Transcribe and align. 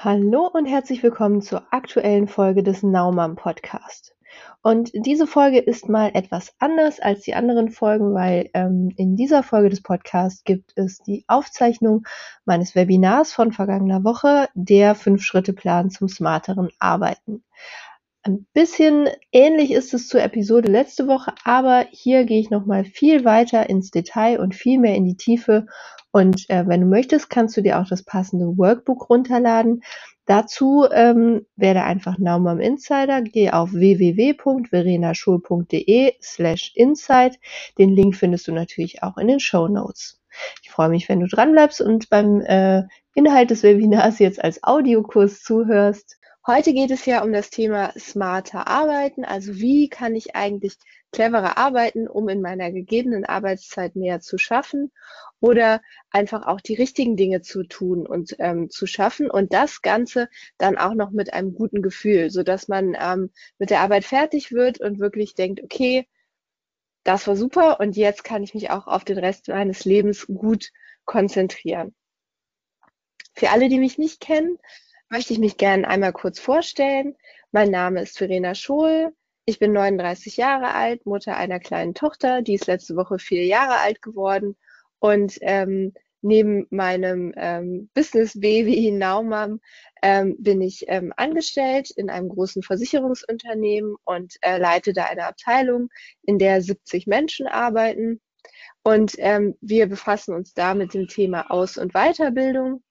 Hallo 0.00 0.46
und 0.46 0.66
herzlich 0.66 1.02
willkommen 1.02 1.42
zur 1.42 1.64
aktuellen 1.72 2.28
Folge 2.28 2.62
des 2.62 2.84
Naumann 2.84 3.34
Podcast. 3.34 4.14
Und 4.62 4.92
diese 4.94 5.26
Folge 5.26 5.58
ist 5.58 5.88
mal 5.88 6.12
etwas 6.14 6.54
anders 6.60 7.00
als 7.00 7.22
die 7.22 7.34
anderen 7.34 7.68
Folgen, 7.68 8.14
weil 8.14 8.48
ähm, 8.54 8.92
in 8.96 9.16
dieser 9.16 9.42
Folge 9.42 9.70
des 9.70 9.82
Podcasts 9.82 10.44
gibt 10.44 10.70
es 10.76 10.98
die 10.98 11.24
Aufzeichnung 11.26 12.06
meines 12.44 12.76
Webinars 12.76 13.32
von 13.32 13.50
vergangener 13.50 14.04
Woche, 14.04 14.48
der 14.54 14.94
Fünf-Schritte-Plan 14.94 15.90
zum 15.90 16.08
smarteren 16.08 16.68
Arbeiten. 16.78 17.42
Ein 18.28 18.46
bisschen 18.52 19.08
ähnlich 19.32 19.70
ist 19.70 19.94
es 19.94 20.06
zur 20.06 20.22
Episode 20.22 20.70
letzte 20.70 21.08
Woche, 21.08 21.32
aber 21.44 21.86
hier 21.90 22.24
gehe 22.24 22.40
ich 22.40 22.50
nochmal 22.50 22.84
viel 22.84 23.24
weiter 23.24 23.70
ins 23.70 23.90
Detail 23.90 24.38
und 24.38 24.54
viel 24.54 24.78
mehr 24.78 24.94
in 24.96 25.06
die 25.06 25.16
Tiefe. 25.16 25.64
Und 26.10 26.44
äh, 26.50 26.66
wenn 26.66 26.82
du 26.82 26.86
möchtest, 26.86 27.30
kannst 27.30 27.56
du 27.56 27.62
dir 27.62 27.78
auch 27.78 27.88
das 27.88 28.02
passende 28.02 28.58
Workbook 28.58 29.08
runterladen. 29.08 29.80
Dazu 30.26 30.84
ähm, 30.92 31.46
werde 31.56 31.84
einfach 31.84 32.18
Naumann 32.18 32.60
Insider, 32.60 33.22
geh 33.22 33.48
auf 33.48 33.72
www.verenaschul.de 33.72 36.12
slash 36.20 36.72
insight. 36.74 37.38
Den 37.78 37.94
Link 37.94 38.14
findest 38.14 38.46
du 38.46 38.52
natürlich 38.52 39.02
auch 39.02 39.16
in 39.16 39.28
den 39.28 39.40
Show 39.40 39.68
Notes. 39.68 40.20
Ich 40.62 40.70
freue 40.70 40.90
mich, 40.90 41.08
wenn 41.08 41.20
du 41.20 41.28
dranbleibst 41.28 41.80
und 41.80 42.10
beim 42.10 42.42
äh, 42.42 42.82
Inhalt 43.14 43.48
des 43.50 43.62
Webinars 43.62 44.18
jetzt 44.18 44.44
als 44.44 44.62
Audiokurs 44.62 45.42
zuhörst. 45.42 46.17
Heute 46.50 46.72
geht 46.72 46.90
es 46.90 47.04
ja 47.04 47.22
um 47.22 47.30
das 47.30 47.50
Thema 47.50 47.92
smarter 47.98 48.68
Arbeiten. 48.68 49.26
Also 49.26 49.56
wie 49.56 49.90
kann 49.90 50.14
ich 50.14 50.34
eigentlich 50.34 50.78
cleverer 51.12 51.58
arbeiten, 51.58 52.08
um 52.08 52.30
in 52.30 52.40
meiner 52.40 52.72
gegebenen 52.72 53.26
Arbeitszeit 53.26 53.96
mehr 53.96 54.20
zu 54.20 54.38
schaffen 54.38 54.90
oder 55.40 55.82
einfach 56.10 56.46
auch 56.46 56.62
die 56.62 56.74
richtigen 56.74 57.18
Dinge 57.18 57.42
zu 57.42 57.64
tun 57.64 58.06
und 58.06 58.34
ähm, 58.38 58.70
zu 58.70 58.86
schaffen 58.86 59.30
und 59.30 59.52
das 59.52 59.82
Ganze 59.82 60.30
dann 60.56 60.78
auch 60.78 60.94
noch 60.94 61.10
mit 61.10 61.34
einem 61.34 61.52
guten 61.52 61.82
Gefühl, 61.82 62.30
so 62.30 62.42
dass 62.42 62.66
man 62.66 62.96
ähm, 62.98 63.30
mit 63.58 63.68
der 63.68 63.80
Arbeit 63.80 64.04
fertig 64.04 64.50
wird 64.50 64.80
und 64.80 64.98
wirklich 64.98 65.34
denkt, 65.34 65.62
okay, 65.62 66.08
das 67.04 67.26
war 67.26 67.36
super 67.36 67.78
und 67.78 67.94
jetzt 67.94 68.24
kann 68.24 68.42
ich 68.42 68.54
mich 68.54 68.70
auch 68.70 68.86
auf 68.86 69.04
den 69.04 69.18
Rest 69.18 69.48
meines 69.48 69.84
Lebens 69.84 70.26
gut 70.26 70.70
konzentrieren. 71.04 71.94
Für 73.34 73.50
alle, 73.50 73.68
die 73.68 73.78
mich 73.78 73.98
nicht 73.98 74.20
kennen, 74.20 74.58
möchte 75.10 75.32
ich 75.32 75.38
mich 75.38 75.56
gerne 75.56 75.88
einmal 75.88 76.12
kurz 76.12 76.38
vorstellen. 76.38 77.16
Mein 77.52 77.70
Name 77.70 78.02
ist 78.02 78.18
Verena 78.18 78.54
Schohl. 78.54 79.14
Ich 79.44 79.58
bin 79.58 79.72
39 79.72 80.36
Jahre 80.36 80.74
alt, 80.74 81.06
Mutter 81.06 81.36
einer 81.36 81.58
kleinen 81.58 81.94
Tochter, 81.94 82.42
die 82.42 82.54
ist 82.54 82.66
letzte 82.66 82.96
Woche 82.96 83.18
vier 83.18 83.46
Jahre 83.46 83.80
alt 83.80 84.02
geworden. 84.02 84.56
Und 84.98 85.38
ähm, 85.40 85.94
neben 86.20 86.66
meinem 86.70 87.32
ähm, 87.36 87.88
Business 87.94 88.38
Baby 88.38 88.90
Naumam 88.90 89.60
ähm, 90.02 90.36
bin 90.38 90.60
ich 90.60 90.84
ähm, 90.88 91.14
angestellt 91.16 91.90
in 91.90 92.10
einem 92.10 92.28
großen 92.28 92.62
Versicherungsunternehmen 92.62 93.96
und 94.04 94.34
äh, 94.42 94.58
leite 94.58 94.92
da 94.92 95.04
eine 95.04 95.24
Abteilung, 95.24 95.88
in 96.22 96.38
der 96.38 96.60
70 96.60 97.06
Menschen 97.06 97.46
arbeiten. 97.46 98.20
Und 98.82 99.14
ähm, 99.18 99.56
wir 99.60 99.86
befassen 99.86 100.34
uns 100.34 100.52
da 100.52 100.74
mit 100.74 100.92
dem 100.92 101.08
Thema 101.08 101.50
Aus- 101.50 101.78
und 101.78 101.92
Weiterbildung. 101.94 102.82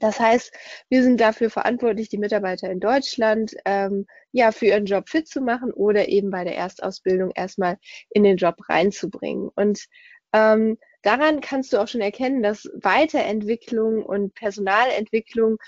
Das 0.00 0.20
heißt, 0.20 0.52
wir 0.88 1.02
sind 1.02 1.20
dafür 1.20 1.50
verantwortlich, 1.50 2.08
die 2.08 2.18
Mitarbeiter 2.18 2.70
in 2.70 2.80
Deutschland 2.80 3.54
ähm, 3.64 4.06
ja 4.32 4.52
für 4.52 4.66
ihren 4.66 4.86
Job 4.86 5.08
fit 5.08 5.28
zu 5.28 5.40
machen 5.40 5.72
oder 5.72 6.08
eben 6.08 6.30
bei 6.30 6.44
der 6.44 6.56
Erstausbildung 6.56 7.30
erstmal 7.34 7.78
in 8.10 8.24
den 8.24 8.36
Job 8.36 8.56
reinzubringen. 8.68 9.48
Und 9.54 9.86
ähm, 10.32 10.78
daran 11.02 11.40
kannst 11.40 11.72
du 11.72 11.78
auch 11.78 11.88
schon 11.88 12.00
erkennen, 12.00 12.42
dass 12.42 12.68
Weiterentwicklung 12.74 14.04
und 14.04 14.34
Personalentwicklung 14.34 15.58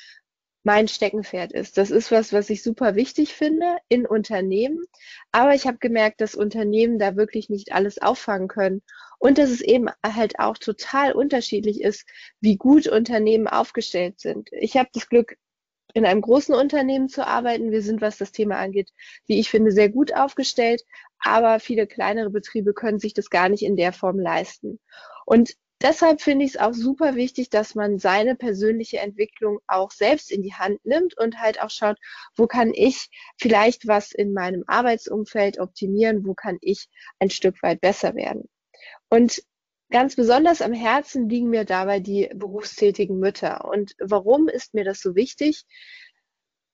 mein 0.62 0.88
Steckenpferd 0.88 1.52
ist. 1.52 1.78
Das 1.78 1.90
ist 1.90 2.10
was, 2.10 2.32
was 2.32 2.50
ich 2.50 2.62
super 2.62 2.94
wichtig 2.94 3.34
finde 3.34 3.78
in 3.88 4.06
Unternehmen. 4.06 4.84
Aber 5.32 5.54
ich 5.54 5.66
habe 5.66 5.78
gemerkt, 5.78 6.20
dass 6.20 6.34
Unternehmen 6.34 6.98
da 6.98 7.16
wirklich 7.16 7.48
nicht 7.48 7.72
alles 7.72 8.00
auffangen 8.00 8.48
können. 8.48 8.82
Und 9.18 9.38
dass 9.38 9.50
es 9.50 9.60
eben 9.60 9.88
halt 10.04 10.38
auch 10.38 10.58
total 10.58 11.12
unterschiedlich 11.12 11.80
ist, 11.80 12.06
wie 12.40 12.56
gut 12.56 12.86
Unternehmen 12.86 13.48
aufgestellt 13.48 14.20
sind. 14.20 14.50
Ich 14.52 14.76
habe 14.76 14.88
das 14.92 15.08
Glück, 15.08 15.36
in 15.94 16.04
einem 16.04 16.20
großen 16.20 16.54
Unternehmen 16.54 17.08
zu 17.08 17.26
arbeiten. 17.26 17.70
Wir 17.70 17.82
sind, 17.82 18.00
was 18.00 18.18
das 18.18 18.32
Thema 18.32 18.58
angeht, 18.58 18.90
wie 19.26 19.40
ich 19.40 19.50
finde, 19.50 19.72
sehr 19.72 19.88
gut 19.88 20.14
aufgestellt. 20.14 20.84
Aber 21.18 21.60
viele 21.60 21.86
kleinere 21.86 22.30
Betriebe 22.30 22.74
können 22.74 22.98
sich 22.98 23.14
das 23.14 23.30
gar 23.30 23.48
nicht 23.48 23.62
in 23.62 23.76
der 23.76 23.92
Form 23.92 24.18
leisten. 24.18 24.78
Und 25.24 25.54
deshalb 25.82 26.20
finde 26.20 26.44
ich 26.44 26.52
es 26.52 26.60
auch 26.60 26.74
super 26.74 27.14
wichtig, 27.14 27.50
dass 27.50 27.74
man 27.74 27.98
seine 27.98 28.34
persönliche 28.34 28.98
Entwicklung 28.98 29.60
auch 29.66 29.90
selbst 29.90 30.30
in 30.30 30.42
die 30.42 30.54
Hand 30.54 30.84
nimmt 30.84 31.16
und 31.18 31.38
halt 31.40 31.60
auch 31.62 31.70
schaut, 31.70 31.98
wo 32.36 32.46
kann 32.46 32.72
ich 32.74 33.08
vielleicht 33.38 33.86
was 33.86 34.12
in 34.12 34.32
meinem 34.32 34.64
Arbeitsumfeld 34.66 35.58
optimieren, 35.58 36.26
wo 36.26 36.34
kann 36.34 36.58
ich 36.60 36.88
ein 37.18 37.30
Stück 37.30 37.62
weit 37.62 37.80
besser 37.80 38.14
werden. 38.14 38.48
Und 39.08 39.42
ganz 39.90 40.16
besonders 40.16 40.62
am 40.62 40.72
Herzen 40.72 41.28
liegen 41.28 41.48
mir 41.48 41.64
dabei 41.64 42.00
die 42.00 42.30
berufstätigen 42.34 43.18
Mütter. 43.18 43.64
Und 43.64 43.94
warum 43.98 44.48
ist 44.48 44.74
mir 44.74 44.84
das 44.84 45.00
so 45.00 45.14
wichtig? 45.14 45.64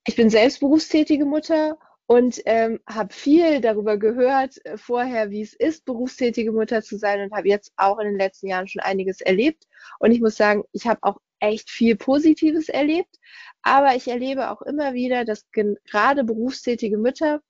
Ich 0.07 0.17
bin 0.17 0.31
selbst 0.31 0.61
berufstätige 0.61 1.25
Mutter 1.25 1.79
und 2.07 2.41
ähm, 2.45 2.81
habe 2.87 3.13
viel 3.13 3.61
darüber 3.61 3.97
gehört 3.99 4.65
äh, 4.67 4.77
vorher, 4.77 5.31
wie 5.31 5.43
es 5.43 5.55
ist, 5.55 5.85
berufstätige 5.85 6.53
Mutter 6.53 6.83
zu 6.83 6.99
sein 6.99 7.23
und 7.23 7.33
habe 7.33 7.49
jetzt 7.49 7.73
auch 7.77 7.99
in 7.99 8.09
den 8.09 8.19
letzten 8.19 8.49
Jahren 8.49 8.69
schon 8.69 8.83
einiges 8.83 9.21
erlebt. 9.21 9.67
Und 9.99 10.13
ich 10.13 10.21
muss 10.21 10.37
sagen, 10.37 10.65
ich 10.73 10.87
habe 10.87 11.01
auch 11.03 11.19
echt 11.41 11.71
viel 11.71 11.97
Positives 11.97 12.69
erlebt, 12.69 13.19
aber 13.63 13.95
ich 13.97 14.09
erlebe 14.09 14.51
auch 14.51 14.63
immer 14.63 14.95
wieder, 14.95 15.25
dass 15.25 15.47
gerade 15.51 16.25
berufstätige 16.25 16.99
Mütter 16.99 17.41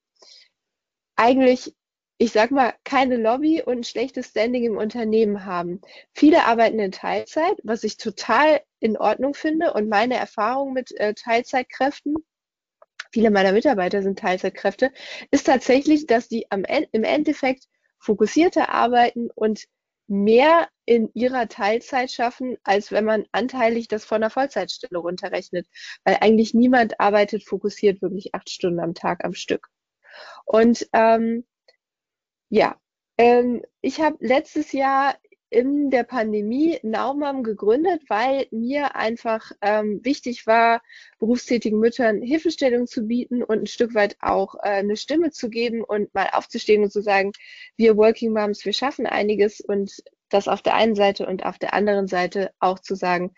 eigentlich 1.15 1.75
ich 2.17 2.31
sag 2.31 2.49
mal, 2.51 2.73
keine 2.85 3.17
Lobby 3.17 3.61
und 3.61 3.79
ein 3.79 3.83
schlechtes 3.83 4.27
Standing 4.27 4.63
im 4.63 4.77
Unternehmen 4.77 5.43
haben. 5.45 5.81
Viele 6.13 6.45
arbeiten 6.45 6.79
in 6.79 6.93
Teilzeit, 6.93 7.57
was 7.63 7.83
ich 7.83 7.97
total 7.97 8.61
in 8.79 8.95
Ordnung 8.97 9.33
finde 9.33 9.73
und 9.73 9.89
meine 9.89 10.15
Erfahrung 10.15 10.71
mit 10.71 10.97
äh, 10.97 11.13
Teilzeitkräften 11.13 12.15
viele 13.11 13.31
meiner 13.31 13.51
Mitarbeiter 13.51 14.01
sind 14.01 14.19
Teilzeitkräfte, 14.19 14.91
ist 15.31 15.45
tatsächlich, 15.47 16.07
dass 16.07 16.27
die 16.27 16.51
am, 16.51 16.63
im 16.65 17.03
Endeffekt 17.03 17.65
fokussierter 17.99 18.69
arbeiten 18.69 19.29
und 19.33 19.65
mehr 20.07 20.69
in 20.85 21.09
ihrer 21.13 21.47
Teilzeit 21.47 22.11
schaffen, 22.11 22.57
als 22.63 22.91
wenn 22.91 23.05
man 23.05 23.25
anteilig 23.31 23.87
das 23.87 24.05
von 24.05 24.17
einer 24.17 24.29
Vollzeitstelle 24.29 24.99
runterrechnet. 24.99 25.67
Weil 26.03 26.17
eigentlich 26.21 26.53
niemand 26.53 26.99
arbeitet 26.99 27.43
fokussiert 27.43 28.01
wirklich 28.01 28.35
acht 28.35 28.49
Stunden 28.49 28.79
am 28.79 28.93
Tag 28.93 29.25
am 29.25 29.33
Stück. 29.33 29.67
Und 30.45 30.87
ähm, 30.93 31.45
ja, 32.49 32.79
ähm, 33.17 33.63
ich 33.81 34.01
habe 34.01 34.17
letztes 34.19 34.71
Jahr 34.71 35.15
in 35.55 35.89
der 35.89 36.03
Pandemie 36.03 36.77
Naumam 36.83 37.41
gegründet, 37.41 38.01
weil 38.09 38.45
mir 38.51 38.97
einfach 38.97 39.53
ähm, 39.61 40.01
wichtig 40.03 40.45
war, 40.45 40.81
berufstätigen 41.17 41.79
Müttern 41.79 42.21
Hilfestellung 42.21 42.87
zu 42.87 43.07
bieten 43.07 43.41
und 43.41 43.59
ein 43.59 43.67
Stück 43.67 43.95
weit 43.95 44.17
auch 44.19 44.55
äh, 44.55 44.67
eine 44.67 44.97
Stimme 44.97 45.31
zu 45.31 45.49
geben 45.49 45.81
und 45.81 46.13
mal 46.13 46.29
aufzustehen 46.33 46.83
und 46.83 46.91
zu 46.91 47.01
sagen, 47.01 47.31
wir 47.77 47.95
Working 47.95 48.33
Moms, 48.33 48.65
wir 48.65 48.73
schaffen 48.73 49.05
einiges 49.05 49.61
und 49.61 50.03
das 50.27 50.49
auf 50.49 50.61
der 50.61 50.75
einen 50.75 50.95
Seite 50.95 51.25
und 51.25 51.45
auf 51.45 51.57
der 51.57 51.73
anderen 51.73 52.07
Seite 52.07 52.51
auch 52.59 52.79
zu 52.79 52.95
sagen, 52.95 53.33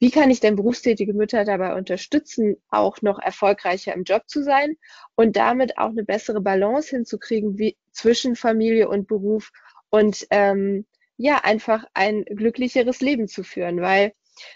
wie 0.00 0.10
kann 0.10 0.30
ich 0.32 0.40
denn 0.40 0.56
berufstätige 0.56 1.14
Mütter 1.14 1.44
dabei 1.44 1.76
unterstützen, 1.76 2.56
auch 2.70 3.02
noch 3.02 3.20
erfolgreicher 3.20 3.94
im 3.94 4.02
Job 4.02 4.24
zu 4.26 4.42
sein 4.42 4.76
und 5.14 5.36
damit 5.36 5.78
auch 5.78 5.90
eine 5.90 6.02
bessere 6.02 6.40
Balance 6.40 6.90
hinzukriegen 6.90 7.56
wie 7.56 7.76
zwischen 7.92 8.34
Familie 8.34 8.88
und 8.88 9.06
Beruf 9.06 9.52
und 9.90 10.26
ähm, 10.30 10.86
ja, 11.16 11.38
einfach 11.44 11.84
ein 11.94 12.24
glücklicheres 12.24 13.00
Leben 13.00 13.28
zu 13.28 13.42
führen, 13.44 13.80
weil 13.80 14.12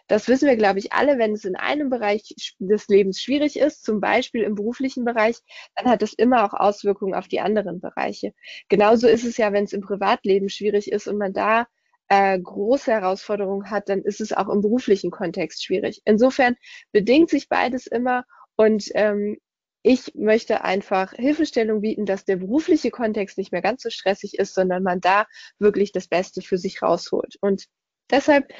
das 0.08 0.28
wissen 0.28 0.48
wir, 0.48 0.56
glaube 0.56 0.78
ich, 0.78 0.92
alle, 0.92 1.18
wenn 1.18 1.32
es 1.32 1.44
in 1.44 1.56
einem 1.56 1.90
Bereich 1.90 2.34
des 2.58 2.88
Lebens 2.88 3.20
schwierig 3.20 3.58
ist, 3.58 3.84
zum 3.84 4.00
Beispiel 4.00 4.42
im 4.42 4.54
beruflichen 4.54 5.04
Bereich, 5.04 5.36
dann 5.76 5.90
hat 5.90 6.02
es 6.02 6.14
immer 6.14 6.44
auch 6.44 6.54
Auswirkungen 6.54 7.14
auf 7.14 7.28
die 7.28 7.40
anderen 7.40 7.80
Bereiche. 7.80 8.32
Genauso 8.68 9.06
ist 9.06 9.24
es 9.24 9.36
ja, 9.36 9.52
wenn 9.52 9.64
es 9.64 9.72
im 9.72 9.82
Privatleben 9.82 10.48
schwierig 10.48 10.90
ist 10.90 11.08
und 11.08 11.18
man 11.18 11.32
da 11.32 11.66
äh, 12.08 12.38
große 12.38 12.90
Herausforderungen 12.90 13.70
hat, 13.70 13.88
dann 13.88 14.02
ist 14.02 14.20
es 14.20 14.32
auch 14.32 14.48
im 14.48 14.60
beruflichen 14.60 15.10
Kontext 15.10 15.64
schwierig. 15.64 16.02
Insofern 16.04 16.56
bedingt 16.92 17.30
sich 17.30 17.48
beides 17.48 17.86
immer 17.86 18.24
und 18.56 18.90
ähm, 18.94 19.38
ich 19.86 20.16
möchte 20.16 20.64
einfach 20.64 21.12
Hilfestellung 21.12 21.80
bieten, 21.80 22.06
dass 22.06 22.24
der 22.24 22.34
berufliche 22.34 22.90
Kontext 22.90 23.38
nicht 23.38 23.52
mehr 23.52 23.62
ganz 23.62 23.84
so 23.84 23.90
stressig 23.90 24.36
ist, 24.36 24.52
sondern 24.52 24.82
man 24.82 25.00
da 25.00 25.26
wirklich 25.60 25.92
das 25.92 26.08
Beste 26.08 26.42
für 26.42 26.58
sich 26.58 26.82
rausholt. 26.82 27.36
Und 27.40 27.66
deshalb 28.10 28.52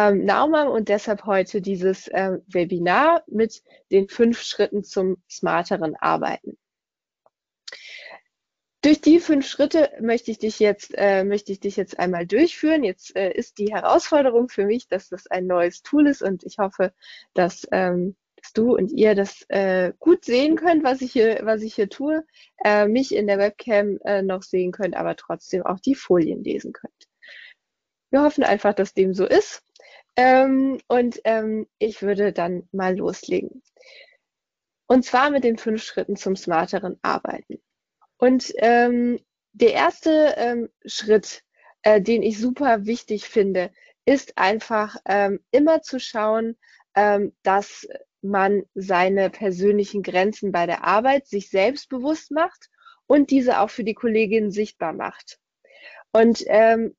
ähm, 0.00 0.24
Naumann 0.24 0.66
und 0.66 0.88
deshalb 0.88 1.26
heute 1.26 1.60
dieses 1.60 2.08
äh, 2.08 2.38
Webinar 2.48 3.22
mit 3.28 3.62
den 3.92 4.08
fünf 4.08 4.42
Schritten 4.42 4.82
zum 4.82 5.22
smarteren 5.30 5.94
Arbeiten. 5.94 6.58
Durch 8.82 9.00
die 9.00 9.20
fünf 9.20 9.46
Schritte 9.46 9.92
möchte 10.00 10.32
ich 10.32 10.40
dich 10.40 10.58
jetzt, 10.58 10.92
äh, 10.96 11.22
möchte 11.22 11.52
ich 11.52 11.60
dich 11.60 11.76
jetzt 11.76 12.00
einmal 12.00 12.26
durchführen. 12.26 12.82
Jetzt 12.82 13.14
äh, 13.14 13.30
ist 13.30 13.58
die 13.58 13.72
Herausforderung 13.72 14.48
für 14.48 14.66
mich, 14.66 14.88
dass 14.88 15.08
das 15.08 15.28
ein 15.28 15.46
neues 15.46 15.82
Tool 15.82 16.08
ist 16.08 16.20
und 16.20 16.42
ich 16.42 16.58
hoffe, 16.58 16.92
dass 17.32 17.64
ähm, 17.70 18.16
du 18.52 18.74
und 18.74 18.92
ihr 18.92 19.14
das 19.14 19.44
äh, 19.48 19.92
gut 19.98 20.24
sehen 20.24 20.56
könnt, 20.56 20.84
was 20.84 21.00
ich 21.00 21.12
hier, 21.12 21.40
was 21.42 21.62
ich 21.62 21.74
hier 21.74 21.88
tue, 21.88 22.24
äh, 22.64 22.86
mich 22.86 23.14
in 23.14 23.26
der 23.26 23.38
Webcam 23.38 23.98
äh, 24.04 24.22
noch 24.22 24.42
sehen 24.42 24.72
könnt, 24.72 24.96
aber 24.96 25.16
trotzdem 25.16 25.64
auch 25.64 25.80
die 25.80 25.94
Folien 25.94 26.44
lesen 26.44 26.72
könnt. 26.72 27.08
Wir 28.10 28.22
hoffen 28.22 28.44
einfach, 28.44 28.74
dass 28.74 28.94
dem 28.94 29.14
so 29.14 29.26
ist. 29.26 29.62
Ähm, 30.16 30.78
und 30.86 31.20
ähm, 31.24 31.66
ich 31.78 32.02
würde 32.02 32.32
dann 32.32 32.68
mal 32.70 32.96
loslegen. 32.96 33.62
Und 34.86 35.04
zwar 35.04 35.30
mit 35.30 35.44
den 35.44 35.58
fünf 35.58 35.82
Schritten 35.82 36.16
zum 36.16 36.36
smarteren 36.36 36.98
Arbeiten. 37.02 37.60
Und 38.18 38.52
ähm, 38.58 39.18
der 39.52 39.72
erste 39.72 40.34
ähm, 40.36 40.68
Schritt, 40.84 41.42
äh, 41.82 42.00
den 42.00 42.22
ich 42.22 42.38
super 42.38 42.86
wichtig 42.86 43.28
finde, 43.28 43.72
ist 44.04 44.36
einfach 44.36 44.96
ähm, 45.06 45.40
immer 45.50 45.82
zu 45.82 45.98
schauen, 45.98 46.56
ähm, 46.94 47.32
dass 47.42 47.86
man 48.24 48.62
seine 48.74 49.30
persönlichen 49.30 50.02
Grenzen 50.02 50.50
bei 50.50 50.66
der 50.66 50.84
Arbeit 50.84 51.26
sich 51.26 51.50
selbst 51.50 51.88
bewusst 51.88 52.30
macht 52.30 52.70
und 53.06 53.30
diese 53.30 53.60
auch 53.60 53.70
für 53.70 53.84
die 53.84 53.94
Kolleginnen 53.94 54.50
sichtbar 54.50 54.92
macht. 54.92 55.38
Und 56.12 56.44
ähm, 56.46 56.94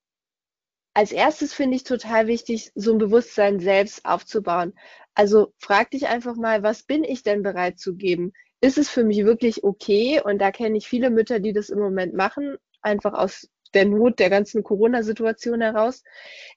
als 0.93 1.11
erstes 1.11 1.53
finde 1.53 1.75
ich 1.75 1.83
total 1.83 2.27
wichtig, 2.27 2.71
so 2.75 2.93
ein 2.93 2.99
Bewusstsein 2.99 3.59
selbst 3.59 4.05
aufzubauen. 4.05 4.73
Also 5.13 5.53
frag 5.57 5.91
dich 5.91 6.07
einfach 6.07 6.35
mal, 6.35 6.63
was 6.63 6.83
bin 6.83 7.03
ich 7.03 7.23
denn 7.23 7.41
bereit 7.41 7.79
zu 7.79 7.95
geben? 7.95 8.31
Ist 8.61 8.77
es 8.77 8.89
für 8.89 9.03
mich 9.03 9.25
wirklich 9.25 9.63
okay? 9.63 10.21
Und 10.23 10.39
da 10.39 10.51
kenne 10.51 10.77
ich 10.77 10.87
viele 10.87 11.09
Mütter, 11.09 11.39
die 11.39 11.53
das 11.53 11.69
im 11.69 11.79
Moment 11.79 12.13
machen, 12.13 12.57
einfach 12.81 13.13
aus 13.13 13.49
der 13.73 13.85
Not 13.85 14.19
der 14.19 14.29
ganzen 14.29 14.63
Corona-Situation 14.63 15.61
heraus. 15.61 16.03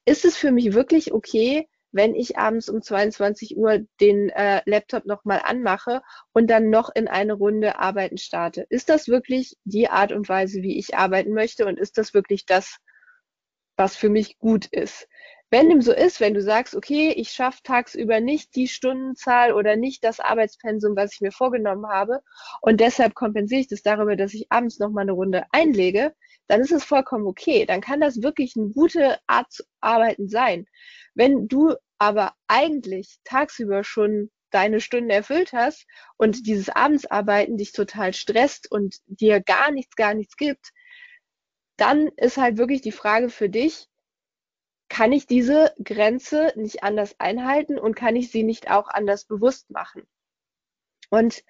Ist 0.04 0.24
es 0.24 0.36
für 0.36 0.52
mich 0.52 0.72
wirklich 0.72 1.12
okay, 1.12 1.68
wenn 1.92 2.14
ich 2.14 2.38
abends 2.38 2.68
um 2.68 2.82
22 2.82 3.56
Uhr 3.56 3.80
den 4.00 4.28
äh, 4.30 4.62
Laptop 4.66 5.06
nochmal 5.06 5.40
anmache 5.44 6.02
und 6.32 6.48
dann 6.48 6.70
noch 6.70 6.90
in 6.94 7.08
eine 7.08 7.34
Runde 7.34 7.78
arbeiten 7.78 8.18
starte? 8.18 8.66
Ist 8.68 8.88
das 8.88 9.08
wirklich 9.08 9.56
die 9.64 9.88
Art 9.88 10.12
und 10.12 10.28
Weise, 10.28 10.62
wie 10.62 10.78
ich 10.78 10.96
arbeiten 10.96 11.32
möchte? 11.32 11.66
Und 11.66 11.78
ist 11.78 11.98
das 11.98 12.14
wirklich 12.14 12.46
das, 12.46 12.78
was 13.76 13.96
für 13.96 14.10
mich 14.10 14.38
gut 14.38 14.66
ist? 14.66 15.08
Wenn 15.50 15.70
dem 15.70 15.80
so 15.80 15.94
ist, 15.94 16.20
wenn 16.20 16.34
du 16.34 16.42
sagst, 16.42 16.74
okay, 16.74 17.10
ich 17.16 17.30
schaffe 17.30 17.60
tagsüber 17.62 18.20
nicht 18.20 18.54
die 18.54 18.68
Stundenzahl 18.68 19.54
oder 19.54 19.76
nicht 19.76 20.04
das 20.04 20.20
Arbeitspensum, 20.20 20.94
was 20.94 21.14
ich 21.14 21.22
mir 21.22 21.32
vorgenommen 21.32 21.86
habe 21.88 22.20
und 22.60 22.80
deshalb 22.80 23.14
kompensiere 23.14 23.62
ich 23.62 23.68
das 23.68 23.82
darüber, 23.82 24.14
dass 24.14 24.34
ich 24.34 24.46
abends 24.50 24.78
nochmal 24.78 25.02
eine 25.02 25.12
Runde 25.12 25.44
einlege, 25.50 26.14
dann 26.48 26.60
ist 26.60 26.72
es 26.72 26.84
vollkommen 26.84 27.26
okay. 27.26 27.66
Dann 27.66 27.80
kann 27.80 28.00
das 28.00 28.22
wirklich 28.22 28.54
eine 28.56 28.70
gute 28.70 29.18
Art 29.26 29.52
zu 29.52 29.64
arbeiten 29.80 30.28
sein. 30.28 30.66
Wenn 31.14 31.46
du 31.48 31.74
aber 31.98 32.34
eigentlich 32.48 33.18
tagsüber 33.24 33.84
schon 33.84 34.30
deine 34.50 34.80
Stunden 34.80 35.10
erfüllt 35.10 35.52
hast 35.52 35.86
und 36.16 36.46
dieses 36.46 36.70
Abendsarbeiten 36.70 37.58
dich 37.58 37.72
total 37.72 38.14
stresst 38.14 38.70
und 38.70 38.96
dir 39.06 39.40
gar 39.40 39.70
nichts, 39.70 39.94
gar 39.94 40.14
nichts 40.14 40.36
gibt, 40.36 40.72
dann 41.76 42.08
ist 42.16 42.38
halt 42.38 42.56
wirklich 42.56 42.80
die 42.80 42.92
Frage 42.92 43.28
für 43.28 43.48
dich, 43.48 43.86
kann 44.88 45.12
ich 45.12 45.26
diese 45.26 45.74
Grenze 45.84 46.52
nicht 46.56 46.82
anders 46.82 47.14
einhalten 47.20 47.78
und 47.78 47.94
kann 47.94 48.16
ich 48.16 48.30
sie 48.30 48.42
nicht 48.42 48.70
auch 48.70 48.88
anders 48.88 49.26
bewusst 49.26 49.70
machen? 49.70 50.02
Und 51.10 51.44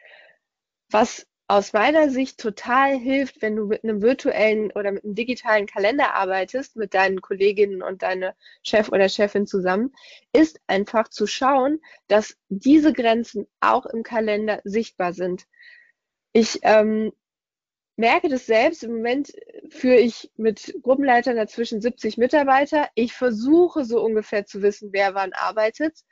was 0.91 1.27
aus 1.49 1.73
meiner 1.73 2.11
Sicht 2.11 2.39
total 2.39 2.99
hilft, 2.99 3.41
wenn 3.41 3.57
du 3.57 3.65
mit 3.67 3.83
einem 3.83 4.03
virtuellen 4.03 4.71
oder 4.73 4.93
mit 4.93 5.03
einem 5.03 5.15
digitalen 5.15 5.67
Kalender 5.67 6.15
arbeitest, 6.15 6.77
mit 6.77 6.93
deinen 6.93 7.23
Kolleginnen 7.23 7.83
und 7.83 8.03
deine 8.03 8.35
Chef 8.63 8.91
oder 8.91 9.09
Chefin 9.09 9.47
zusammen, 9.47 9.95
ist 10.35 10.61
einfach 10.67 11.09
zu 11.09 11.27
schauen, 11.27 11.81
dass 12.07 12.37
diese 12.51 12.93
Grenzen 12.93 13.47
auch 13.61 13.87
im 13.87 14.03
Kalender 14.03 14.61
sichtbar 14.65 15.15
sind. 15.15 15.47
Ich 16.33 16.59
ähm, 16.63 17.13
merke 17.97 18.29
das 18.29 18.45
selbst. 18.45 18.85
Im 18.85 18.97
Moment 18.97 19.33
führe 19.71 19.99
ich 19.99 20.31
mit 20.37 20.75
Gruppenleitern 20.83 21.37
dazwischen 21.37 21.81
70 21.81 22.19
Mitarbeiter. 22.19 22.91
Ich 22.95 23.15
versuche 23.15 23.87
so 23.87 24.03
ungefähr 24.05 24.45
zu 24.45 24.61
wissen, 24.61 24.91
wer 24.93 25.15
wann 25.15 25.33
arbeitet. 25.33 26.05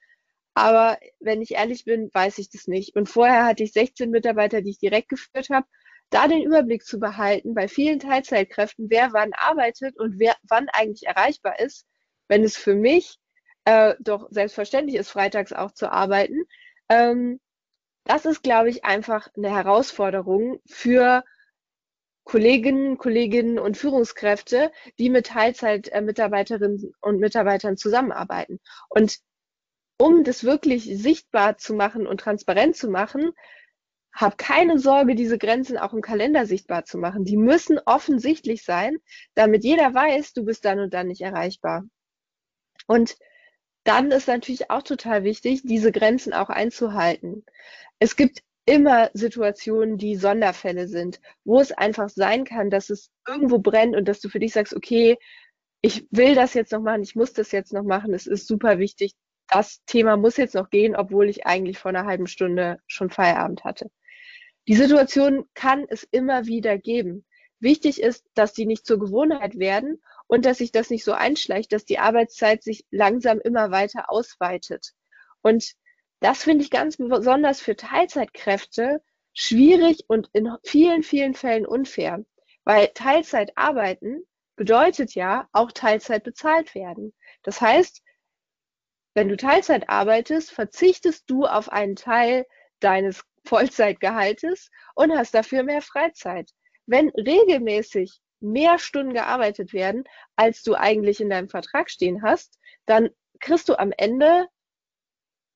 Aber 0.56 0.99
wenn 1.20 1.43
ich 1.43 1.50
ehrlich 1.50 1.85
bin, 1.85 2.11
weiß 2.14 2.38
ich 2.38 2.49
das 2.49 2.67
nicht. 2.67 2.97
Und 2.97 3.11
vorher 3.11 3.44
hatte 3.44 3.62
ich 3.62 3.75
16 3.75 4.11
Mitarbeiter, 4.11 4.62
die 4.62 4.70
ich 4.70 4.79
direkt 4.79 5.11
geführt 5.11 5.50
habe. 5.50 5.67
Da 6.08 6.29
den 6.29 6.43
Überblick 6.43 6.82
zu 6.82 6.99
behalten, 6.99 7.53
bei 7.53 7.69
vielen 7.69 7.99
Teilzeitkräften, 7.99 8.88
wer 8.88 9.12
wann 9.12 9.35
arbeitet 9.35 9.99
und 9.99 10.19
wer 10.19 10.35
wann 10.44 10.70
eigentlich 10.70 11.06
erreichbar 11.06 11.61
ist, 11.61 11.85
wenn 12.29 12.43
es 12.43 12.56
für 12.56 12.75
mich 12.75 13.19
äh, 13.67 13.97
doch 14.00 14.29
selbstverständlich 14.31 14.97
ist, 14.97 15.11
freitags 15.11 15.53
auch 15.53 15.73
zu 15.73 15.93
arbeiten, 15.93 16.44
ähm, 16.88 17.38
das 18.05 18.25
ist, 18.25 18.43
glaube 18.43 18.70
ich, 18.70 18.82
einfach 18.82 19.29
eine 19.37 19.50
Herausforderung 19.55 20.61
für 20.67 21.23
Kolleginnen, 22.25 22.97
Kolleginnen 22.97 23.58
und 23.58 23.76
Führungskräfte, 23.76 24.73
die 24.99 25.11
mit 25.11 25.26
Teilzeitmitarbeiterinnen 25.26 26.94
und 27.03 27.20
Mitarbeitern 27.20 27.76
zusammenarbeiten. 27.76 28.58
Und 28.88 29.19
um 29.98 30.25
das 30.25 30.44
wirklich 30.44 30.84
sichtbar 30.84 31.58
zu 31.58 31.75
machen 31.75 32.06
und 32.06 32.20
transparent 32.20 32.76
zu 32.76 32.88
machen, 32.88 33.32
hab 34.12 34.38
keine 34.38 34.78
Sorge, 34.78 35.14
diese 35.14 35.38
Grenzen 35.38 35.76
auch 35.76 35.93
im 35.93 36.00
Kalender 36.00 36.46
sichtbar 36.46 36.84
zu 36.84 36.96
machen. 36.98 37.25
Die 37.25 37.37
müssen 37.37 37.78
offensichtlich 37.84 38.64
sein, 38.64 38.96
damit 39.34 39.62
jeder 39.62 39.93
weiß, 39.94 40.32
du 40.32 40.44
bist 40.44 40.64
dann 40.64 40.81
und 40.81 40.94
dann 40.94 41.08
nicht 41.08 41.20
erreichbar. 41.20 41.84
Und 42.87 43.16
dann 43.84 44.10
ist 44.10 44.26
natürlich 44.26 44.70
auch 44.70 44.82
total 44.82 45.22
wichtig, 45.22 45.62
diese 45.64 45.93
Grenzen 45.93 46.32
auch 46.32 46.48
einzuhalten. 46.48 47.44
Es 47.98 48.16
gibt 48.16 48.40
immer 48.64 49.10
Situationen, 49.14 49.96
die 49.96 50.16
Sonderfälle 50.16 50.88
sind, 50.88 51.20
wo 51.44 51.60
es 51.60 51.70
einfach 51.70 52.08
sein 52.08 52.44
kann, 52.44 52.69
dass 52.70 52.90
es 52.90 53.10
irgendwo 53.26 53.58
brennt 53.58 53.94
und 53.94 54.08
dass 54.08 54.20
du 54.20 54.28
für 54.28 54.40
dich 54.40 54.52
sagst, 54.52 54.75
okay, 54.75 55.16
ich 55.82 56.06
will 56.10 56.34
das 56.34 56.54
jetzt 56.54 56.72
noch 56.72 56.81
machen, 56.81 57.02
ich 57.02 57.14
muss 57.14 57.32
das 57.32 57.52
jetzt 57.52 57.72
noch 57.72 57.84
machen, 57.84 58.12
es 58.12 58.26
ist 58.26 58.48
super 58.48 58.78
wichtig, 58.78 59.12
das 59.48 59.82
Thema 59.87 60.16
muss 60.16 60.37
jetzt 60.37 60.54
noch 60.54 60.70
gehen, 60.70 60.96
obwohl 60.96 61.28
ich 61.28 61.46
eigentlich 61.46 61.78
vor 61.78 61.90
einer 61.90 62.06
halben 62.06 62.26
Stunde 62.26 62.81
schon 62.87 63.10
Feierabend 63.10 63.64
hatte. 63.64 63.90
Die 64.69 64.75
Situation 64.75 65.46
kann 65.54 65.87
es 65.88 66.02
immer 66.10 66.46
wieder 66.46 66.76
geben. 66.78 67.25
Wichtig 67.60 68.02
ist, 68.02 68.25
dass 68.34 68.52
die 68.52 68.66
nicht 68.66 68.84
zur 68.84 68.98
Gewohnheit 68.98 69.58
werden 69.58 70.02
und 70.26 70.44
dass 70.44 70.58
sich 70.58 70.72
das 70.72 70.90
nicht 70.90 71.04
so 71.04 71.12
einschleicht, 71.12 71.72
dass 71.72 71.84
die 71.84 71.98
Arbeitszeit 71.98 72.62
sich 72.62 72.84
langsam 72.90 73.40
immer 73.40 73.70
weiter 73.70 74.10
ausweitet. 74.10 74.93
Und 75.40 75.72
das 76.20 76.43
finde 76.43 76.64
ich 76.64 76.70
ganz 76.70 76.96
besonders 76.96 77.60
für 77.60 77.76
Teilzeitkräfte 77.76 79.02
schwierig 79.32 80.05
und 80.08 80.29
in 80.32 80.50
vielen, 80.65 81.03
vielen 81.03 81.34
Fällen 81.34 81.67
unfair, 81.67 82.24
weil 82.65 82.88
Teilzeit 82.88 83.53
arbeiten 83.56 84.22
bedeutet 84.56 85.15
ja 85.15 85.48
auch 85.53 85.70
Teilzeit 85.72 86.24
bezahlt 86.24 86.74
werden. 86.74 87.12
Das 87.43 87.60
heißt, 87.60 88.03
wenn 89.17 89.31
du 89.31 89.37
Teilzeit 89.39 89.89
arbeitest, 89.89 90.51
verzichtest 90.51 91.25
du 91.31 91.46
auf 91.46 91.73
einen 91.73 91.96
Teil 91.96 92.44
deines 92.81 93.25
Vollzeitgehaltes 93.46 94.70
und 94.94 95.17
hast 95.17 95.35
dafür 95.35 95.63
mehr 95.63 95.81
Freizeit. 95.81 96.51
Wenn 96.85 97.08
regelmäßig 97.08 98.20
mehr 98.41 98.79
Stunden 98.79 99.15
gearbeitet 99.15 99.73
werden, 99.73 100.05
als 100.37 100.63
du 100.63 100.75
eigentlich 100.75 101.20
in 101.23 101.31
deinem 101.31 101.49
Vertrag 101.49 101.89
stehen 101.89 102.23
hast, 102.23 102.58
dann 102.85 103.08
kriegst 103.41 103.70
du 103.70 103.79
am 103.79 103.91
Ende, 103.96 104.49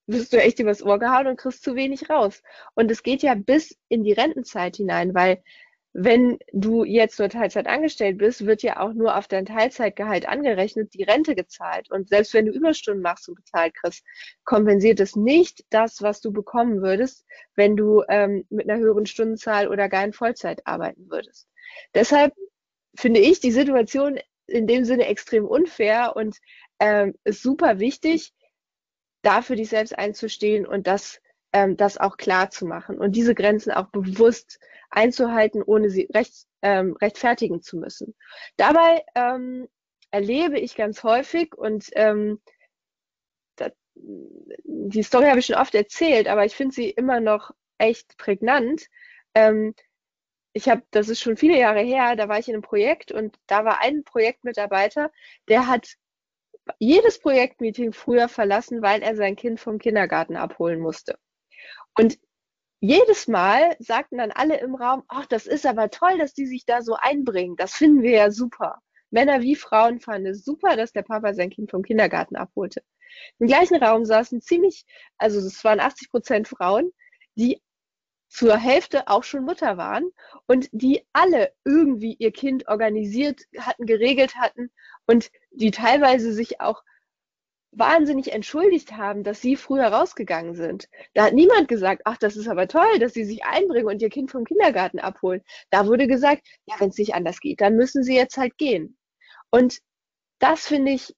wirst 0.06 0.32
du 0.32 0.40
echt 0.40 0.58
übers 0.58 0.82
Ohr 0.82 0.98
gehauen 0.98 1.26
und 1.26 1.36
kriegst 1.36 1.62
zu 1.62 1.74
wenig 1.74 2.08
raus. 2.08 2.42
Und 2.74 2.90
es 2.90 3.02
geht 3.02 3.22
ja 3.22 3.34
bis 3.34 3.76
in 3.88 4.04
die 4.04 4.12
Rentenzeit 4.12 4.76
hinein, 4.76 5.14
weil 5.14 5.42
wenn 5.92 6.38
du 6.52 6.84
jetzt 6.84 7.18
nur 7.18 7.28
Teilzeit 7.28 7.66
angestellt 7.66 8.18
bist, 8.18 8.46
wird 8.46 8.62
ja 8.62 8.78
auch 8.78 8.92
nur 8.92 9.16
auf 9.16 9.26
dein 9.26 9.44
Teilzeitgehalt 9.44 10.28
angerechnet 10.28 10.94
die 10.94 11.02
Rente 11.02 11.34
gezahlt. 11.34 11.90
Und 11.90 12.08
selbst 12.08 12.32
wenn 12.32 12.46
du 12.46 12.52
Überstunden 12.52 13.02
machst 13.02 13.28
und 13.28 13.34
bezahlt 13.34 13.74
kriegst, 13.74 14.04
kompensiert 14.44 15.00
es 15.00 15.16
nicht 15.16 15.64
das, 15.70 16.00
was 16.00 16.20
du 16.20 16.32
bekommen 16.32 16.80
würdest, 16.80 17.24
wenn 17.56 17.76
du 17.76 18.04
ähm, 18.08 18.44
mit 18.50 18.70
einer 18.70 18.78
höheren 18.78 19.06
Stundenzahl 19.06 19.66
oder 19.68 19.88
gar 19.88 20.04
in 20.04 20.12
Vollzeit 20.12 20.64
arbeiten 20.64 21.10
würdest. 21.10 21.48
Deshalb 21.94 22.34
finde 22.94 23.20
ich 23.20 23.40
die 23.40 23.52
Situation 23.52 24.18
in 24.46 24.66
dem 24.66 24.84
Sinne 24.84 25.06
extrem 25.06 25.44
unfair 25.44 26.14
und 26.14 26.36
ähm, 26.78 27.14
ist 27.24 27.42
super 27.42 27.78
wichtig, 27.80 28.32
dafür 29.22 29.56
dich 29.56 29.68
selbst 29.68 29.96
einzustehen 29.98 30.66
und 30.66 30.86
das, 30.86 31.20
ähm, 31.52 31.76
das 31.76 31.98
auch 31.98 32.16
klar 32.16 32.50
zu 32.50 32.66
machen 32.66 32.98
und 32.98 33.16
diese 33.16 33.34
Grenzen 33.34 33.72
auch 33.72 33.88
bewusst 33.88 34.60
einzuhalten, 34.90 35.62
ohne 35.62 35.90
sie 35.90 36.08
recht, 36.12 36.46
ähm, 36.62 36.96
rechtfertigen 37.00 37.62
zu 37.62 37.76
müssen. 37.76 38.14
Dabei 38.56 39.04
ähm, 39.14 39.68
erlebe 40.10 40.58
ich 40.58 40.74
ganz 40.74 41.02
häufig 41.02 41.54
und 41.56 41.88
ähm, 41.94 42.40
das, 43.56 43.72
die 43.94 45.02
Story 45.02 45.26
habe 45.26 45.40
ich 45.40 45.46
schon 45.46 45.56
oft 45.56 45.74
erzählt, 45.74 46.28
aber 46.28 46.44
ich 46.44 46.54
finde 46.54 46.74
sie 46.74 46.90
immer 46.90 47.20
noch 47.20 47.52
echt 47.78 48.16
prägnant. 48.18 48.86
Ähm, 49.34 49.74
ich 50.52 50.68
habe, 50.68 50.82
das 50.90 51.08
ist 51.08 51.20
schon 51.20 51.36
viele 51.36 51.58
Jahre 51.58 51.80
her, 51.80 52.16
da 52.16 52.28
war 52.28 52.38
ich 52.38 52.48
in 52.48 52.54
einem 52.54 52.62
Projekt 52.62 53.12
und 53.12 53.38
da 53.46 53.64
war 53.64 53.80
ein 53.80 54.02
Projektmitarbeiter, 54.02 55.12
der 55.48 55.68
hat 55.68 55.94
jedes 56.78 57.20
Projektmeeting 57.20 57.92
früher 57.92 58.28
verlassen, 58.28 58.82
weil 58.82 59.02
er 59.02 59.16
sein 59.16 59.36
Kind 59.36 59.60
vom 59.60 59.78
Kindergarten 59.78 60.36
abholen 60.36 60.80
musste. 60.80 61.18
Und 62.00 62.18
jedes 62.80 63.28
Mal 63.28 63.76
sagten 63.78 64.16
dann 64.16 64.30
alle 64.30 64.58
im 64.58 64.74
Raum, 64.74 65.02
ach, 65.08 65.26
das 65.26 65.46
ist 65.46 65.66
aber 65.66 65.90
toll, 65.90 66.16
dass 66.16 66.32
die 66.32 66.46
sich 66.46 66.64
da 66.64 66.80
so 66.80 66.94
einbringen. 66.94 67.56
Das 67.56 67.74
finden 67.74 68.02
wir 68.02 68.12
ja 68.12 68.30
super. 68.30 68.80
Männer 69.10 69.42
wie 69.42 69.54
Frauen 69.54 70.00
fanden 70.00 70.28
es 70.28 70.42
super, 70.42 70.76
dass 70.76 70.92
der 70.92 71.02
Papa 71.02 71.34
sein 71.34 71.50
Kind 71.50 71.70
vom 71.70 71.82
Kindergarten 71.82 72.36
abholte. 72.36 72.82
Im 73.38 73.48
gleichen 73.48 73.76
Raum 73.76 74.06
saßen 74.06 74.40
ziemlich, 74.40 74.86
also 75.18 75.40
es 75.40 75.62
waren 75.62 75.78
80 75.78 76.10
Prozent 76.10 76.48
Frauen, 76.48 76.90
die 77.34 77.60
zur 78.30 78.56
Hälfte 78.56 79.08
auch 79.08 79.24
schon 79.24 79.44
Mutter 79.44 79.76
waren 79.76 80.10
und 80.46 80.70
die 80.72 81.06
alle 81.12 81.52
irgendwie 81.66 82.14
ihr 82.14 82.32
Kind 82.32 82.66
organisiert 82.68 83.42
hatten, 83.58 83.84
geregelt 83.84 84.36
hatten 84.36 84.70
und 85.06 85.30
die 85.50 85.70
teilweise 85.70 86.32
sich 86.32 86.62
auch 86.62 86.82
wahnsinnig 87.72 88.32
entschuldigt 88.32 88.96
haben, 88.96 89.22
dass 89.22 89.40
sie 89.40 89.56
früher 89.56 89.86
rausgegangen 89.86 90.54
sind. 90.54 90.88
Da 91.14 91.26
hat 91.26 91.34
niemand 91.34 91.68
gesagt, 91.68 92.02
ach, 92.04 92.16
das 92.16 92.36
ist 92.36 92.48
aber 92.48 92.66
toll, 92.68 92.98
dass 92.98 93.14
sie 93.14 93.24
sich 93.24 93.44
einbringen 93.44 93.86
und 93.86 94.02
ihr 94.02 94.10
Kind 94.10 94.30
vom 94.30 94.44
Kindergarten 94.44 94.98
abholen. 94.98 95.42
Da 95.70 95.86
wurde 95.86 96.06
gesagt, 96.06 96.46
ja, 96.66 96.74
wenn 96.78 96.90
es 96.90 96.98
nicht 96.98 97.14
anders 97.14 97.40
geht, 97.40 97.60
dann 97.60 97.76
müssen 97.76 98.02
sie 98.02 98.16
jetzt 98.16 98.36
halt 98.36 98.58
gehen. 98.58 98.96
Und 99.50 99.80
das 100.40 100.66
finde 100.66 100.92
ich 100.92 101.14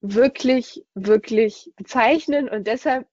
wirklich, 0.00 0.84
wirklich 0.94 1.72
bezeichnend 1.76 2.50
und 2.50 2.66
deshalb 2.66 3.06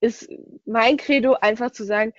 ist 0.00 0.28
mein 0.64 0.96
Credo 0.96 1.34
einfach 1.34 1.70
zu 1.70 1.84
sagen, 1.84 2.12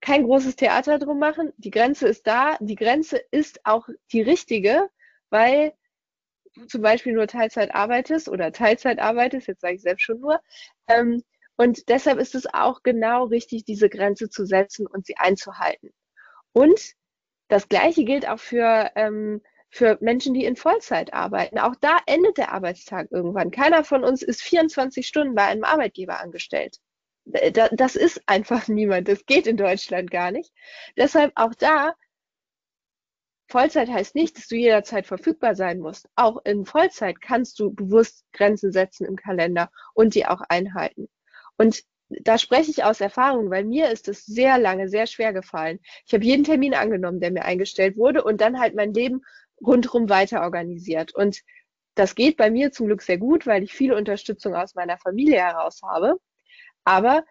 kein 0.00 0.24
großes 0.24 0.56
Theater 0.56 0.98
drum 0.98 1.18
machen. 1.18 1.52
Die 1.58 1.70
Grenze 1.70 2.08
ist 2.08 2.26
da. 2.26 2.56
Die 2.60 2.74
Grenze 2.74 3.18
ist 3.30 3.60
auch 3.64 3.88
die 4.12 4.22
richtige, 4.22 4.88
weil 5.28 5.74
zum 6.68 6.82
Beispiel 6.82 7.12
nur 7.12 7.26
Teilzeit 7.26 7.74
arbeitest 7.74 8.28
oder 8.28 8.52
Teilzeit 8.52 8.98
arbeitest, 8.98 9.48
jetzt 9.48 9.60
sage 9.60 9.74
ich 9.74 9.82
selbst 9.82 10.02
schon 10.02 10.20
nur. 10.20 10.40
Ähm, 10.88 11.22
und 11.56 11.88
deshalb 11.88 12.18
ist 12.18 12.34
es 12.34 12.46
auch 12.46 12.82
genau 12.82 13.24
richtig, 13.24 13.64
diese 13.64 13.88
Grenze 13.88 14.30
zu 14.30 14.46
setzen 14.46 14.86
und 14.86 15.06
sie 15.06 15.16
einzuhalten. 15.16 15.90
Und 16.52 16.94
das 17.48 17.68
Gleiche 17.68 18.04
gilt 18.04 18.28
auch 18.28 18.38
für, 18.38 18.90
ähm, 18.94 19.42
für 19.68 19.98
Menschen, 20.00 20.34
die 20.34 20.44
in 20.44 20.56
Vollzeit 20.56 21.12
arbeiten. 21.12 21.58
Auch 21.58 21.74
da 21.80 21.98
endet 22.06 22.38
der 22.38 22.52
Arbeitstag 22.52 23.08
irgendwann. 23.10 23.50
Keiner 23.50 23.84
von 23.84 24.04
uns 24.04 24.22
ist 24.22 24.42
24 24.42 25.06
Stunden 25.06 25.34
bei 25.34 25.44
einem 25.44 25.64
Arbeitgeber 25.64 26.20
angestellt. 26.20 26.78
Das 27.24 27.94
ist 27.94 28.22
einfach 28.26 28.66
niemand. 28.68 29.08
Das 29.08 29.26
geht 29.26 29.46
in 29.46 29.56
Deutschland 29.56 30.10
gar 30.10 30.32
nicht. 30.32 30.52
Deshalb 30.96 31.32
auch 31.36 31.54
da 31.54 31.94
Vollzeit 33.50 33.88
heißt 33.88 34.14
nicht, 34.14 34.36
dass 34.38 34.48
du 34.48 34.56
jederzeit 34.56 35.06
verfügbar 35.06 35.54
sein 35.54 35.80
musst. 35.80 36.08
Auch 36.14 36.44
in 36.44 36.64
Vollzeit 36.64 37.20
kannst 37.20 37.58
du 37.58 37.72
bewusst 37.72 38.24
Grenzen 38.32 38.72
setzen 38.72 39.06
im 39.06 39.16
Kalender 39.16 39.70
und 39.94 40.14
die 40.14 40.26
auch 40.26 40.40
einhalten. 40.48 41.08
Und 41.58 41.82
da 42.08 42.38
spreche 42.38 42.70
ich 42.70 42.84
aus 42.84 43.00
Erfahrung, 43.00 43.50
weil 43.50 43.64
mir 43.64 43.90
ist 43.90 44.08
es 44.08 44.24
sehr 44.24 44.58
lange 44.58 44.88
sehr 44.88 45.06
schwer 45.06 45.32
gefallen. 45.32 45.78
Ich 46.06 46.12
habe 46.12 46.24
jeden 46.24 46.44
Termin 46.44 46.74
angenommen, 46.74 47.20
der 47.20 47.30
mir 47.30 47.44
eingestellt 47.44 47.96
wurde 47.96 48.24
und 48.24 48.40
dann 48.40 48.58
halt 48.58 48.74
mein 48.74 48.94
Leben 48.94 49.22
rundherum 49.64 50.08
weiter 50.08 50.42
organisiert. 50.42 51.14
Und 51.14 51.40
das 51.94 52.14
geht 52.14 52.36
bei 52.36 52.50
mir 52.50 52.72
zum 52.72 52.86
Glück 52.86 53.02
sehr 53.02 53.18
gut, 53.18 53.46
weil 53.46 53.62
ich 53.62 53.72
viele 53.72 53.96
Unterstützung 53.96 54.54
aus 54.54 54.74
meiner 54.74 54.98
Familie 54.98 55.38
heraus 55.38 55.80
habe. 55.82 56.16
Aber 56.84 57.24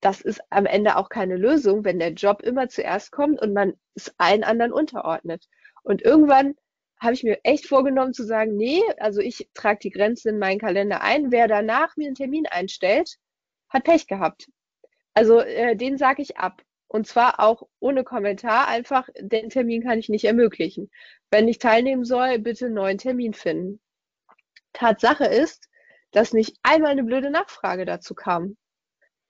das 0.00 0.20
ist 0.20 0.40
am 0.50 0.66
Ende 0.66 0.96
auch 0.96 1.08
keine 1.08 1.36
Lösung, 1.36 1.84
wenn 1.84 1.98
der 1.98 2.12
Job 2.12 2.42
immer 2.42 2.68
zuerst 2.68 3.12
kommt 3.12 3.40
und 3.40 3.52
man 3.52 3.74
es 3.94 4.14
allen 4.18 4.44
anderen 4.44 4.72
unterordnet. 4.72 5.46
Und 5.82 6.02
irgendwann 6.02 6.54
habe 7.00 7.14
ich 7.14 7.22
mir 7.24 7.40
echt 7.44 7.66
vorgenommen 7.66 8.12
zu 8.12 8.24
sagen, 8.24 8.56
nee, 8.56 8.82
also 8.98 9.20
ich 9.20 9.48
trage 9.54 9.80
die 9.82 9.90
Grenzen 9.90 10.28
in 10.28 10.38
meinen 10.38 10.60
Kalender 10.60 11.00
ein. 11.00 11.32
Wer 11.32 11.48
danach 11.48 11.96
mir 11.96 12.06
einen 12.06 12.14
Termin 12.14 12.46
einstellt, 12.46 13.16
hat 13.70 13.84
Pech 13.84 14.06
gehabt. 14.06 14.48
Also 15.14 15.40
äh, 15.40 15.76
den 15.76 15.96
sage 15.96 16.22
ich 16.22 16.36
ab. 16.36 16.62
Und 16.88 17.06
zwar 17.06 17.40
auch 17.40 17.68
ohne 17.78 18.02
Kommentar, 18.02 18.66
einfach, 18.66 19.08
den 19.18 19.48
Termin 19.48 19.82
kann 19.82 19.98
ich 19.98 20.08
nicht 20.08 20.24
ermöglichen. 20.24 20.90
Wenn 21.30 21.46
ich 21.46 21.58
teilnehmen 21.58 22.04
soll, 22.04 22.38
bitte 22.40 22.66
einen 22.66 22.74
neuen 22.74 22.98
Termin 22.98 23.32
finden. 23.32 23.80
Tatsache 24.72 25.24
ist, 25.24 25.68
dass 26.10 26.32
nicht 26.32 26.56
einmal 26.62 26.90
eine 26.90 27.04
blöde 27.04 27.30
Nachfrage 27.30 27.84
dazu 27.84 28.14
kam. 28.14 28.56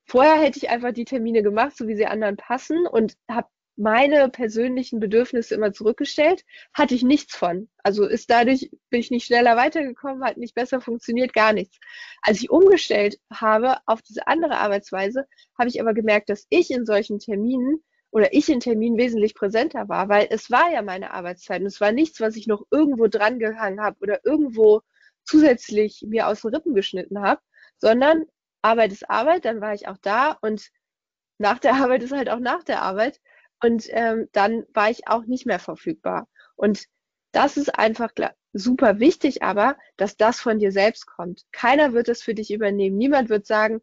Vorher 0.07 0.41
hätte 0.41 0.59
ich 0.59 0.71
einfach 0.71 0.93
die 0.93 1.05
Termine 1.05 1.43
gemacht, 1.43 1.77
so 1.77 1.87
wie 1.87 1.97
sie 1.97 2.07
anderen 2.07 2.37
passen 2.37 2.87
und 2.87 3.17
habe 3.31 3.49
meine 3.81 4.29
persönlichen 4.29 5.01
Bedürfnisse 5.01 5.55
immer 5.55 5.73
zurückgestellt, 5.73 6.45
hatte 6.75 6.95
ich 6.95 7.03
nichts 7.03 7.35
von. 7.35 7.71
Also 7.83 8.05
ist 8.07 8.31
dadurch, 8.31 8.71
bin 8.91 9.01
ich 9.01 9.11
nicht 9.11 9.25
schneller 9.25 9.57
weitergekommen, 9.57 10.23
hat 10.23 10.37
nicht 10.37 10.55
besser 10.55 10.83
funktioniert, 10.83 11.33
gar 11.33 11.55
nichts. 11.55 11.79
Als 12.21 12.43
ich 12.43 12.51
umgestellt 12.51 13.19
habe 13.33 13.79
auf 13.87 14.03
diese 14.03 14.27
andere 14.27 14.59
Arbeitsweise, 14.59 15.27
habe 15.59 15.71
ich 15.71 15.81
aber 15.81 15.95
gemerkt, 15.95 16.29
dass 16.29 16.47
ich 16.51 16.71
in 16.71 16.85
solchen 16.85 17.19
Terminen 17.19 17.83
oder 18.11 18.35
ich 18.35 18.51
in 18.51 18.61
Terminen 18.61 18.99
wesentlich 18.99 19.35
präsenter 19.35 19.89
war, 19.89 20.11
weil 20.11 20.27
es 20.31 20.51
war 20.51 20.71
ja 20.71 20.83
meine 20.83 21.13
Arbeitszeit 21.13 21.63
und 21.63 21.67
es 21.67 21.81
war 21.81 21.93
nichts, 21.93 22.21
was 22.21 22.37
ich 22.37 22.47
noch 22.47 22.65
irgendwo 22.71 23.07
dran 23.07 23.39
gehangen 23.39 23.81
habe 23.81 23.97
oder 24.01 24.21
irgendwo 24.25 24.83
zusätzlich 25.25 26.05
mir 26.07 26.27
aus 26.29 26.43
den 26.43 26.55
Rippen 26.55 26.75
geschnitten 26.75 27.23
habe, 27.23 27.41
sondern 27.79 28.27
Arbeit 28.61 28.93
ist 28.93 29.09
Arbeit, 29.09 29.47
dann 29.47 29.63
war 29.63 29.73
ich 29.73 29.89
auch 29.89 29.97
da 30.03 30.37
und 30.43 30.71
nach 31.39 31.59
der 31.59 31.75
Arbeit 31.77 32.03
ist 32.03 32.13
halt 32.13 32.29
auch 32.29 32.39
nach 32.39 32.63
der 32.65 32.83
Arbeit. 32.83 33.19
Und 33.63 33.87
ähm, 33.91 34.29
dann 34.33 34.65
war 34.73 34.91
ich 34.91 35.09
auch 35.09 35.25
nicht 35.25 35.47
mehr 35.47 35.59
verfügbar. 35.59 36.29
Und 36.57 36.85
das 37.33 37.57
ist 37.57 37.79
einfach 37.79 38.11
super 38.53 38.99
wichtig, 38.99 39.43
aber 39.43 39.77
dass 39.97 40.17
das 40.17 40.41
von 40.41 40.59
dir 40.59 40.73
selbst 40.73 41.07
kommt. 41.07 41.45
Keiner 41.53 41.93
wird 41.93 42.09
es 42.09 42.23
für 42.23 42.35
dich 42.35 42.53
übernehmen. 42.53 42.97
Niemand 42.97 43.29
wird 43.29 43.47
sagen, 43.47 43.81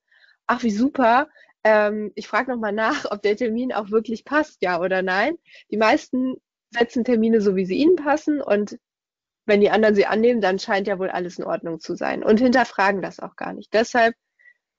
ach 0.48 0.64
wie 0.64 0.72
super, 0.72 1.30
ähm, 1.64 2.12
ich 2.16 2.28
frage 2.28 2.52
nochmal 2.52 2.74
nach, 2.74 3.06
ob 3.12 3.22
der 3.22 3.38
Termin 3.38 3.74
auch 3.74 3.92
wirklich 3.92 4.26
passt, 4.26 4.62
ja 4.62 4.80
oder 4.80 5.02
nein. 5.02 5.38
Die 5.72 5.78
meisten 5.78 6.36
setzen 6.72 7.04
Termine 7.04 7.42
so, 7.42 7.56
wie 7.56 7.66
sie 7.66 7.78
ihnen 7.78 7.96
passen 7.96 8.42
und 8.42 8.78
wenn 9.46 9.62
die 9.62 9.70
anderen 9.70 9.96
sie 9.96 10.06
annehmen, 10.06 10.42
dann 10.42 10.60
scheint 10.60 10.88
ja 10.88 11.00
wohl 11.00 11.10
alles 11.10 11.40
in 11.40 11.46
Ordnung 11.46 11.80
zu 11.80 11.96
sein 11.96 12.24
und 12.24 12.40
hinterfragen 12.40 13.02
das 13.02 13.20
auch 13.22 13.38
gar 13.38 13.54
nicht. 13.54 13.74
Deshalb 13.74 14.14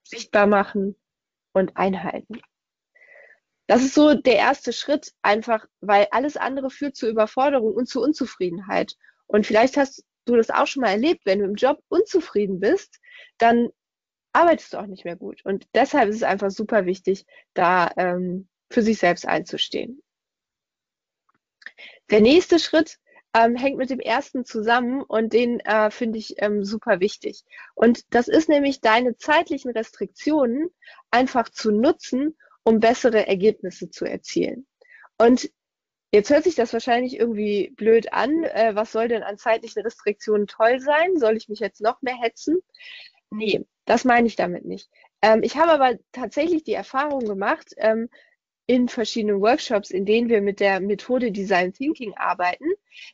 sichtbar 0.03 0.45
machen 0.47 0.95
und 1.53 1.75
einhalten. 1.75 2.39
Das 3.69 3.83
ist 3.83 3.93
so 3.93 4.15
der 4.15 4.37
erste 4.37 4.73
Schritt, 4.73 5.13
einfach, 5.21 5.63
weil 5.79 6.07
alles 6.09 6.37
andere 6.37 6.71
führt 6.71 6.95
zu 6.95 7.07
Überforderung 7.07 7.75
und 7.75 7.87
zu 7.87 8.01
Unzufriedenheit. 8.01 8.95
Und 9.27 9.45
vielleicht 9.45 9.77
hast 9.77 10.03
du 10.25 10.35
das 10.35 10.49
auch 10.49 10.65
schon 10.65 10.81
mal 10.81 10.89
erlebt, 10.89 11.21
wenn 11.25 11.37
du 11.37 11.45
im 11.45 11.53
Job 11.53 11.79
unzufrieden 11.87 12.59
bist, 12.59 12.99
dann 13.37 13.69
arbeitest 14.33 14.73
du 14.73 14.77
auch 14.79 14.87
nicht 14.87 15.05
mehr 15.05 15.15
gut. 15.15 15.45
Und 15.45 15.67
deshalb 15.75 16.09
ist 16.09 16.15
es 16.15 16.23
einfach 16.23 16.49
super 16.49 16.87
wichtig, 16.87 17.27
da 17.53 17.91
ähm, 17.95 18.47
für 18.71 18.81
sich 18.81 18.97
selbst 18.97 19.27
einzustehen. 19.27 20.01
Der 22.09 22.21
nächste 22.21 22.57
Schritt 22.57 22.97
ähm, 23.35 23.55
hängt 23.55 23.77
mit 23.77 23.91
dem 23.91 23.99
ersten 23.99 24.45
zusammen 24.45 25.03
und 25.03 25.31
den 25.31 25.59
äh, 25.59 25.91
finde 25.91 26.17
ich 26.17 26.41
ähm, 26.41 26.63
super 26.63 27.01
wichtig. 27.01 27.43
Und 27.75 28.15
das 28.15 28.29
ist 28.29 28.49
nämlich 28.49 28.81
deine 28.81 29.15
zeitlichen 29.17 29.69
Restriktionen 29.69 30.69
einfach 31.11 31.49
zu 31.49 31.69
nutzen, 31.71 32.35
um 32.69 32.79
bessere 32.79 33.25
Ergebnisse 33.25 33.89
zu 33.89 34.05
erzielen. 34.05 34.67
Und 35.17 35.49
jetzt 36.11 36.29
hört 36.29 36.43
sich 36.43 36.53
das 36.53 36.71
wahrscheinlich 36.71 37.17
irgendwie 37.17 37.73
blöd 37.75 38.13
an. 38.13 38.43
Äh, 38.43 38.75
was 38.75 38.91
soll 38.91 39.07
denn 39.07 39.23
an 39.23 39.39
zeitlichen 39.39 39.81
Restriktionen 39.81 40.45
toll 40.45 40.79
sein? 40.79 41.17
Soll 41.17 41.35
ich 41.35 41.49
mich 41.49 41.59
jetzt 41.59 41.81
noch 41.81 42.03
mehr 42.03 42.15
hetzen? 42.21 42.59
Nee, 43.31 43.65
das 43.85 44.05
meine 44.05 44.27
ich 44.27 44.35
damit 44.35 44.65
nicht. 44.65 44.87
Ähm, 45.23 45.41
ich 45.41 45.57
habe 45.57 45.71
aber 45.71 45.97
tatsächlich 46.11 46.63
die 46.63 46.73
Erfahrung 46.73 47.25
gemacht, 47.25 47.73
ähm, 47.77 48.07
in 48.67 48.87
verschiedenen 48.87 49.41
Workshops, 49.41 49.89
in 49.89 50.05
denen 50.05 50.29
wir 50.29 50.43
mit 50.43 50.59
der 50.59 50.79
Methode 50.79 51.31
Design 51.31 51.73
Thinking 51.73 52.13
arbeiten, 52.17 52.67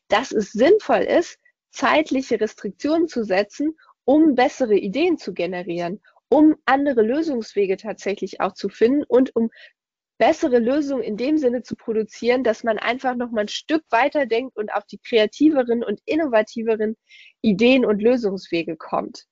dass 0.09 0.33
es 0.33 0.51
sinnvoll 0.51 1.03
ist, 1.03 1.39
zeitliche 1.71 2.41
Restriktionen 2.41 3.07
zu 3.07 3.23
setzen, 3.23 3.77
um 4.03 4.35
bessere 4.35 4.75
Ideen 4.75 5.17
zu 5.17 5.33
generieren 5.33 6.01
um 6.29 6.55
andere 6.65 7.01
Lösungswege 7.01 7.77
tatsächlich 7.77 8.41
auch 8.41 8.53
zu 8.53 8.69
finden 8.69 9.03
und 9.03 9.35
um 9.35 9.49
bessere 10.17 10.59
Lösungen 10.59 11.03
in 11.03 11.17
dem 11.17 11.37
Sinne 11.37 11.61
zu 11.61 11.75
produzieren, 11.75 12.43
dass 12.43 12.63
man 12.63 12.79
einfach 12.79 13.15
noch 13.15 13.31
mal 13.31 13.41
ein 13.41 13.47
Stück 13.47 13.83
weiter 13.89 14.25
denkt 14.25 14.55
und 14.55 14.73
auf 14.73 14.85
die 14.85 14.97
kreativeren 14.97 15.83
und 15.83 15.99
innovativeren 16.05 16.95
Ideen 17.41 17.85
und 17.85 18.01
Lösungswege 18.01 18.77
kommt. 18.77 19.25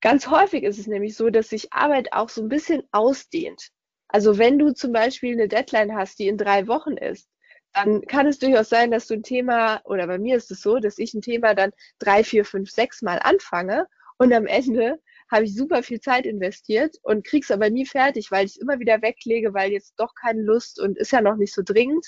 Ganz 0.00 0.28
häufig 0.28 0.62
ist 0.64 0.78
es 0.78 0.86
nämlich 0.86 1.16
so, 1.16 1.30
dass 1.30 1.48
sich 1.48 1.72
Arbeit 1.72 2.12
auch 2.12 2.28
so 2.28 2.42
ein 2.42 2.48
bisschen 2.48 2.82
ausdehnt. 2.92 3.70
Also 4.08 4.38
wenn 4.38 4.58
du 4.58 4.72
zum 4.72 4.92
Beispiel 4.92 5.34
eine 5.34 5.48
Deadline 5.48 5.94
hast, 5.94 6.18
die 6.18 6.28
in 6.28 6.38
drei 6.38 6.66
Wochen 6.66 6.96
ist, 6.96 7.28
dann 7.72 8.02
kann 8.02 8.26
es 8.26 8.38
durchaus 8.38 8.68
sein, 8.68 8.90
dass 8.90 9.06
du 9.06 9.14
ein 9.14 9.22
Thema, 9.22 9.80
oder 9.84 10.06
bei 10.06 10.18
mir 10.18 10.36
ist 10.36 10.50
es 10.50 10.62
so, 10.62 10.78
dass 10.78 10.98
ich 10.98 11.14
ein 11.14 11.20
Thema 11.20 11.54
dann 11.54 11.72
drei, 11.98 12.24
vier, 12.24 12.44
fünf, 12.44 12.70
sechs 12.70 13.02
Mal 13.02 13.18
anfange 13.22 13.86
und 14.16 14.32
am 14.32 14.46
Ende 14.46 14.98
habe 15.30 15.44
ich 15.44 15.54
super 15.54 15.82
viel 15.82 16.00
Zeit 16.00 16.26
investiert 16.26 16.96
und 17.02 17.24
krieg's 17.24 17.50
aber 17.50 17.70
nie 17.70 17.86
fertig, 17.86 18.30
weil 18.30 18.46
ich 18.46 18.52
es 18.52 18.56
immer 18.56 18.78
wieder 18.78 19.02
weglege, 19.02 19.54
weil 19.54 19.72
jetzt 19.72 19.94
doch 19.96 20.14
keine 20.14 20.42
Lust 20.42 20.80
und 20.80 20.98
ist 20.98 21.12
ja 21.12 21.20
noch 21.20 21.36
nicht 21.36 21.54
so 21.54 21.62
dringend. 21.64 22.06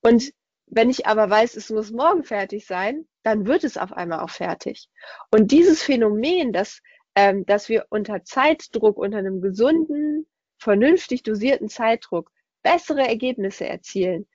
Und 0.00 0.32
wenn 0.66 0.90
ich 0.90 1.06
aber 1.06 1.28
weiß, 1.30 1.56
es 1.56 1.70
muss 1.70 1.92
morgen 1.92 2.24
fertig 2.24 2.66
sein, 2.66 3.06
dann 3.22 3.46
wird 3.46 3.64
es 3.64 3.76
auf 3.76 3.92
einmal 3.92 4.20
auch 4.20 4.30
fertig. 4.30 4.88
Und 5.30 5.52
dieses 5.52 5.82
Phänomen, 5.82 6.52
dass, 6.52 6.80
ähm, 7.14 7.44
dass 7.46 7.68
wir 7.68 7.86
unter 7.90 8.24
Zeitdruck, 8.24 8.96
unter 8.96 9.18
einem 9.18 9.40
gesunden 9.40 10.26
vernünftig 10.58 11.22
dosierten 11.22 11.68
Zeitdruck 11.68 12.30
bessere 12.62 13.06
Ergebnisse 13.06 13.66
erzielen, 13.66 14.26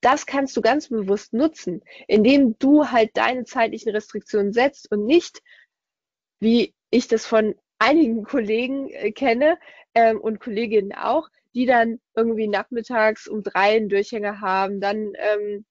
das 0.00 0.24
kannst 0.26 0.56
du 0.56 0.60
ganz 0.60 0.88
bewusst 0.88 1.32
nutzen, 1.32 1.82
indem 2.06 2.56
du 2.58 2.90
halt 2.90 3.10
deine 3.14 3.44
zeitlichen 3.44 3.90
Restriktionen 3.90 4.52
setzt 4.52 4.90
und 4.92 5.04
nicht, 5.04 5.42
wie 6.38 6.75
ich 6.96 7.08
das 7.08 7.26
von 7.26 7.54
einigen 7.78 8.24
Kollegen 8.24 8.88
äh, 8.90 9.12
kenne 9.12 9.58
ähm, 9.94 10.20
und 10.20 10.40
Kolleginnen 10.40 10.92
auch, 10.92 11.28
die 11.54 11.66
dann 11.66 12.00
irgendwie 12.14 12.48
nachmittags 12.48 13.28
um 13.28 13.42
drei 13.42 13.76
einen 13.76 13.88
Durchhänger 13.88 14.40
haben, 14.40 14.80
dann 14.80 15.12
ähm, 15.16 15.64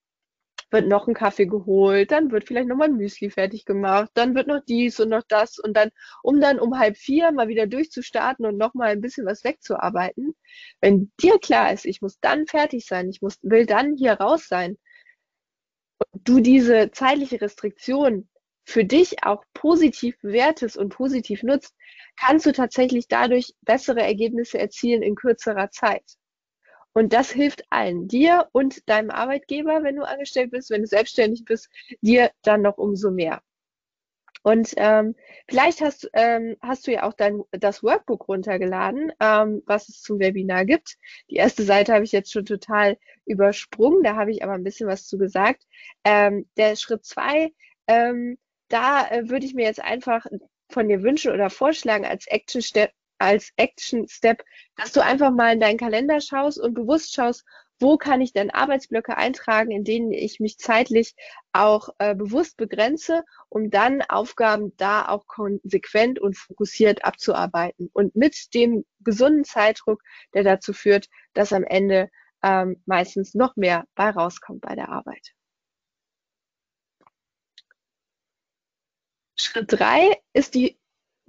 wird 0.72 0.88
noch 0.88 1.08
ein 1.08 1.14
Kaffee 1.14 1.46
geholt, 1.46 2.12
dann 2.12 2.32
wird 2.32 2.46
vielleicht 2.46 2.68
nochmal 2.68 2.90
ein 2.90 2.98
Müsli 2.98 3.30
fertig 3.30 3.66
gemacht, 3.66 4.10
dann 4.14 4.36
wird 4.36 4.48
noch 4.48 4.62
dies 4.68 5.00
und 5.00 5.10
noch 5.10 5.24
das 5.28 5.60
und 5.60 5.76
dann, 5.76 5.90
um 6.24 6.42
dann 6.42 6.60
um 6.60 6.78
halb 6.78 6.98
vier 6.98 7.32
mal 7.32 7.48
wieder 7.48 7.68
durchzustarten 7.68 8.46
und 8.46 8.58
nochmal 8.58 8.90
ein 8.90 9.02
bisschen 9.02 9.26
was 9.26 9.44
wegzuarbeiten. 9.44 10.36
Wenn 10.82 11.12
dir 11.22 11.40
klar 11.40 11.72
ist, 11.72 11.86
ich 11.86 12.02
muss 12.02 12.20
dann 12.20 12.48
fertig 12.48 12.86
sein, 12.86 13.10
ich 13.10 13.22
muss, 13.22 13.38
will 13.42 13.66
dann 13.66 13.96
hier 13.96 14.14
raus 14.14 14.48
sein, 14.48 14.78
und 16.12 16.28
du 16.28 16.40
diese 16.40 16.92
zeitliche 16.92 17.42
Restriktion 17.42 18.28
für 18.66 18.84
dich 18.84 19.24
auch 19.24 19.44
positiv 19.54 20.20
bewertest 20.20 20.78
und 20.78 20.90
positiv 20.90 21.44
nutzt, 21.44 21.76
kannst 22.20 22.46
du 22.46 22.52
tatsächlich 22.52 23.08
dadurch 23.08 23.54
bessere 23.62 24.02
Ergebnisse 24.02 24.58
erzielen 24.58 25.04
in 25.04 25.16
kürzerer 25.16 25.70
Zeit. 25.72 26.04
Und 26.94 27.14
das 27.14 27.30
hilft 27.30 27.64
allen, 27.70 28.08
dir 28.08 28.48
und 28.54 28.90
deinem 28.90 29.12
Arbeitgeber, 29.12 29.84
wenn 29.84 29.98
du 29.98 30.04
angestellt 30.04 30.52
bist, 30.52 30.70
wenn 30.70 30.82
du 30.82 30.88
selbstständig 30.88 31.44
bist, 31.46 31.70
dir 32.02 32.32
dann 32.42 32.62
noch 32.62 32.78
umso 32.78 33.12
mehr. 33.12 33.42
Und 34.44 34.74
ähm, 34.78 35.16
vielleicht 35.50 35.82
hast, 35.82 36.08
ähm, 36.14 36.56
hast 36.62 36.86
du 36.86 36.92
ja 36.92 37.04
auch 37.04 37.14
dein, 37.14 37.42
das 37.52 37.82
Workbook 37.82 38.28
runtergeladen, 38.28 39.12
ähm, 39.20 39.64
was 39.66 39.90
es 39.90 40.04
zum 40.04 40.20
Webinar 40.20 40.66
gibt. 40.66 40.98
Die 41.32 41.36
erste 41.36 41.64
Seite 41.64 41.94
habe 41.94 42.06
ich 42.06 42.12
jetzt 42.12 42.32
schon 42.32 42.46
total 42.46 42.98
übersprungen, 43.26 44.04
da 44.04 44.16
habe 44.16 44.32
ich 44.32 44.44
aber 44.44 44.54
ein 44.54 44.64
bisschen 44.64 44.88
was 44.88 45.08
zu 45.08 45.18
gesagt. 45.18 45.64
Ähm, 46.04 46.48
der 46.58 46.76
Schritt 46.76 47.04
zwei, 47.06 47.54
ähm, 47.88 48.38
da 48.70 49.08
äh, 49.10 49.30
würde 49.30 49.46
ich 49.46 49.54
mir 49.54 49.66
jetzt 49.66 49.82
einfach 49.82 50.26
von 50.70 50.88
dir 50.88 51.04
wünschen 51.04 51.32
oder 51.32 51.50
vorschlagen 51.50 52.06
als 52.06 52.28
Action 52.28 52.62
Step, 52.62 52.92
als 53.18 53.52
Action 53.58 54.08
Step, 54.08 54.44
dass 54.76 54.92
du 54.92 55.04
einfach 55.04 55.32
mal 55.32 55.54
in 55.54 55.60
deinen 55.60 55.78
Kalender 55.78 56.20
schaust 56.22 56.60
und 56.60 56.74
bewusst 56.74 57.14
schaust, 57.14 57.46
wo 57.80 57.98
kann 57.98 58.22
ich 58.22 58.32
denn 58.32 58.52
Arbeitsblöcke 58.52 59.18
eintragen, 59.18 59.72
in 59.72 59.84
denen 59.84 60.12
ich 60.12 60.40
mich 60.40 60.58
zeitlich 60.58 61.14
auch 61.52 61.90
äh, 62.00 62.16
bewusst 62.16 62.58
begrenze, 62.58 63.24
um 63.50 63.70
dann 63.70 64.02
Aufgaben 64.02 64.76
da 64.78 65.08
auch 65.08 65.28
konsequent 65.28 66.20
und 66.20 66.38
fokussiert 66.38 67.04
abzuarbeiten 67.04 67.90
und 67.94 68.16
mit 68.16 68.54
dem 68.54 68.86
gesunden 69.02 69.44
Zeitdruck, 69.44 70.02
der 70.34 70.44
dazu 70.44 70.74
führt, 70.74 71.08
dass 71.34 71.52
am 71.52 71.64
Ende 71.64 72.10
ähm, 72.44 72.82
meistens 72.86 73.34
noch 73.34 73.56
mehr 73.56 73.86
bei 73.96 74.10
rauskommt 74.10 74.62
bei 74.62 74.76
der 74.76 74.90
Arbeit. 74.90 75.35
Schritt 79.46 79.72
drei 79.72 80.18
ist 80.34 80.56
die 80.56 80.78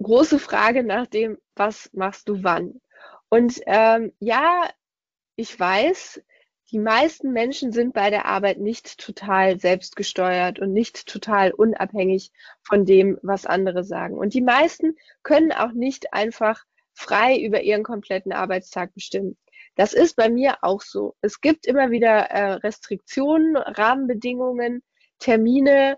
große 0.01 0.39
Frage 0.39 0.83
nach 0.83 1.07
dem, 1.07 1.37
was 1.55 1.89
machst 1.93 2.29
du 2.29 2.43
wann? 2.43 2.81
Und 3.29 3.61
ähm, 3.65 4.13
ja, 4.19 4.69
ich 5.35 5.59
weiß, 5.59 6.21
die 6.71 6.79
meisten 6.79 7.31
Menschen 7.31 7.71
sind 7.71 7.93
bei 7.93 8.09
der 8.09 8.25
Arbeit 8.25 8.59
nicht 8.59 8.97
total 8.97 9.59
selbstgesteuert 9.59 10.59
und 10.59 10.73
nicht 10.73 11.07
total 11.07 11.51
unabhängig 11.51 12.31
von 12.61 12.85
dem, 12.85 13.17
was 13.21 13.45
andere 13.45 13.83
sagen. 13.83 14.17
Und 14.17 14.33
die 14.33 14.41
meisten 14.41 14.97
können 15.23 15.51
auch 15.53 15.71
nicht 15.71 16.13
einfach 16.13 16.65
frei 16.93 17.39
über 17.39 17.61
ihren 17.61 17.83
kompletten 17.83 18.33
Arbeitstag 18.33 18.93
bestimmen. 18.93 19.37
Das 19.75 19.93
ist 19.93 20.15
bei 20.15 20.29
mir 20.29 20.57
auch 20.61 20.81
so. 20.81 21.15
Es 21.21 21.39
gibt 21.39 21.67
immer 21.67 21.91
wieder 21.91 22.31
äh, 22.31 22.53
Restriktionen, 22.53 23.55
Rahmenbedingungen, 23.55 24.83
Termine, 25.19 25.97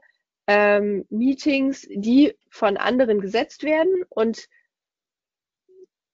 ähm, 0.49 1.05
Meetings, 1.11 1.87
die 1.91 2.35
von 2.49 2.75
anderen 2.75 3.21
gesetzt 3.21 3.61
werden 3.61 4.03
und 4.09 4.49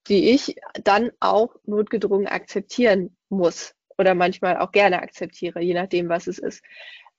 die 0.10 0.32
ich 0.32 0.58
dann 0.84 1.12
auch 1.22 1.56
notgedrungen 1.64 2.28
akzeptieren 2.28 3.16
muss 3.30 3.74
oder 3.98 4.14
manchmal 4.14 4.58
auch 4.58 4.74
gerne 4.74 5.02
akzeptiere, 5.02 5.62
je 5.62 5.74
nachdem, 5.74 6.10
was 6.10 6.28
es 6.28 6.38
ist. 6.38 6.62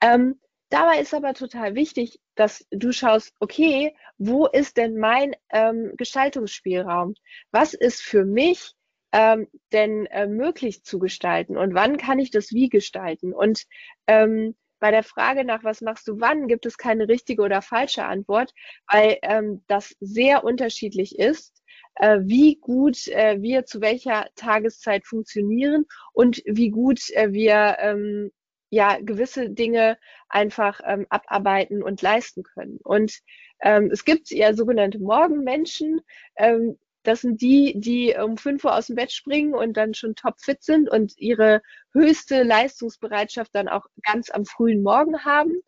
Ähm, 0.02 0.38
dabei 0.68 1.00
ist 1.00 1.14
aber 1.14 1.32
total 1.32 1.74
wichtig, 1.74 2.20
dass 2.34 2.66
du 2.70 2.92
schaust, 2.92 3.32
okay, 3.40 3.96
wo 4.18 4.44
ist 4.46 4.76
denn 4.76 4.98
mein 4.98 5.34
ähm, 5.48 5.94
Gestaltungsspielraum? 5.96 7.14
Was 7.50 7.72
ist 7.72 8.02
für 8.02 8.26
mich 8.26 8.74
ähm, 9.12 9.48
denn 9.72 10.04
äh, 10.06 10.26
möglich 10.26 10.84
zu 10.84 10.98
gestalten 10.98 11.56
und 11.56 11.72
wann 11.72 11.96
kann 11.96 12.18
ich 12.18 12.30
das 12.30 12.52
wie 12.52 12.68
gestalten? 12.68 13.32
Und 13.32 13.64
ähm, 14.06 14.54
bei 14.86 14.92
der 14.92 15.02
Frage 15.02 15.42
nach, 15.42 15.64
was 15.64 15.80
machst 15.80 16.06
du 16.06 16.20
wann, 16.20 16.46
gibt 16.46 16.64
es 16.64 16.78
keine 16.78 17.08
richtige 17.08 17.42
oder 17.42 17.60
falsche 17.60 18.04
Antwort, 18.04 18.54
weil 18.88 19.18
ähm, 19.22 19.64
das 19.66 19.96
sehr 19.98 20.44
unterschiedlich 20.44 21.18
ist, 21.18 21.60
äh, 21.96 22.20
wie 22.22 22.54
gut 22.60 23.08
äh, 23.08 23.42
wir 23.42 23.64
zu 23.64 23.80
welcher 23.80 24.28
Tageszeit 24.36 25.04
funktionieren 25.04 25.86
und 26.12 26.40
wie 26.46 26.70
gut 26.70 27.00
äh, 27.14 27.32
wir 27.32 27.78
ähm, 27.80 28.30
ja 28.70 28.96
gewisse 29.00 29.50
Dinge 29.50 29.98
einfach 30.28 30.80
ähm, 30.86 31.04
abarbeiten 31.08 31.82
und 31.82 32.00
leisten 32.00 32.44
können. 32.44 32.78
Und 32.84 33.18
ähm, 33.62 33.90
es 33.92 34.04
gibt 34.04 34.30
ja 34.30 34.54
sogenannte 34.54 35.00
Morgenmenschen, 35.00 36.00
ähm, 36.36 36.78
das 37.06 37.20
sind 37.20 37.40
die, 37.40 37.74
die 37.76 38.14
um 38.16 38.36
5 38.36 38.64
Uhr 38.64 38.74
aus 38.74 38.88
dem 38.88 38.96
Bett 38.96 39.12
springen 39.12 39.54
und 39.54 39.76
dann 39.76 39.94
schon 39.94 40.14
topfit 40.14 40.62
sind 40.62 40.90
und 40.90 41.16
ihre 41.18 41.62
höchste 41.92 42.42
Leistungsbereitschaft 42.42 43.54
dann 43.54 43.68
auch 43.68 43.86
ganz 44.02 44.30
am 44.30 44.44
frühen 44.44 44.82
Morgen 44.82 45.24
haben. 45.24 45.60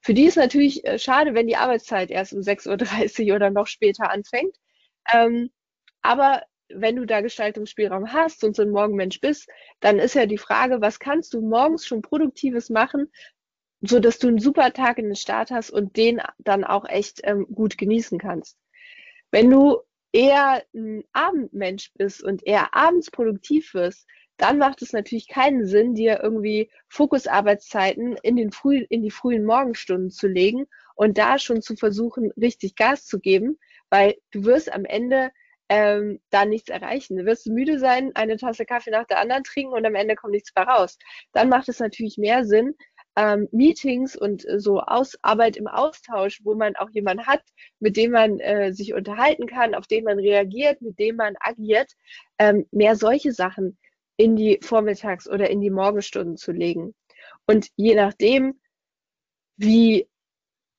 Für 0.00 0.14
die 0.14 0.26
ist 0.26 0.36
natürlich 0.36 0.84
äh, 0.84 0.98
schade, 0.98 1.34
wenn 1.34 1.46
die 1.46 1.56
Arbeitszeit 1.56 2.10
erst 2.10 2.32
um 2.32 2.40
6.30 2.40 3.30
Uhr 3.30 3.36
oder 3.36 3.50
noch 3.50 3.66
später 3.66 4.10
anfängt. 4.10 4.54
Ähm, 5.12 5.50
aber 6.02 6.42
wenn 6.68 6.96
du 6.96 7.06
da 7.06 7.20
Gestaltungsspielraum 7.20 8.12
hast 8.12 8.44
und 8.44 8.54
so 8.54 8.62
ein 8.62 8.70
Morgenmensch 8.70 9.20
bist, 9.20 9.48
dann 9.80 9.98
ist 9.98 10.14
ja 10.14 10.26
die 10.26 10.38
Frage, 10.38 10.80
was 10.80 10.98
kannst 10.98 11.32
du 11.34 11.40
morgens 11.40 11.86
schon 11.86 12.02
Produktives 12.02 12.70
machen, 12.70 13.10
so 13.80 14.00
dass 14.00 14.18
du 14.18 14.28
einen 14.28 14.38
super 14.38 14.72
Tag 14.72 14.98
in 14.98 15.06
den 15.06 15.16
Start 15.16 15.50
hast 15.50 15.70
und 15.70 15.96
den 15.96 16.20
dann 16.38 16.64
auch 16.64 16.88
echt 16.88 17.20
ähm, 17.24 17.46
gut 17.52 17.78
genießen 17.78 18.18
kannst. 18.18 18.58
Wenn 19.30 19.50
du 19.50 19.80
eher 20.16 20.64
ein 20.74 21.04
Abendmensch 21.12 21.92
bist 21.94 22.24
und 22.24 22.46
eher 22.46 22.74
abends 22.74 23.10
produktiv 23.10 23.74
wirst, 23.74 24.06
dann 24.38 24.56
macht 24.56 24.80
es 24.80 24.94
natürlich 24.94 25.28
keinen 25.28 25.66
Sinn, 25.66 25.94
dir 25.94 26.20
irgendwie 26.22 26.70
Fokusarbeitszeiten 26.88 28.16
in, 28.22 28.36
den 28.36 28.50
früh, 28.50 28.86
in 28.88 29.02
die 29.02 29.10
frühen 29.10 29.44
Morgenstunden 29.44 30.10
zu 30.10 30.26
legen 30.26 30.66
und 30.94 31.18
da 31.18 31.38
schon 31.38 31.60
zu 31.60 31.76
versuchen, 31.76 32.32
richtig 32.32 32.76
Gas 32.76 33.04
zu 33.04 33.20
geben, 33.20 33.58
weil 33.90 34.14
du 34.30 34.44
wirst 34.44 34.72
am 34.72 34.86
Ende 34.86 35.32
ähm, 35.68 36.20
da 36.30 36.46
nichts 36.46 36.70
erreichen. 36.70 37.18
Du 37.18 37.26
wirst 37.26 37.46
müde 37.46 37.78
sein, 37.78 38.12
eine 38.14 38.38
Tasse 38.38 38.64
Kaffee 38.64 38.92
nach 38.92 39.06
der 39.06 39.18
anderen 39.18 39.44
trinken 39.44 39.74
und 39.74 39.84
am 39.84 39.94
Ende 39.94 40.14
kommt 40.14 40.32
nichts 40.32 40.52
mehr 40.56 40.66
raus. 40.66 40.96
Dann 41.32 41.50
macht 41.50 41.68
es 41.68 41.78
natürlich 41.78 42.16
mehr 42.16 42.46
Sinn, 42.46 42.74
ähm, 43.16 43.48
Meetings 43.50 44.16
und 44.16 44.46
äh, 44.46 44.60
so 44.60 44.80
Aus 44.80 45.16
Arbeit 45.22 45.56
im 45.56 45.66
Austausch, 45.66 46.42
wo 46.44 46.54
man 46.54 46.76
auch 46.76 46.90
jemanden 46.90 47.26
hat, 47.26 47.42
mit 47.80 47.96
dem 47.96 48.12
man 48.12 48.38
äh, 48.40 48.72
sich 48.72 48.94
unterhalten 48.94 49.46
kann, 49.46 49.74
auf 49.74 49.86
den 49.86 50.04
man 50.04 50.18
reagiert, 50.18 50.82
mit 50.82 50.98
dem 50.98 51.16
man 51.16 51.34
agiert, 51.40 51.92
ähm, 52.38 52.66
mehr 52.70 52.96
solche 52.96 53.32
Sachen 53.32 53.78
in 54.16 54.36
die 54.36 54.58
Vormittags- 54.62 55.28
oder 55.28 55.50
in 55.50 55.60
die 55.60 55.70
Morgenstunden 55.70 56.36
zu 56.36 56.52
legen. 56.52 56.94
Und 57.46 57.68
je 57.76 57.94
nachdem, 57.94 58.60
wie 59.56 60.08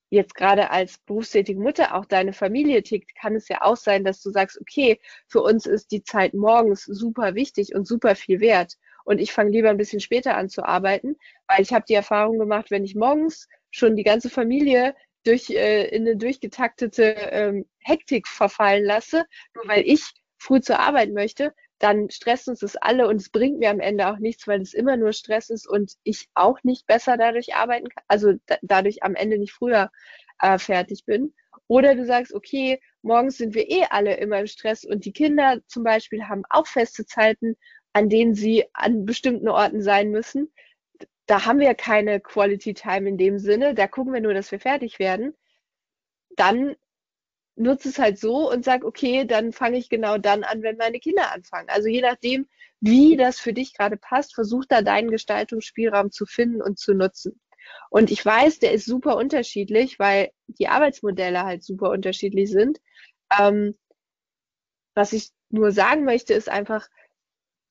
jetzt 0.10 0.36
gerade 0.36 0.70
als 0.70 1.00
berufstätige 1.00 1.60
Mutter 1.60 1.96
auch 1.96 2.06
deine 2.06 2.34
Familie 2.34 2.82
tickt, 2.84 3.14
kann 3.16 3.36
es 3.36 3.50
ja 3.50 3.62
auch 3.62 3.76
sein, 3.76 4.04
dass 4.04 4.22
du 4.22 4.30
sagst, 4.30 4.60
okay, 4.62 5.00
für 5.28 5.42
uns 5.42 5.66
ist 5.66 5.92
die 5.92 6.04
Zeit 6.04 6.34
morgens 6.34 6.84
super 6.84 7.36
wichtig 7.36 7.76
und 7.76 7.88
super 7.88 8.16
viel 8.16 8.40
wert 8.40 8.78
und 9.08 9.20
ich 9.20 9.32
fange 9.32 9.52
lieber 9.52 9.70
ein 9.70 9.78
bisschen 9.78 10.02
später 10.02 10.36
an 10.36 10.50
zu 10.50 10.66
arbeiten, 10.66 11.16
weil 11.48 11.62
ich 11.62 11.72
habe 11.72 11.86
die 11.88 11.94
Erfahrung 11.94 12.38
gemacht, 12.40 12.72
wenn 12.72 12.84
ich 12.84 12.94
morgens 12.94 13.48
schon 13.72 13.96
die 13.96 14.04
ganze 14.04 14.30
Familie 14.30 14.96
durch 15.24 15.50
äh, 15.50 15.88
in 15.88 16.06
eine 16.06 16.18
durchgetaktete 16.18 17.04
ähm, 17.32 17.66
Hektik 17.80 18.28
verfallen 18.28 18.84
lasse, 18.84 19.24
nur 19.56 19.66
weil 19.68 19.84
ich 19.86 20.04
früh 20.38 20.60
zur 20.60 20.80
Arbeit 20.80 21.14
möchte, 21.14 21.54
dann 21.80 22.10
stresst 22.10 22.50
uns 22.50 22.60
das 22.60 22.76
alle 22.76 23.08
und 23.08 23.16
es 23.22 23.30
bringt 23.30 23.60
mir 23.60 23.70
am 23.70 23.80
Ende 23.80 24.08
auch 24.08 24.18
nichts, 24.18 24.46
weil 24.46 24.62
es 24.62 24.74
immer 24.74 24.98
nur 24.98 25.14
Stress 25.14 25.50
ist 25.50 25.70
und 25.70 25.94
ich 26.04 26.28
auch 26.34 26.62
nicht 26.64 26.86
besser 26.86 27.16
dadurch 27.16 27.56
arbeiten 27.56 27.88
kann, 27.88 28.04
also 28.10 28.34
da, 28.46 28.58
dadurch 28.62 29.04
am 29.04 29.16
Ende 29.16 29.38
nicht 29.38 29.54
früher 29.54 29.90
äh, 30.42 30.58
fertig 30.60 31.06
bin. 31.06 31.34
Oder 31.68 31.96
du 31.96 32.06
sagst, 32.06 32.34
okay, 32.34 32.80
morgens 33.02 33.38
sind 33.38 33.54
wir 33.54 33.70
eh 33.70 33.86
alle 33.90 34.18
immer 34.18 34.40
im 34.40 34.48
Stress 34.48 34.84
und 34.84 35.06
die 35.06 35.14
Kinder 35.14 35.60
zum 35.68 35.84
Beispiel 35.84 36.24
haben 36.24 36.44
auch 36.50 36.68
feste 36.68 37.06
Zeiten, 37.06 37.56
an 37.98 38.10
denen 38.10 38.36
sie 38.36 38.66
an 38.74 39.06
bestimmten 39.06 39.50
Orten 39.50 39.82
sein 39.82 40.12
müssen. 40.12 40.52
Da 41.26 41.46
haben 41.46 41.60
wir 41.60 41.74
keine 41.74 42.20
Quality 42.20 42.76
Time 42.76 43.10
in 43.10 43.18
dem 43.18 43.40
Sinne. 43.40 43.74
Da 43.74 43.88
gucken 43.88 44.14
wir 44.14 44.22
nur, 44.22 44.36
dass 44.36 44.52
wir 44.52 44.60
fertig 44.60 45.00
werden. 45.00 45.36
Dann 46.36 46.76
nutze 47.56 47.90
es 47.90 47.98
halt 47.98 48.20
so 48.20 48.52
und 48.52 48.64
sag, 48.64 48.86
okay, 48.86 49.26
dann 49.26 49.52
fange 49.52 49.80
ich 49.80 49.90
genau 49.90 50.20
dann 50.20 50.44
an, 50.44 50.62
wenn 50.62 50.78
meine 50.78 51.00
Kinder 51.00 51.34
anfangen. 51.34 51.70
Also 51.70 51.88
je 51.88 52.02
nachdem, 52.02 52.48
wie 52.82 53.18
das 53.18 53.40
für 53.40 53.52
dich 53.52 53.74
gerade 53.74 53.98
passt, 53.98 54.36
versuch 54.36 54.66
da 54.70 54.84
deinen 54.84 55.10
Gestaltungsspielraum 55.10 56.12
zu 56.12 56.28
finden 56.28 56.62
und 56.62 56.78
zu 56.78 56.94
nutzen. 56.94 57.42
Und 57.90 58.12
ich 58.12 58.24
weiß, 58.24 58.60
der 58.60 58.74
ist 58.74 58.86
super 58.86 59.18
unterschiedlich, 59.18 59.98
weil 59.98 60.30
die 60.46 60.68
Arbeitsmodelle 60.68 61.44
halt 61.44 61.64
super 61.64 61.90
unterschiedlich 61.90 62.52
sind. 62.52 62.78
Ähm, 63.40 63.76
was 64.94 65.14
ich 65.14 65.32
nur 65.50 65.72
sagen 65.72 66.04
möchte, 66.04 66.36
ist 66.36 66.48
einfach, 66.48 66.88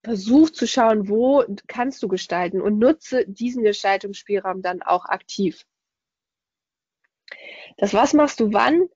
versuch 0.06 0.50
zu 0.50 0.68
schauen, 0.68 1.08
wo 1.08 1.44
kannst 1.66 2.00
du 2.00 2.06
gestalten 2.06 2.60
und 2.60 2.78
nutze 2.78 3.26
diesen 3.26 3.64
Gestaltungsspielraum 3.64 4.62
dann 4.62 4.80
auch 4.80 5.06
aktiv. 5.06 5.66
Das 7.76 7.92
Was 7.92 8.12
machst 8.12 8.38
du 8.38 8.52
wann 8.52 8.88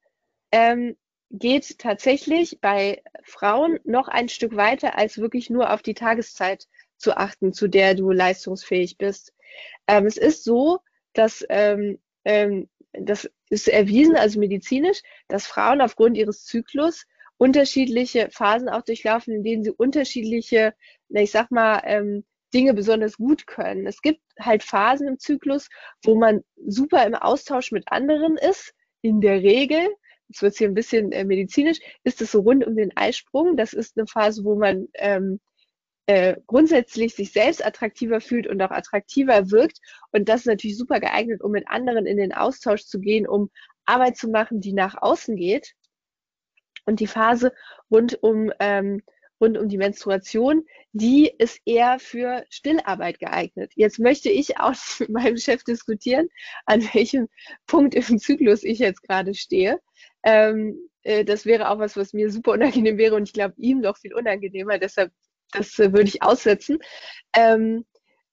ähm, 0.53 0.97
geht 1.31 1.81
tatsächlich 1.81 2.61
bei 2.61 3.03
Frauen 3.25 3.81
noch 3.83 4.07
ein 4.07 4.29
Stück 4.29 4.55
weiter, 4.55 4.97
als 4.97 5.19
wirklich 5.19 5.51
nur 5.51 5.73
auf 5.73 5.83
die 5.83 5.95
Tageszeit 5.95 6.69
zu 6.97 7.17
achten, 7.17 7.53
zu 7.53 7.67
der 7.67 7.97
du 7.97 8.13
leistungsfähig 8.13 8.97
bist. 8.97 9.35
Ähm, 9.89 10.07
es 10.07 10.17
ist 10.17 10.45
so, 10.45 10.79
dass 11.13 11.45
ähm, 11.49 11.99
ähm, 12.25 12.69
das 12.93 13.29
ist 13.49 13.67
erwiesen, 13.67 14.15
also 14.15 14.39
medizinisch, 14.39 15.03
dass 15.27 15.49
Frauen 15.49 15.81
aufgrund 15.81 16.17
ihres 16.17 16.45
Zyklus 16.45 17.05
unterschiedliche 17.41 18.29
Phasen 18.31 18.69
auch 18.69 18.83
durchlaufen, 18.83 19.35
in 19.35 19.43
denen 19.43 19.65
sie 19.65 19.71
unterschiedliche, 19.71 20.75
ich 21.11 21.31
sag 21.31 21.51
mal, 21.51 21.83
ähm, 21.85 22.25
Dinge 22.53 22.75
besonders 22.75 23.17
gut 23.17 23.47
können. 23.47 23.87
Es 23.87 24.03
gibt 24.03 24.21
halt 24.39 24.63
Phasen 24.63 25.09
im 25.09 25.19
Zyklus, 25.19 25.69
wo 26.05 26.17
man 26.17 26.43
super 26.67 27.07
im 27.07 27.15
Austausch 27.15 27.73
mit 27.73 27.85
anderen 27.91 28.37
ist, 28.37 28.73
in 29.03 29.21
der 29.21 29.43
Regel. 29.43 29.89
Jetzt 30.29 30.43
wird 30.43 30.57
hier 30.57 30.69
ein 30.69 30.75
bisschen 30.75 31.13
äh, 31.13 31.25
medizinisch, 31.25 31.79
ist 32.05 32.21
es 32.23 32.33
so 32.33 32.41
rund 32.41 32.67
um 32.67 32.77
den 32.77 32.97
Eisprung. 32.97 33.57
Das 33.57 33.73
ist 33.73 33.97
eine 33.97 34.07
Phase, 34.07 34.45
wo 34.45 34.57
man 34.57 34.89
ähm, 34.95 35.41
äh, 36.07 36.37
grundsätzlich 36.47 37.15
sich 37.15 37.33
selbst 37.33 37.65
attraktiver 37.65 38.21
fühlt 38.21 38.47
und 38.47 38.61
auch 38.63 38.71
attraktiver 38.71 39.51
wirkt. 39.51 39.79
Und 40.13 40.29
das 40.29 40.41
ist 40.41 40.47
natürlich 40.47 40.77
super 40.77 41.01
geeignet, 41.01 41.43
um 41.43 41.53
mit 41.53 41.69
anderen 41.69 42.07
in 42.07 42.17
den 42.17 42.33
Austausch 42.33 42.85
zu 42.85 43.01
gehen, 43.01 43.29
um 43.29 43.51
Arbeit 43.85 44.17
zu 44.17 44.29
machen, 44.29 44.61
die 44.61 44.73
nach 44.73 45.01
außen 45.01 45.37
geht. 45.37 45.75
Und 46.85 47.01
die 47.01 47.07
Phase 47.07 47.53
rund 47.91 48.21
um 48.23 48.53
ähm, 48.59 49.03
rund 49.41 49.57
um 49.59 49.69
die 49.69 49.79
Menstruation, 49.79 50.67
die 50.93 51.33
ist 51.39 51.61
eher 51.65 51.99
für 51.99 52.45
Stillarbeit 52.51 53.19
geeignet. 53.19 53.73
Jetzt 53.75 53.99
möchte 53.99 54.31
ich 54.31 54.59
auch 54.59 54.75
mit 55.01 55.11
meinem 55.11 55.37
Chef 55.37 55.65
diskutieren, 55.65 56.29
an 56.67 56.83
welchem 56.93 57.29
Punkt 57.67 57.95
im 57.95 58.19
Zyklus 58.19 58.63
ich 58.65 58.79
jetzt 58.79 59.03
gerade 59.03 59.35
stehe. 59.35 59.81
Ähm, 60.23 60.79
äh, 61.03 61.25
das 61.25 61.47
wäre 61.47 61.71
auch 61.71 61.79
was, 61.79 61.97
was 61.97 62.13
mir 62.13 62.31
super 62.31 62.53
unangenehm 62.53 62.99
wäre 62.99 63.15
und 63.15 63.25
ich 63.25 63.33
glaube 63.33 63.55
ihm 63.57 63.81
noch 63.81 63.97
viel 63.97 64.15
unangenehmer. 64.15 64.79
Deshalb, 64.79 65.13
das 65.53 65.79
äh, 65.79 65.93
würde 65.93 66.09
ich 66.09 66.23
aussetzen. 66.23 66.79
Ähm, 67.35 67.85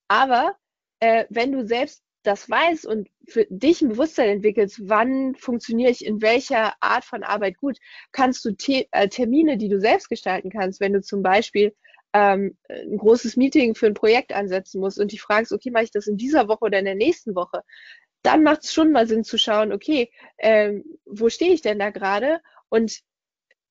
aber 0.08 0.56
äh, 1.00 1.24
wenn 1.30 1.52
du 1.52 1.66
selbst 1.66 2.02
das 2.22 2.48
weißt 2.50 2.86
und 2.86 3.08
für 3.26 3.46
dich 3.48 3.82
ein 3.82 3.90
Bewusstsein 3.90 4.28
entwickelst, 4.28 4.88
wann 4.88 5.34
funktioniere 5.36 5.90
ich 5.90 6.04
in 6.04 6.20
welcher 6.20 6.74
Art 6.80 7.04
von 7.04 7.22
Arbeit 7.22 7.56
gut, 7.58 7.78
kannst 8.12 8.44
du 8.44 8.52
Te 8.52 8.86
äh, 8.90 9.08
Termine, 9.08 9.56
die 9.56 9.68
du 9.68 9.80
selbst 9.80 10.08
gestalten 10.08 10.50
kannst, 10.50 10.80
wenn 10.80 10.92
du 10.92 11.00
zum 11.00 11.22
Beispiel 11.22 11.74
ähm, 12.12 12.56
ein 12.68 12.98
großes 12.98 13.36
Meeting 13.36 13.74
für 13.74 13.86
ein 13.86 13.94
Projekt 13.94 14.32
ansetzen 14.32 14.80
musst 14.80 14.98
und 14.98 15.12
dich 15.12 15.20
fragst, 15.20 15.52
okay, 15.52 15.70
mache 15.70 15.84
ich 15.84 15.90
das 15.90 16.06
in 16.06 16.16
dieser 16.16 16.48
Woche 16.48 16.64
oder 16.64 16.78
in 16.78 16.86
der 16.86 16.94
nächsten 16.94 17.34
Woche, 17.34 17.62
dann 18.22 18.42
macht 18.42 18.64
es 18.64 18.72
schon 18.72 18.92
mal 18.92 19.06
Sinn 19.06 19.24
zu 19.24 19.38
schauen, 19.38 19.72
okay, 19.72 20.10
ähm, 20.38 20.84
wo 21.04 21.28
stehe 21.28 21.52
ich 21.52 21.62
denn 21.62 21.78
da 21.78 21.90
gerade? 21.90 22.40
Und 22.68 23.00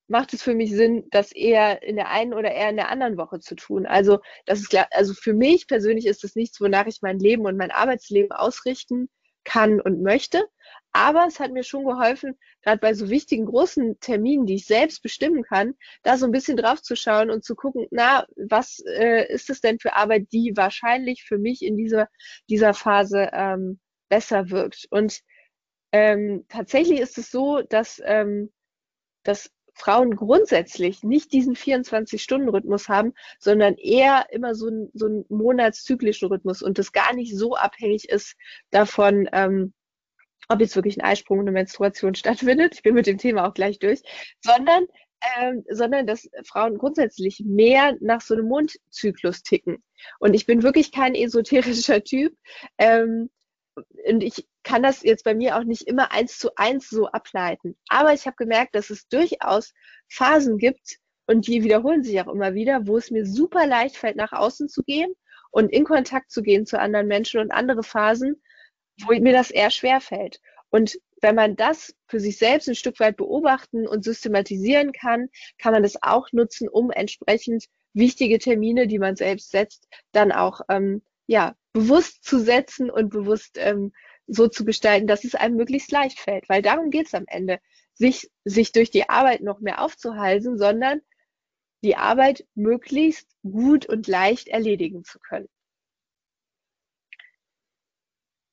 macht 0.07 0.33
es 0.33 0.43
für 0.43 0.55
mich 0.55 0.71
Sinn, 0.71 1.05
das 1.11 1.31
eher 1.31 1.83
in 1.83 1.95
der 1.95 2.09
einen 2.09 2.33
oder 2.33 2.51
eher 2.51 2.69
in 2.69 2.77
der 2.77 2.89
anderen 2.89 3.17
Woche 3.17 3.39
zu 3.39 3.55
tun. 3.55 3.85
Also 3.85 4.19
das 4.45 4.59
ist 4.59 4.69
klar, 4.69 4.87
also 4.91 5.13
für 5.13 5.33
mich 5.33 5.67
persönlich 5.67 6.05
ist 6.05 6.23
das 6.23 6.35
nichts, 6.35 6.61
wonach 6.61 6.87
ich 6.87 7.01
mein 7.01 7.19
Leben 7.19 7.45
und 7.45 7.57
mein 7.57 7.71
Arbeitsleben 7.71 8.31
ausrichten 8.31 9.09
kann 9.43 9.79
und 9.81 10.01
möchte. 10.01 10.45
Aber 10.91 11.25
es 11.27 11.39
hat 11.39 11.51
mir 11.51 11.63
schon 11.63 11.85
geholfen, 11.85 12.37
gerade 12.63 12.79
bei 12.79 12.93
so 12.93 13.09
wichtigen 13.09 13.45
großen 13.45 13.99
Terminen, 13.99 14.45
die 14.45 14.55
ich 14.55 14.65
selbst 14.65 15.01
bestimmen 15.03 15.43
kann, 15.43 15.75
da 16.03 16.17
so 16.17 16.25
ein 16.25 16.31
bisschen 16.31 16.57
drauf 16.57 16.81
zu 16.81 16.95
schauen 16.95 17.29
und 17.29 17.43
zu 17.43 17.55
gucken, 17.55 17.87
na, 17.91 18.25
was 18.35 18.79
äh, 18.85 19.31
ist 19.31 19.49
es 19.49 19.61
denn 19.61 19.79
für 19.79 19.93
Arbeit, 19.93 20.27
die 20.31 20.53
wahrscheinlich 20.55 21.23
für 21.23 21.37
mich 21.37 21.61
in 21.61 21.77
dieser, 21.77 22.09
dieser 22.49 22.73
Phase 22.73 23.29
ähm, 23.31 23.79
besser 24.09 24.49
wirkt. 24.49 24.87
Und 24.89 25.21
ähm, 25.91 26.45
tatsächlich 26.49 26.99
ist 26.99 27.17
es 27.17 27.31
so, 27.31 27.61
dass, 27.61 28.01
ähm, 28.03 28.51
dass 29.23 29.51
Frauen 29.77 30.15
grundsätzlich 30.15 31.03
nicht 31.03 31.31
diesen 31.31 31.55
24-Stunden-Rhythmus 31.55 32.89
haben, 32.89 33.13
sondern 33.39 33.75
eher 33.75 34.25
immer 34.31 34.55
so, 34.55 34.67
ein, 34.67 34.89
so 34.93 35.05
einen 35.05 35.25
monatszyklischen 35.29 36.29
Rhythmus 36.29 36.61
und 36.61 36.77
das 36.77 36.91
gar 36.91 37.13
nicht 37.13 37.35
so 37.35 37.55
abhängig 37.55 38.09
ist 38.09 38.35
davon, 38.71 39.29
ähm, 39.31 39.73
ob 40.49 40.61
jetzt 40.61 40.75
wirklich 40.75 40.97
ein 40.97 41.05
Eisprung 41.05 41.39
und 41.39 41.45
eine 41.45 41.51
Menstruation 41.51 42.15
stattfindet. 42.15 42.75
Ich 42.75 42.83
bin 42.83 42.95
mit 42.95 43.07
dem 43.07 43.17
Thema 43.17 43.47
auch 43.47 43.53
gleich 43.53 43.79
durch, 43.79 44.01
sondern 44.41 44.85
ähm, 45.39 45.63
sondern 45.69 46.05
dass 46.05 46.29
Frauen 46.43 46.77
grundsätzlich 46.77 47.41
mehr 47.43 47.95
nach 48.01 48.21
so 48.21 48.35
einem 48.35 48.47
Mondzyklus 48.47 49.41
ticken. 49.41 49.83
Und 50.19 50.35
ich 50.35 50.45
bin 50.45 50.61
wirklich 50.61 50.91
kein 50.91 51.15
esoterischer 51.15 52.03
Typ. 52.03 52.37
Ähm, 52.77 53.29
und 54.07 54.21
ich 54.21 54.47
kann 54.67 54.83
das 54.83 55.01
jetzt 55.01 55.23
bei 55.23 55.33
mir 55.33 55.55
auch 55.55 55.63
nicht 55.63 55.83
immer 55.83 56.11
eins 56.11 56.37
zu 56.39 56.49
eins 56.57 56.89
so 56.89 57.07
ableiten. 57.07 57.77
Aber 57.87 58.13
ich 58.13 58.25
habe 58.25 58.35
gemerkt, 58.35 58.75
dass 58.75 58.89
es 58.89 59.07
durchaus 59.07 59.73
Phasen 60.09 60.57
gibt, 60.57 60.97
und 61.25 61.47
die 61.47 61.63
wiederholen 61.63 62.03
sich 62.03 62.19
auch 62.21 62.27
immer 62.27 62.53
wieder, 62.53 62.85
wo 62.85 62.97
es 62.97 63.11
mir 63.11 63.25
super 63.25 63.65
leicht 63.65 63.97
fällt, 63.97 64.15
nach 64.15 64.31
außen 64.33 64.69
zu 64.69 64.83
gehen 64.83 65.13
und 65.51 65.71
in 65.71 65.83
Kontakt 65.83 66.31
zu 66.31 66.41
gehen 66.41 66.65
zu 66.65 66.79
anderen 66.79 67.07
Menschen 67.07 67.39
und 67.39 67.51
andere 67.51 67.83
Phasen, 67.83 68.41
wo 69.05 69.13
mir 69.13 69.33
das 69.33 69.51
eher 69.51 69.69
schwer 69.69 70.01
fällt. 70.01 70.39
Und 70.69 70.97
wenn 71.21 71.35
man 71.35 71.55
das 71.55 71.93
für 72.07 72.19
sich 72.19 72.37
selbst 72.37 72.67
ein 72.67 72.75
Stück 72.75 72.99
weit 72.99 73.17
beobachten 73.17 73.87
und 73.87 74.03
systematisieren 74.03 74.91
kann, 74.91 75.29
kann 75.57 75.73
man 75.73 75.83
das 75.83 76.01
auch 76.01 76.31
nutzen, 76.31 76.67
um 76.69 76.91
entsprechend 76.91 77.65
wichtige 77.93 78.39
Termine, 78.39 78.87
die 78.87 78.99
man 78.99 79.15
selbst 79.15 79.51
setzt, 79.51 79.87
dann 80.11 80.31
auch 80.31 80.61
ähm, 80.69 81.01
ja 81.25 81.55
bewusst 81.73 82.23
zu 82.23 82.39
setzen 82.39 82.89
und 82.89 83.09
bewusst 83.09 83.57
ähm, 83.57 83.91
so 84.27 84.47
zu 84.47 84.65
gestalten, 84.65 85.07
dass 85.07 85.23
es 85.23 85.35
einem 85.35 85.55
möglichst 85.55 85.91
leicht 85.91 86.19
fällt. 86.19 86.49
Weil 86.49 86.61
darum 86.61 86.89
geht 86.89 87.07
es 87.07 87.13
am 87.13 87.25
Ende, 87.27 87.59
sich, 87.93 88.29
sich 88.43 88.71
durch 88.71 88.91
die 88.91 89.09
Arbeit 89.09 89.41
noch 89.41 89.59
mehr 89.59 89.81
aufzuhalsen, 89.81 90.57
sondern 90.57 91.01
die 91.83 91.95
Arbeit 91.95 92.45
möglichst 92.55 93.29
gut 93.43 93.85
und 93.87 94.07
leicht 94.07 94.47
erledigen 94.47 95.03
zu 95.03 95.19
können. 95.19 95.47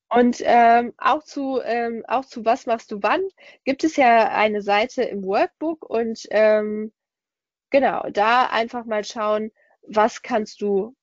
Und 0.08 0.40
ähm, 0.44 0.94
auch 0.96 1.24
zu 1.24 1.60
ähm, 1.64 2.04
auch 2.06 2.24
zu 2.24 2.44
was 2.44 2.66
machst 2.66 2.92
du 2.92 3.02
wann 3.02 3.20
gibt 3.64 3.82
es 3.82 3.96
ja 3.96 4.28
eine 4.30 4.62
Seite 4.62 5.02
im 5.02 5.24
Workbook 5.24 5.84
und 5.90 6.26
ähm, 6.30 6.92
genau 7.70 8.08
da 8.10 8.46
einfach 8.46 8.84
mal 8.84 9.04
schauen, 9.04 9.50
was 9.82 10.22
kannst 10.22 10.60
du 10.60 10.94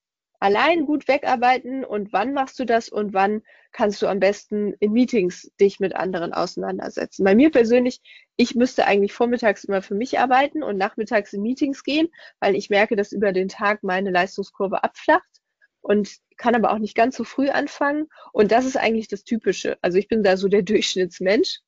allein 0.41 0.85
gut 0.87 1.07
wegarbeiten 1.07 1.85
und 1.85 2.11
wann 2.11 2.33
machst 2.33 2.59
du 2.59 2.65
das 2.65 2.89
und 2.89 3.13
wann 3.13 3.43
kannst 3.71 4.01
du 4.01 4.07
am 4.07 4.19
besten 4.19 4.73
in 4.79 4.91
Meetings 4.91 5.51
dich 5.61 5.79
mit 5.79 5.95
anderen 5.95 6.33
auseinandersetzen. 6.33 7.23
Bei 7.23 7.35
mir 7.35 7.51
persönlich, 7.51 8.01
ich 8.37 8.55
müsste 8.55 8.85
eigentlich 8.85 9.13
vormittags 9.13 9.63
immer 9.63 9.83
für 9.83 9.93
mich 9.93 10.19
arbeiten 10.19 10.63
und 10.63 10.77
nachmittags 10.77 11.31
in 11.33 11.43
Meetings 11.43 11.83
gehen, 11.83 12.09
weil 12.39 12.55
ich 12.55 12.71
merke, 12.71 12.95
dass 12.95 13.11
über 13.11 13.33
den 13.33 13.49
Tag 13.49 13.83
meine 13.83 14.09
Leistungskurve 14.09 14.83
abflacht 14.83 15.29
und 15.81 16.09
kann 16.37 16.55
aber 16.55 16.71
auch 16.71 16.79
nicht 16.79 16.95
ganz 16.95 17.15
so 17.15 17.23
früh 17.23 17.49
anfangen. 17.49 18.07
Und 18.33 18.51
das 18.51 18.65
ist 18.65 18.77
eigentlich 18.77 19.07
das 19.07 19.23
Typische. 19.23 19.77
Also 19.81 19.99
ich 19.99 20.07
bin 20.07 20.23
da 20.23 20.37
so 20.37 20.47
der 20.47 20.63
Durchschnittsmensch, 20.63 21.59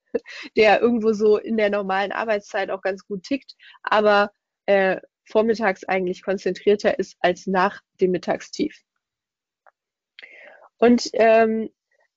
der 0.58 0.82
irgendwo 0.82 1.14
so 1.14 1.38
in 1.38 1.58
der 1.58 1.70
normalen 1.70 2.12
Arbeitszeit 2.12 2.72
auch 2.72 2.82
ganz 2.82 3.06
gut 3.06 3.22
tickt, 3.22 3.54
aber 3.84 4.32
äh, 4.66 5.00
vormittags 5.26 5.84
eigentlich 5.84 6.24
konzentrierter 6.24 7.00
ist 7.00 7.18
als 7.20 7.48
nach 7.48 7.82
dem 8.02 8.12
Mittagstief. 8.12 8.82
Und 10.78 11.10
ähm, 11.14 11.70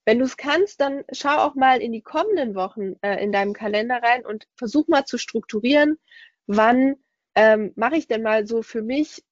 wenn 0.05 0.19
du 0.19 0.25
es 0.25 0.37
kannst, 0.37 0.81
dann 0.81 1.05
schau 1.13 1.37
auch 1.39 1.55
mal 1.55 1.81
in 1.81 1.93
die 1.93 2.03
kommenden 2.03 2.55
Wochen 2.55 2.95
äh, 3.03 3.23
in 3.23 3.33
deinem 3.33 3.53
Kalender 3.53 4.03
rein 4.03 4.25
und 4.25 4.47
versuch 4.57 4.89
mal 4.89 5.05
zu 5.05 5.19
strukturieren, 5.19 5.99
wann 6.47 6.95
ähm, 7.35 7.73
mache 7.77 7.97
ich 7.97 8.07
denn 8.07 8.23
mal 8.23 8.47
so 8.47 8.63
für 8.63 8.83
mich 8.83 9.23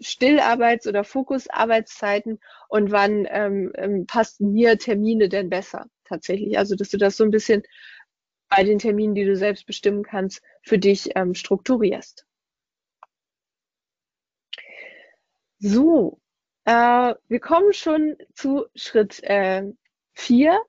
Stillarbeits- 0.00 0.88
oder 0.88 1.04
Fokusarbeitszeiten 1.04 2.40
und 2.68 2.90
wann 2.90 3.26
ähm, 3.30 3.72
ähm, 3.76 4.06
passen 4.06 4.52
mir 4.52 4.78
Termine 4.78 5.28
denn 5.28 5.50
besser 5.50 5.86
tatsächlich. 6.04 6.58
Also 6.58 6.74
dass 6.74 6.88
du 6.90 6.98
das 6.98 7.16
so 7.16 7.24
ein 7.24 7.30
bisschen 7.30 7.62
bei 8.48 8.64
den 8.64 8.78
Terminen, 8.78 9.14
die 9.14 9.24
du 9.24 9.36
selbst 9.36 9.66
bestimmen 9.66 10.02
kannst, 10.02 10.42
für 10.62 10.78
dich 10.78 11.10
ähm, 11.14 11.34
strukturierst. 11.34 12.26
So, 15.64 16.18
äh, 16.64 17.14
wir 17.28 17.38
kommen 17.38 17.72
schon 17.72 18.16
zu 18.34 18.66
Schritt 18.74 19.22
äh, 19.22 19.62
vier 20.12 20.60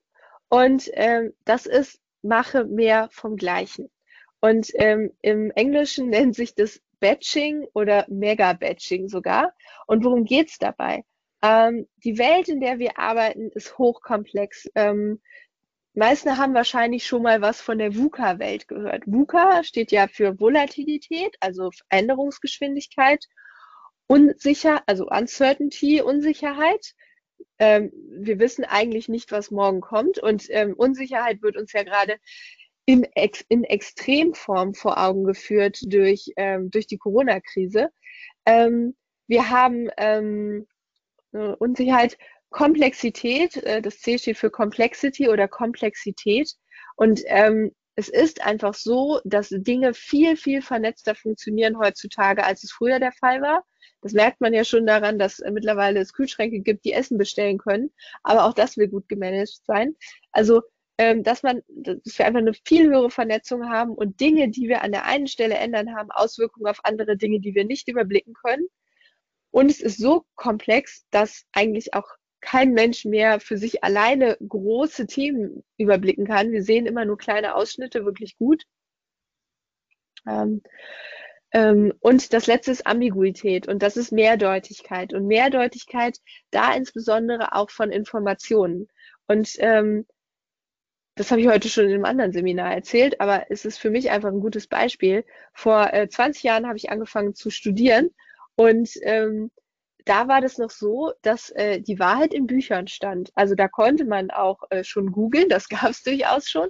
und 0.49 0.87
äh, 0.89 1.31
das 1.45 1.65
ist, 1.65 1.99
mache 2.21 2.65
mehr 2.65 3.09
vom 3.11 3.35
Gleichen. 3.35 3.89
Und 4.39 4.69
ähm, 4.75 5.11
im 5.23 5.49
Englischen 5.55 6.09
nennt 6.11 6.35
sich 6.35 6.53
das 6.53 6.79
Batching 6.99 7.65
oder 7.73 8.05
Mega-Batching 8.07 9.07
sogar. 9.07 9.53
Und 9.87 10.03
worum 10.03 10.25
geht's 10.25 10.59
dabei? 10.59 11.03
Ähm, 11.41 11.87
die 12.03 12.19
Welt, 12.19 12.47
in 12.47 12.61
der 12.61 12.77
wir 12.77 12.99
arbeiten, 12.99 13.49
ist 13.49 13.79
hochkomplex. 13.79 14.69
Ähm, 14.75 15.21
meisten 15.95 16.37
haben 16.37 16.53
wahrscheinlich 16.53 17.07
schon 17.07 17.23
mal 17.23 17.41
was 17.41 17.61
von 17.61 17.79
der 17.79 17.95
VUCA-Welt 17.95 18.67
gehört. 18.67 19.07
VUCA 19.07 19.63
steht 19.63 19.91
ja 19.91 20.07
für 20.07 20.39
Volatilität, 20.39 21.35
also 21.39 21.71
Änderungsgeschwindigkeit, 21.89 23.25
Unsicher, 24.07 24.83
also 24.87 25.07
Uncertainty, 25.07 26.01
Unsicherheit. 26.01 26.93
Ähm, 27.59 27.91
wir 28.09 28.39
wissen 28.39 28.65
eigentlich 28.65 29.09
nicht, 29.09 29.31
was 29.31 29.51
morgen 29.51 29.81
kommt 29.81 30.17
und 30.19 30.45
ähm, 30.49 30.73
Unsicherheit 30.73 31.41
wird 31.41 31.57
uns 31.57 31.71
ja 31.73 31.83
gerade 31.83 32.17
in, 32.85 33.03
Ex 33.15 33.43
in 33.47 33.63
Extremform 33.63 34.73
vor 34.73 34.97
Augen 34.97 35.23
geführt 35.23 35.79
durch, 35.85 36.31
ähm, 36.35 36.69
durch 36.71 36.87
die 36.87 36.97
Corona-Krise. 36.97 37.89
Ähm, 38.45 38.95
wir 39.27 39.49
haben 39.49 39.89
ähm, 39.97 40.67
Unsicherheit, 41.31 42.17
Komplexität, 42.49 43.57
äh, 43.57 43.81
das 43.81 43.99
C 43.99 44.17
steht 44.17 44.37
für 44.37 44.51
Complexity 44.51 45.29
oder 45.29 45.47
Komplexität. 45.47 46.51
Und 46.95 47.21
ähm, 47.25 47.71
es 47.95 48.09
ist 48.09 48.45
einfach 48.45 48.73
so, 48.73 49.19
dass 49.23 49.49
Dinge 49.49 49.93
viel, 49.93 50.35
viel 50.37 50.61
vernetzter 50.61 51.15
funktionieren 51.15 51.77
heutzutage, 51.77 52.43
als 52.43 52.63
es 52.63 52.71
früher 52.71 52.99
der 52.99 53.11
Fall 53.11 53.41
war. 53.41 53.63
Das 54.03 54.13
merkt 54.13 54.41
man 54.41 54.53
ja 54.53 54.65
schon 54.65 54.85
daran, 54.85 55.17
dass 55.17 55.39
äh, 55.39 55.51
mittlerweile 55.51 55.99
es 56.01 56.13
Kühlschränke 56.13 56.59
gibt, 56.59 56.85
die 56.85 56.93
Essen 56.93 57.17
bestellen 57.17 57.57
können. 57.57 57.91
Aber 58.21 58.45
auch 58.45 58.53
das 58.53 58.77
will 58.77 58.89
gut 58.89 59.07
gemanagt 59.09 59.61
sein. 59.65 59.95
Also, 60.31 60.61
ähm, 60.97 61.23
dass 61.23 61.41
man, 61.41 61.61
dass 61.69 62.19
wir 62.19 62.25
einfach 62.25 62.41
eine 62.41 62.53
viel 62.53 62.89
höhere 62.89 63.09
Vernetzung 63.09 63.69
haben 63.69 63.95
und 63.95 64.19
Dinge, 64.19 64.49
die 64.49 64.67
wir 64.67 64.83
an 64.83 64.91
der 64.91 65.05
einen 65.05 65.27
Stelle 65.27 65.55
ändern, 65.55 65.95
haben 65.95 66.11
Auswirkungen 66.11 66.67
auf 66.67 66.79
andere 66.83 67.17
Dinge, 67.17 67.39
die 67.39 67.55
wir 67.55 67.65
nicht 67.65 67.87
überblicken 67.87 68.33
können. 68.33 68.67
Und 69.51 69.71
es 69.71 69.81
ist 69.81 69.97
so 69.97 70.25
komplex, 70.35 71.05
dass 71.11 71.45
eigentlich 71.53 71.93
auch 71.93 72.07
kein 72.41 72.73
Mensch 72.73 73.05
mehr 73.05 73.39
für 73.39 73.57
sich 73.57 73.83
alleine 73.83 74.37
große 74.47 75.07
Themen 75.07 75.63
überblicken 75.77 76.27
kann. 76.27 76.51
Wir 76.51 76.63
sehen 76.63 76.85
immer 76.85 77.05
nur 77.05 77.17
kleine 77.17 77.55
Ausschnitte 77.55 78.03
wirklich 78.05 78.35
gut. 78.37 78.63
Ähm, 80.27 80.61
und 81.55 82.33
das 82.33 82.47
letzte 82.47 82.71
ist 82.71 82.87
Ambiguität 82.87 83.67
und 83.67 83.83
das 83.83 83.95
ist 83.95 84.11
Mehrdeutigkeit. 84.11 85.13
Und 85.13 85.27
Mehrdeutigkeit 85.27 86.17
da 86.49 86.73
insbesondere 86.73 87.53
auch 87.53 87.69
von 87.69 87.91
Informationen. 87.91 88.87
Und 89.27 89.55
ähm, 89.59 90.07
das 91.15 91.29
habe 91.29 91.41
ich 91.41 91.47
heute 91.47 91.69
schon 91.69 91.85
in 91.85 91.93
einem 91.93 92.05
anderen 92.05 92.31
Seminar 92.33 92.73
erzählt, 92.73 93.21
aber 93.21 93.51
es 93.51 93.65
ist 93.65 93.77
für 93.77 93.91
mich 93.91 94.09
einfach 94.09 94.29
ein 94.29 94.39
gutes 94.39 94.67
Beispiel. 94.67 95.23
Vor 95.53 95.93
äh, 95.93 96.09
20 96.09 96.41
Jahren 96.41 96.67
habe 96.67 96.77
ich 96.77 96.89
angefangen 96.89 97.35
zu 97.35 97.51
studieren 97.51 98.09
und 98.55 98.89
ähm, 99.03 99.51
da 100.05 100.27
war 100.27 100.41
das 100.41 100.57
noch 100.57 100.71
so, 100.71 101.13
dass 101.21 101.49
äh, 101.51 101.79
die 101.79 101.99
Wahrheit 101.99 102.33
in 102.33 102.47
Büchern 102.47 102.87
stand. 102.87 103.31
Also 103.35 103.55
da 103.55 103.67
konnte 103.67 104.05
man 104.05 104.31
auch 104.31 104.63
äh, 104.69 104.83
schon 104.83 105.11
googeln, 105.11 105.49
das 105.49 105.69
gab 105.69 105.91
es 105.91 106.03
durchaus 106.03 106.49
schon. 106.49 106.69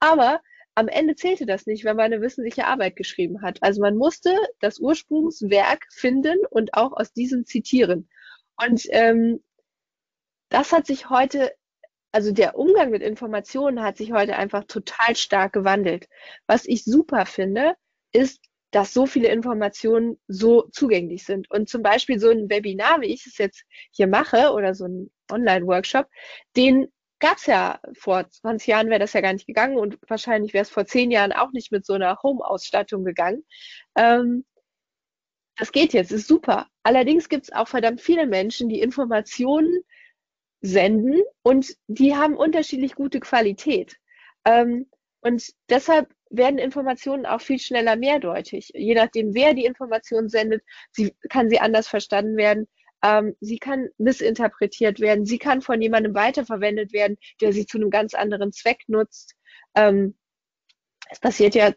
Aber 0.00 0.40
am 0.74 0.88
Ende 0.88 1.14
zählte 1.14 1.46
das 1.46 1.66
nicht, 1.66 1.84
wenn 1.84 1.96
man 1.96 2.06
eine 2.06 2.20
wissenschaftliche 2.20 2.66
Arbeit 2.66 2.96
geschrieben 2.96 3.42
hat. 3.42 3.62
Also 3.62 3.80
man 3.80 3.96
musste 3.96 4.36
das 4.60 4.78
Ursprungswerk 4.78 5.86
finden 5.90 6.38
und 6.50 6.74
auch 6.74 6.92
aus 6.92 7.12
diesem 7.12 7.44
zitieren. 7.44 8.08
Und 8.56 8.82
ähm, 8.90 9.42
das 10.48 10.72
hat 10.72 10.86
sich 10.86 11.10
heute, 11.10 11.52
also 12.12 12.32
der 12.32 12.56
Umgang 12.58 12.90
mit 12.90 13.02
Informationen 13.02 13.82
hat 13.82 13.96
sich 13.96 14.12
heute 14.12 14.36
einfach 14.36 14.64
total 14.64 15.16
stark 15.16 15.52
gewandelt. 15.52 16.08
Was 16.46 16.66
ich 16.66 16.84
super 16.84 17.26
finde, 17.26 17.74
ist, 18.12 18.40
dass 18.70 18.94
so 18.94 19.04
viele 19.06 19.28
Informationen 19.28 20.18
so 20.28 20.62
zugänglich 20.72 21.24
sind. 21.24 21.50
Und 21.50 21.68
zum 21.68 21.82
Beispiel 21.82 22.18
so 22.18 22.30
ein 22.30 22.48
Webinar, 22.48 23.02
wie 23.02 23.12
ich 23.12 23.26
es 23.26 23.36
jetzt 23.36 23.64
hier 23.90 24.06
mache, 24.06 24.52
oder 24.52 24.74
so 24.74 24.86
ein 24.86 25.10
Online-Workshop, 25.30 26.06
den 26.56 26.88
gab 27.22 27.38
es 27.38 27.46
ja 27.46 27.78
vor 27.94 28.28
20 28.28 28.66
Jahren 28.66 28.90
wäre 28.90 28.98
das 28.98 29.12
ja 29.12 29.20
gar 29.20 29.32
nicht 29.32 29.46
gegangen 29.46 29.78
und 29.78 29.96
wahrscheinlich 30.08 30.52
wäre 30.54 30.62
es 30.62 30.70
vor 30.70 30.86
10 30.86 31.12
Jahren 31.12 31.32
auch 31.32 31.52
nicht 31.52 31.70
mit 31.70 31.86
so 31.86 31.92
einer 31.94 32.18
Home-Ausstattung 32.20 33.04
gegangen. 33.04 33.44
Ähm, 33.96 34.44
das 35.56 35.70
geht 35.70 35.92
jetzt, 35.92 36.10
ist 36.10 36.26
super. 36.26 36.66
Allerdings 36.82 37.28
gibt 37.28 37.44
es 37.44 37.52
auch 37.52 37.68
verdammt 37.68 38.00
viele 38.00 38.26
Menschen, 38.26 38.68
die 38.68 38.80
Informationen 38.80 39.84
senden 40.62 41.22
und 41.42 41.76
die 41.86 42.16
haben 42.16 42.36
unterschiedlich 42.36 42.96
gute 42.96 43.20
Qualität. 43.20 43.98
Ähm, 44.44 44.90
und 45.20 45.44
deshalb 45.68 46.12
werden 46.28 46.58
Informationen 46.58 47.24
auch 47.24 47.40
viel 47.40 47.60
schneller 47.60 47.94
mehrdeutig. 47.94 48.72
Je 48.74 48.94
nachdem, 48.94 49.32
wer 49.32 49.54
die 49.54 49.64
Information 49.64 50.28
sendet, 50.28 50.64
sie, 50.90 51.14
kann 51.28 51.48
sie 51.48 51.60
anders 51.60 51.86
verstanden 51.86 52.36
werden. 52.36 52.66
Ähm, 53.02 53.36
sie 53.40 53.58
kann 53.58 53.88
missinterpretiert 53.98 55.00
werden. 55.00 55.26
Sie 55.26 55.38
kann 55.38 55.62
von 55.62 55.80
jemandem 55.80 56.14
weiterverwendet 56.14 56.92
werden, 56.92 57.16
der 57.40 57.52
sie 57.52 57.66
zu 57.66 57.78
einem 57.78 57.90
ganz 57.90 58.14
anderen 58.14 58.52
Zweck 58.52 58.82
nutzt. 58.86 59.34
Ähm, 59.74 60.14
es 61.10 61.20
passiert 61.20 61.54
ja 61.54 61.72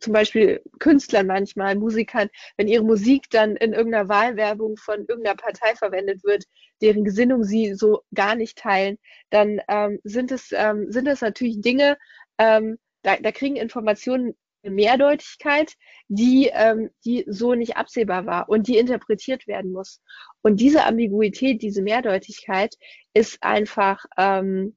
zum 0.00 0.12
Beispiel 0.12 0.62
Künstlern 0.78 1.26
manchmal, 1.26 1.76
Musikern, 1.76 2.28
wenn 2.56 2.68
ihre 2.68 2.84
Musik 2.84 3.28
dann 3.30 3.56
in 3.56 3.72
irgendeiner 3.72 4.08
Wahlwerbung 4.08 4.76
von 4.76 5.00
irgendeiner 5.06 5.36
Partei 5.36 5.74
verwendet 5.76 6.24
wird, 6.24 6.44
deren 6.80 7.04
Gesinnung 7.04 7.44
sie 7.44 7.74
so 7.74 8.02
gar 8.14 8.34
nicht 8.34 8.58
teilen, 8.58 8.98
dann 9.30 9.60
ähm, 9.68 9.98
sind 10.04 10.32
es 10.32 10.50
ähm, 10.52 10.90
sind 10.90 11.08
es 11.08 11.20
natürlich 11.20 11.60
Dinge, 11.60 11.98
ähm, 12.38 12.78
da, 13.02 13.16
da 13.16 13.32
kriegen 13.32 13.56
Informationen 13.56 14.34
Mehrdeutigkeit, 14.70 15.74
die, 16.08 16.50
ähm, 16.52 16.90
die 17.04 17.24
so 17.26 17.54
nicht 17.54 17.76
absehbar 17.76 18.26
war 18.26 18.48
und 18.48 18.68
die 18.68 18.78
interpretiert 18.78 19.46
werden 19.46 19.72
muss. 19.72 20.00
Und 20.42 20.60
diese 20.60 20.84
Ambiguität, 20.84 21.62
diese 21.62 21.82
Mehrdeutigkeit 21.82 22.74
ist 23.14 23.42
einfach 23.42 24.04
ähm, 24.16 24.76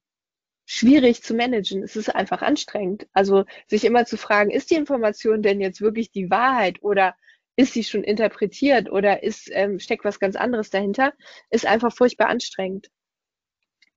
schwierig 0.65 1.23
zu 1.23 1.33
managen. 1.33 1.83
Es 1.83 1.95
ist 1.95 2.13
einfach 2.13 2.41
anstrengend. 2.41 3.07
Also 3.13 3.45
sich 3.67 3.85
immer 3.85 4.05
zu 4.05 4.17
fragen, 4.17 4.51
ist 4.51 4.69
die 4.69 4.75
Information 4.75 5.41
denn 5.41 5.61
jetzt 5.61 5.81
wirklich 5.81 6.11
die 6.11 6.29
Wahrheit 6.29 6.83
oder 6.83 7.15
ist 7.55 7.73
sie 7.73 7.83
schon 7.83 8.03
interpretiert 8.03 8.91
oder 8.91 9.23
ist, 9.23 9.49
ähm, 9.51 9.79
steckt 9.79 10.05
was 10.05 10.19
ganz 10.19 10.35
anderes 10.35 10.69
dahinter, 10.69 11.13
ist 11.49 11.65
einfach 11.65 11.93
furchtbar 11.93 12.27
anstrengend. 12.27 12.89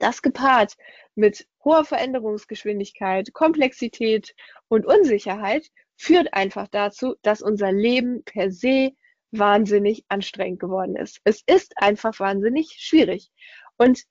Das 0.01 0.23
gepaart 0.23 0.77
mit 1.15 1.47
hoher 1.63 1.85
Veränderungsgeschwindigkeit, 1.85 3.33
Komplexität 3.35 4.35
und 4.69 4.87
Unsicherheit 4.87 5.69
führt 5.97 6.33
einfach 6.33 6.69
dazu, 6.69 7.17
dass 7.21 7.43
unser 7.43 7.71
Leben 7.71 8.25
per 8.25 8.51
se 8.51 8.93
wahnsinnig 9.31 10.05
anstrengend 10.09 10.59
geworden 10.59 10.97
ist. 10.97 11.21
Es 11.25 11.43
ist 11.47 11.75
einfach 11.77 12.19
wahnsinnig 12.19 12.77
schwierig. 12.79 13.31
Und 13.77 14.05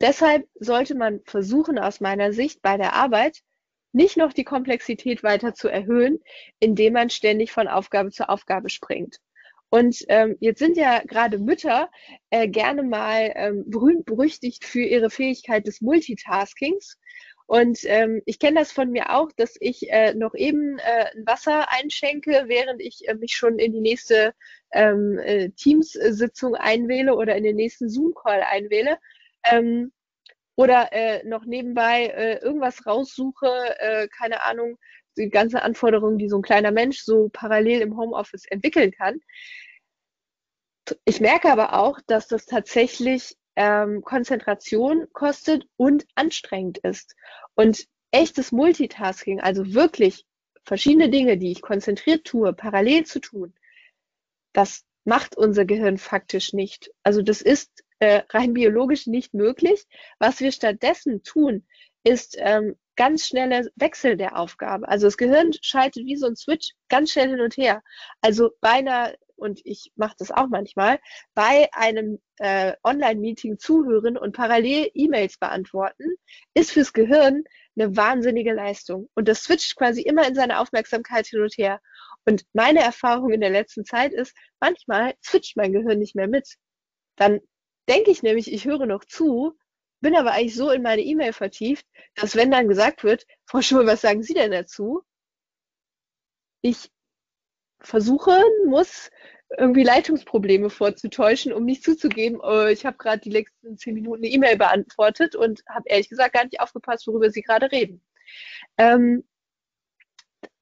deshalb 0.00 0.48
sollte 0.54 0.94
man 0.94 1.20
versuchen, 1.26 1.80
aus 1.80 2.00
meiner 2.00 2.32
Sicht 2.32 2.62
bei 2.62 2.76
der 2.76 2.94
Arbeit 2.94 3.40
nicht 3.92 4.16
noch 4.16 4.32
die 4.32 4.44
Komplexität 4.44 5.24
weiter 5.24 5.52
zu 5.52 5.68
erhöhen, 5.68 6.20
indem 6.60 6.92
man 6.94 7.10
ständig 7.10 7.50
von 7.50 7.66
Aufgabe 7.66 8.12
zu 8.12 8.28
Aufgabe 8.28 8.70
springt. 8.70 9.18
Und 9.74 10.04
ähm, 10.06 10.36
jetzt 10.38 10.60
sind 10.60 10.76
ja 10.76 11.00
gerade 11.04 11.36
Mütter 11.36 11.90
äh, 12.30 12.46
gerne 12.46 12.84
mal 12.84 13.32
ähm, 13.34 13.64
berühmt 13.66 14.04
berüchtigt 14.04 14.64
für 14.64 14.84
ihre 14.84 15.10
Fähigkeit 15.10 15.66
des 15.66 15.80
Multitaskings. 15.80 16.96
Und 17.46 17.80
ähm, 17.86 18.22
ich 18.24 18.38
kenne 18.38 18.60
das 18.60 18.70
von 18.70 18.92
mir 18.92 19.10
auch, 19.10 19.32
dass 19.36 19.56
ich 19.58 19.90
äh, 19.90 20.14
noch 20.14 20.36
eben 20.36 20.78
äh, 20.78 21.06
ein 21.16 21.26
Wasser 21.26 21.72
einschenke, 21.72 22.44
während 22.46 22.80
ich 22.80 23.08
äh, 23.08 23.14
mich 23.14 23.34
schon 23.34 23.58
in 23.58 23.72
die 23.72 23.80
nächste 23.80 24.32
ähm, 24.72 25.18
äh, 25.18 25.48
Teams-Sitzung 25.50 26.54
einwähle 26.54 27.16
oder 27.16 27.34
in 27.34 27.42
den 27.42 27.56
nächsten 27.56 27.88
Zoom-Call 27.88 28.44
einwähle. 28.48 28.98
Ähm, 29.42 29.90
oder 30.54 30.92
äh, 30.92 31.24
noch 31.26 31.46
nebenbei 31.46 32.06
äh, 32.06 32.38
irgendwas 32.38 32.86
raussuche, 32.86 33.48
äh, 33.80 34.06
keine 34.16 34.44
Ahnung, 34.44 34.78
die 35.16 35.30
ganzen 35.30 35.56
Anforderungen, 35.56 36.18
die 36.18 36.28
so 36.28 36.38
ein 36.38 36.42
kleiner 36.42 36.70
Mensch 36.70 37.00
so 37.00 37.28
parallel 37.32 37.80
im 37.80 37.96
Homeoffice 37.96 38.44
entwickeln 38.46 38.92
kann. 38.92 39.20
Ich 41.04 41.20
merke 41.20 41.50
aber 41.50 41.74
auch, 41.74 42.00
dass 42.06 42.28
das 42.28 42.46
tatsächlich 42.46 43.36
ähm, 43.56 44.02
Konzentration 44.02 45.06
kostet 45.12 45.66
und 45.76 46.06
anstrengend 46.14 46.78
ist. 46.78 47.14
Und 47.54 47.86
echtes 48.10 48.52
Multitasking, 48.52 49.40
also 49.40 49.74
wirklich 49.74 50.26
verschiedene 50.64 51.10
Dinge, 51.10 51.36
die 51.36 51.52
ich 51.52 51.62
konzentriert 51.62 52.24
tue, 52.24 52.52
parallel 52.52 53.04
zu 53.04 53.20
tun, 53.20 53.54
das 54.52 54.84
macht 55.04 55.36
unser 55.36 55.64
Gehirn 55.64 55.98
faktisch 55.98 56.52
nicht. 56.52 56.90
Also 57.02 57.22
das 57.22 57.42
ist 57.42 57.84
äh, 57.98 58.22
rein 58.30 58.54
biologisch 58.54 59.06
nicht 59.06 59.34
möglich. 59.34 59.84
Was 60.18 60.40
wir 60.40 60.52
stattdessen 60.52 61.22
tun, 61.22 61.66
ist 62.04 62.36
ähm, 62.38 62.76
ganz 62.96 63.26
schnelle 63.26 63.70
Wechsel 63.76 64.16
der 64.16 64.38
Aufgabe. 64.38 64.88
Also 64.88 65.06
das 65.06 65.16
Gehirn 65.16 65.52
schaltet 65.60 66.04
wie 66.06 66.16
so 66.16 66.26
ein 66.26 66.36
Switch 66.36 66.70
ganz 66.88 67.12
schnell 67.12 67.30
hin 67.30 67.40
und 67.40 67.56
her. 67.56 67.82
Also 68.20 68.52
bei 68.60 68.70
einer 68.70 69.14
und 69.36 69.60
ich 69.64 69.92
mache 69.96 70.14
das 70.18 70.30
auch 70.30 70.48
manchmal, 70.48 70.98
bei 71.34 71.68
einem 71.72 72.20
äh, 72.38 72.74
Online-Meeting 72.82 73.58
zuhören 73.58 74.16
und 74.16 74.36
parallel 74.36 74.90
E-Mails 74.94 75.38
beantworten, 75.38 76.04
ist 76.54 76.72
fürs 76.72 76.92
Gehirn 76.92 77.44
eine 77.76 77.96
wahnsinnige 77.96 78.52
Leistung. 78.52 79.08
Und 79.14 79.28
das 79.28 79.44
switcht 79.44 79.76
quasi 79.76 80.02
immer 80.02 80.26
in 80.26 80.34
seiner 80.34 80.60
Aufmerksamkeit 80.60 81.26
hin 81.26 81.42
und 81.42 81.56
her. 81.56 81.80
Und 82.26 82.44
meine 82.52 82.80
Erfahrung 82.80 83.32
in 83.32 83.40
der 83.40 83.50
letzten 83.50 83.84
Zeit 83.84 84.12
ist, 84.12 84.34
manchmal 84.60 85.14
switcht 85.22 85.56
mein 85.56 85.72
Gehirn 85.72 85.98
nicht 85.98 86.14
mehr 86.14 86.28
mit. 86.28 86.56
Dann 87.16 87.40
denke 87.88 88.10
ich 88.10 88.22
nämlich, 88.22 88.52
ich 88.52 88.64
höre 88.64 88.86
noch 88.86 89.04
zu, 89.04 89.56
bin 90.00 90.16
aber 90.16 90.32
eigentlich 90.32 90.54
so 90.54 90.70
in 90.70 90.82
meine 90.82 91.02
E-Mail 91.02 91.32
vertieft, 91.32 91.86
dass 92.14 92.36
wenn 92.36 92.50
dann 92.50 92.68
gesagt 92.68 93.04
wird, 93.04 93.26
Frau 93.46 93.60
Schul, 93.62 93.86
was 93.86 94.02
sagen 94.02 94.22
Sie 94.22 94.34
denn 94.34 94.50
dazu? 94.50 95.02
Ich 96.62 96.90
versuchen 97.84 98.42
muss, 98.66 99.10
irgendwie 99.58 99.84
Leitungsprobleme 99.84 100.70
vorzutäuschen, 100.70 101.52
um 101.52 101.64
nicht 101.64 101.84
zuzugeben, 101.84 102.40
oh, 102.42 102.66
ich 102.66 102.84
habe 102.84 102.96
gerade 102.96 103.20
die 103.20 103.30
letzten 103.30 103.76
zehn 103.78 103.94
Minuten 103.94 104.24
eine 104.24 104.32
E-Mail 104.32 104.56
beantwortet 104.56 105.36
und 105.36 105.62
habe 105.68 105.88
ehrlich 105.88 106.08
gesagt 106.08 106.34
gar 106.34 106.44
nicht 106.44 106.60
aufgepasst, 106.60 107.06
worüber 107.06 107.30
Sie 107.30 107.42
gerade 107.42 107.70
reden. 107.70 108.02
Ähm, 108.78 109.24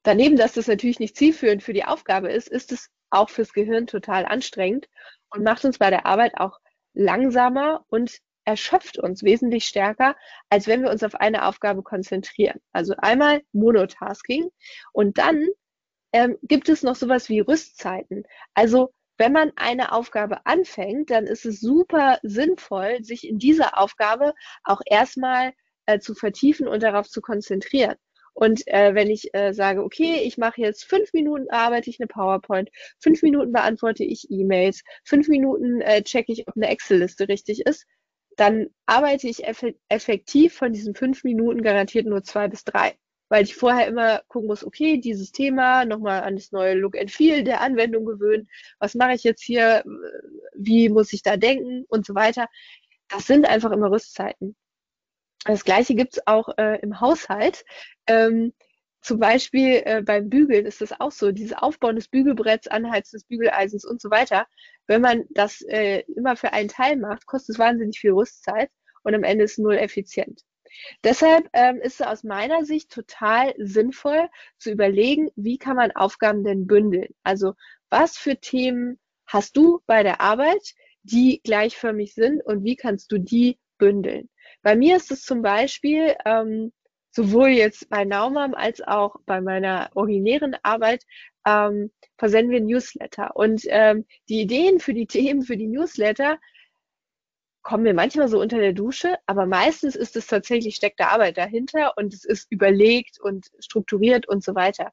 daneben, 0.03 0.37
dass 0.37 0.53
das 0.53 0.67
natürlich 0.67 0.99
nicht 0.99 1.17
zielführend 1.17 1.63
für 1.63 1.73
die 1.73 1.85
Aufgabe 1.85 2.31
ist, 2.31 2.49
ist 2.49 2.71
es 2.71 2.89
auch 3.09 3.29
fürs 3.29 3.53
Gehirn 3.53 3.87
total 3.87 4.25
anstrengend 4.25 4.87
und 5.29 5.43
macht 5.43 5.65
uns 5.65 5.77
bei 5.77 5.89
der 5.89 6.05
Arbeit 6.05 6.33
auch 6.37 6.59
langsamer 6.93 7.85
und 7.87 8.19
erschöpft 8.45 8.99
uns 8.99 9.23
wesentlich 9.23 9.65
stärker, 9.65 10.15
als 10.49 10.67
wenn 10.67 10.83
wir 10.83 10.91
uns 10.91 11.03
auf 11.03 11.15
eine 11.15 11.45
Aufgabe 11.45 11.81
konzentrieren. 11.81 12.59
Also 12.73 12.93
einmal 12.97 13.41
Monotasking 13.53 14.49
und 14.91 15.17
dann 15.17 15.47
ähm, 16.13 16.37
gibt 16.43 16.69
es 16.69 16.83
noch 16.83 16.95
sowas 16.95 17.29
wie 17.29 17.41
Rüstzeiten. 17.41 18.23
Also 18.53 18.93
wenn 19.17 19.31
man 19.31 19.51
eine 19.55 19.91
Aufgabe 19.91 20.45
anfängt, 20.45 21.11
dann 21.11 21.25
ist 21.27 21.45
es 21.45 21.59
super 21.59 22.19
sinnvoll, 22.23 23.03
sich 23.03 23.27
in 23.27 23.37
dieser 23.37 23.77
Aufgabe 23.77 24.33
auch 24.63 24.81
erstmal 24.85 25.53
äh, 25.85 25.99
zu 25.99 26.15
vertiefen 26.15 26.67
und 26.67 26.81
darauf 26.83 27.09
zu 27.09 27.21
konzentrieren. 27.21 27.95
Und 28.33 28.67
äh, 28.67 28.95
wenn 28.95 29.09
ich 29.09 29.33
äh, 29.35 29.53
sage, 29.53 29.83
okay, 29.83 30.21
ich 30.23 30.37
mache 30.37 30.61
jetzt 30.61 30.85
fünf 30.85 31.13
Minuten, 31.13 31.49
arbeite 31.51 31.89
ich 31.89 31.99
eine 31.99 32.07
PowerPoint, 32.07 32.69
fünf 32.99 33.21
Minuten 33.21 33.51
beantworte 33.51 34.03
ich 34.03 34.27
E-Mails, 34.31 34.81
fünf 35.03 35.27
Minuten 35.27 35.81
äh, 35.81 36.01
checke 36.03 36.31
ich, 36.31 36.47
ob 36.47 36.55
eine 36.55 36.69
Excel-Liste 36.69 37.27
richtig 37.27 37.65
ist, 37.67 37.85
dann 38.37 38.67
arbeite 38.87 39.27
ich 39.27 39.45
eff 39.45 39.63
effektiv 39.89 40.55
von 40.55 40.73
diesen 40.73 40.95
fünf 40.95 41.23
Minuten 41.23 41.61
garantiert 41.61 42.07
nur 42.07 42.23
zwei 42.23 42.47
bis 42.47 42.63
drei 42.63 42.97
weil 43.33 43.45
ich 43.45 43.55
vorher 43.55 43.87
immer 43.87 44.21
gucken 44.27 44.45
muss, 44.45 44.63
okay, 44.63 44.99
dieses 44.99 45.31
Thema, 45.31 45.85
nochmal 45.85 46.21
an 46.21 46.35
das 46.35 46.51
neue 46.51 46.75
Look 46.75 46.95
and 46.95 47.09
Feel 47.09 47.43
der 47.43 47.61
Anwendung 47.61 48.05
gewöhnen, 48.05 48.47
was 48.77 48.93
mache 48.93 49.13
ich 49.13 49.23
jetzt 49.23 49.41
hier, 49.41 49.83
wie 50.53 50.87
muss 50.89 51.11
ich 51.13 51.23
da 51.23 51.35
denken 51.35 51.83
und 51.87 52.05
so 52.05 52.13
weiter. 52.13 52.47
Das 53.09 53.25
sind 53.25 53.47
einfach 53.47 53.71
immer 53.71 53.89
Rüstzeiten. 53.89 54.55
Das 55.45 55.63
gleiche 55.63 55.95
gibt 55.95 56.13
es 56.13 56.27
auch 56.27 56.47
äh, 56.59 56.77
im 56.83 57.01
Haushalt. 57.01 57.65
Ähm, 58.05 58.53
zum 59.01 59.19
Beispiel 59.19 59.81
äh, 59.83 60.03
beim 60.05 60.29
Bügeln 60.29 60.67
ist 60.67 60.81
das 60.81 60.93
auch 60.99 61.11
so, 61.11 61.31
dieses 61.31 61.57
Aufbauen 61.57 61.95
des 61.95 62.09
Bügelbretts, 62.09 62.67
Anheizen 62.67 63.17
des 63.17 63.23
Bügeleisens 63.23 63.83
und 63.83 63.99
so 63.99 64.11
weiter. 64.11 64.45
Wenn 64.85 65.01
man 65.01 65.23
das 65.31 65.61
äh, 65.69 66.03
immer 66.15 66.35
für 66.35 66.53
einen 66.53 66.69
Teil 66.69 66.97
macht, 66.97 67.25
kostet 67.25 67.55
es 67.55 67.59
wahnsinnig 67.59 67.99
viel 67.99 68.11
Rüstzeit 68.11 68.69
und 69.01 69.15
am 69.15 69.23
Ende 69.23 69.45
ist 69.45 69.53
es 69.53 69.57
null 69.57 69.77
effizient. 69.77 70.43
Deshalb 71.03 71.49
ähm, 71.53 71.77
ist 71.77 72.01
es 72.01 72.07
aus 72.07 72.23
meiner 72.23 72.65
Sicht 72.65 72.91
total 72.91 73.53
sinnvoll 73.57 74.29
zu 74.57 74.71
überlegen, 74.71 75.29
wie 75.35 75.57
kann 75.57 75.75
man 75.75 75.91
Aufgaben 75.91 76.43
denn 76.43 76.67
bündeln? 76.67 77.13
Also 77.23 77.53
was 77.89 78.17
für 78.17 78.37
Themen 78.37 78.99
hast 79.27 79.57
du 79.57 79.81
bei 79.85 80.03
der 80.03 80.21
Arbeit, 80.21 80.73
die 81.03 81.41
gleichförmig 81.43 82.13
sind 82.13 82.43
und 82.45 82.63
wie 82.63 82.75
kannst 82.75 83.11
du 83.11 83.17
die 83.17 83.57
bündeln? 83.77 84.29
Bei 84.61 84.75
mir 84.75 84.95
ist 84.95 85.11
es 85.11 85.23
zum 85.23 85.41
Beispiel 85.41 86.15
ähm, 86.25 86.71
sowohl 87.11 87.49
jetzt 87.49 87.89
bei 87.89 88.05
Naumam 88.05 88.53
als 88.53 88.81
auch 88.81 89.17
bei 89.25 89.41
meiner 89.41 89.89
originären 89.93 90.55
Arbeit 90.63 91.03
ähm, 91.45 91.91
versenden 92.17 92.51
wir 92.51 92.61
Newsletter. 92.61 93.35
Und 93.35 93.63
ähm, 93.67 94.05
die 94.29 94.41
Ideen 94.41 94.79
für 94.79 94.93
die 94.93 95.07
Themen 95.07 95.43
für 95.43 95.57
die 95.57 95.67
Newsletter 95.67 96.39
kommen 97.63 97.83
mir 97.83 97.93
manchmal 97.93 98.27
so 98.27 98.39
unter 98.39 98.59
der 98.59 98.73
Dusche, 98.73 99.15
aber 99.25 99.45
meistens 99.45 99.95
ist 99.95 100.15
es 100.15 100.27
tatsächlich 100.27 100.75
steckt 100.75 100.99
da 100.99 101.07
Arbeit 101.07 101.37
dahinter 101.37 101.93
und 101.97 102.13
es 102.13 102.25
ist 102.25 102.51
überlegt 102.51 103.19
und 103.19 103.47
strukturiert 103.59 104.27
und 104.27 104.43
so 104.43 104.53
weiter. 104.53 104.91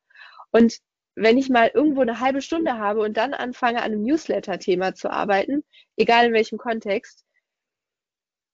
Und 0.53 0.79
wenn 1.17 1.37
ich 1.37 1.51
mal 1.51 1.71
irgendwo 1.75 2.01
eine 2.01 2.21
halbe 2.21 2.41
Stunde 2.41 2.79
habe 2.79 3.01
und 3.01 3.17
dann 3.17 3.35
anfange, 3.35 3.79
an 3.79 3.93
einem 3.93 4.03
Newsletter-Thema 4.03 4.95
zu 4.95 5.11
arbeiten, 5.11 5.65
egal 5.97 6.27
in 6.27 6.33
welchem 6.33 6.59
Kontext, 6.59 7.25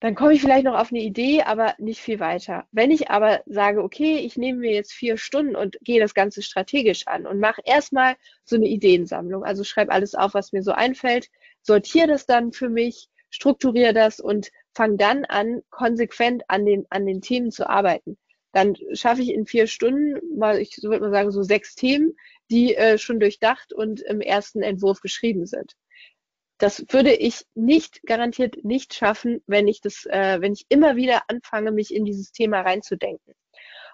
dann 0.00 0.14
komme 0.14 0.34
ich 0.34 0.42
vielleicht 0.42 0.64
noch 0.64 0.78
auf 0.78 0.90
eine 0.90 1.00
Idee, 1.00 1.42
aber 1.42 1.74
nicht 1.78 2.00
viel 2.00 2.20
weiter. 2.20 2.66
Wenn 2.70 2.90
ich 2.90 3.10
aber 3.10 3.40
sage, 3.46 3.82
okay, 3.82 4.18
ich 4.18 4.36
nehme 4.36 4.60
mir 4.60 4.72
jetzt 4.72 4.92
vier 4.92 5.16
Stunden 5.16 5.56
und 5.56 5.78
gehe 5.80 6.00
das 6.00 6.12
Ganze 6.12 6.42
strategisch 6.42 7.06
an 7.06 7.26
und 7.26 7.40
mache 7.40 7.62
erstmal 7.64 8.16
so 8.44 8.56
eine 8.56 8.66
Ideensammlung, 8.66 9.42
also 9.44 9.64
schreibe 9.64 9.92
alles 9.92 10.14
auf, 10.14 10.34
was 10.34 10.52
mir 10.52 10.62
so 10.62 10.72
einfällt, 10.72 11.28
sortiere 11.62 12.08
das 12.08 12.26
dann 12.26 12.52
für 12.52 12.68
mich, 12.68 13.08
strukturiere 13.30 13.92
das 13.92 14.20
und 14.20 14.50
fange 14.74 14.96
dann 14.96 15.24
an, 15.24 15.62
konsequent 15.70 16.42
an 16.48 16.64
den, 16.64 16.86
an 16.90 17.06
den 17.06 17.20
Themen 17.20 17.50
zu 17.50 17.68
arbeiten. 17.68 18.18
Dann 18.52 18.76
schaffe 18.92 19.22
ich 19.22 19.30
in 19.30 19.46
vier 19.46 19.66
Stunden 19.66 20.38
mal, 20.38 20.58
ich 20.58 20.78
würde 20.82 21.00
man 21.00 21.10
sagen, 21.10 21.30
so 21.30 21.42
sechs 21.42 21.74
Themen, 21.74 22.16
die 22.50 22.74
äh, 22.74 22.98
schon 22.98 23.20
durchdacht 23.20 23.72
und 23.72 24.00
im 24.00 24.20
ersten 24.20 24.62
Entwurf 24.62 25.00
geschrieben 25.00 25.46
sind. 25.46 25.74
Das 26.58 26.84
würde 26.88 27.12
ich 27.12 27.44
nicht 27.54 28.02
garantiert 28.04 28.64
nicht 28.64 28.94
schaffen, 28.94 29.42
wenn 29.46 29.68
ich 29.68 29.82
das, 29.82 30.06
äh, 30.06 30.40
wenn 30.40 30.54
ich 30.54 30.64
immer 30.70 30.96
wieder 30.96 31.22
anfange, 31.28 31.70
mich 31.70 31.94
in 31.94 32.04
dieses 32.06 32.32
Thema 32.32 32.62
reinzudenken. 32.62 33.34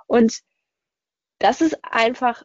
Und 0.06 0.40
das 1.40 1.60
ist 1.60 1.78
einfach 1.82 2.44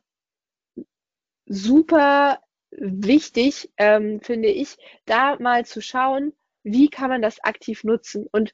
super 1.45 2.41
wichtig, 2.71 3.71
ähm, 3.77 4.21
finde 4.21 4.49
ich, 4.49 4.77
da 5.05 5.37
mal 5.39 5.65
zu 5.65 5.81
schauen, 5.81 6.33
wie 6.71 6.89
kann 6.89 7.09
man 7.09 7.21
das 7.21 7.43
aktiv 7.43 7.83
nutzen 7.83 8.27
und 8.31 8.53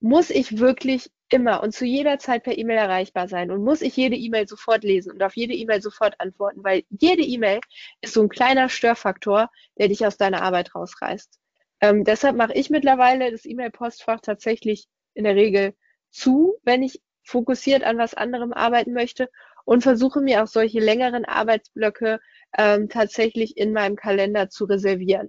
muss 0.00 0.30
ich 0.30 0.58
wirklich 0.58 1.10
immer 1.30 1.62
und 1.62 1.74
zu 1.74 1.84
jeder 1.84 2.18
Zeit 2.18 2.44
per 2.44 2.56
E-Mail 2.56 2.78
erreichbar 2.78 3.28
sein 3.28 3.50
und 3.50 3.62
muss 3.64 3.82
ich 3.82 3.96
jede 3.96 4.16
E-Mail 4.16 4.48
sofort 4.48 4.84
lesen 4.84 5.12
und 5.12 5.22
auf 5.22 5.36
jede 5.36 5.54
E-Mail 5.54 5.82
sofort 5.82 6.18
antworten, 6.20 6.64
weil 6.64 6.84
jede 6.88 7.22
E-Mail 7.22 7.60
ist 8.00 8.14
so 8.14 8.22
ein 8.22 8.28
kleiner 8.28 8.68
Störfaktor, 8.68 9.50
der 9.78 9.88
dich 9.88 10.06
aus 10.06 10.16
deiner 10.16 10.42
Arbeit 10.42 10.74
rausreißt. 10.74 11.38
Ähm, 11.80 12.04
deshalb 12.04 12.36
mache 12.36 12.54
ich 12.54 12.70
mittlerweile 12.70 13.30
das 13.30 13.44
E-Mail-Postfach 13.44 14.20
tatsächlich 14.20 14.86
in 15.14 15.24
der 15.24 15.34
Regel 15.36 15.74
zu, 16.10 16.56
wenn 16.62 16.82
ich 16.82 17.02
fokussiert 17.24 17.84
an 17.84 17.98
was 17.98 18.14
anderem 18.14 18.52
arbeiten 18.52 18.92
möchte 18.94 19.28
und 19.64 19.82
versuche 19.82 20.20
mir 20.20 20.42
auch 20.42 20.46
solche 20.46 20.80
längeren 20.80 21.26
Arbeitsblöcke 21.26 22.20
ähm, 22.56 22.88
tatsächlich 22.88 23.56
in 23.58 23.72
meinem 23.72 23.96
Kalender 23.96 24.48
zu 24.48 24.64
reservieren. 24.64 25.28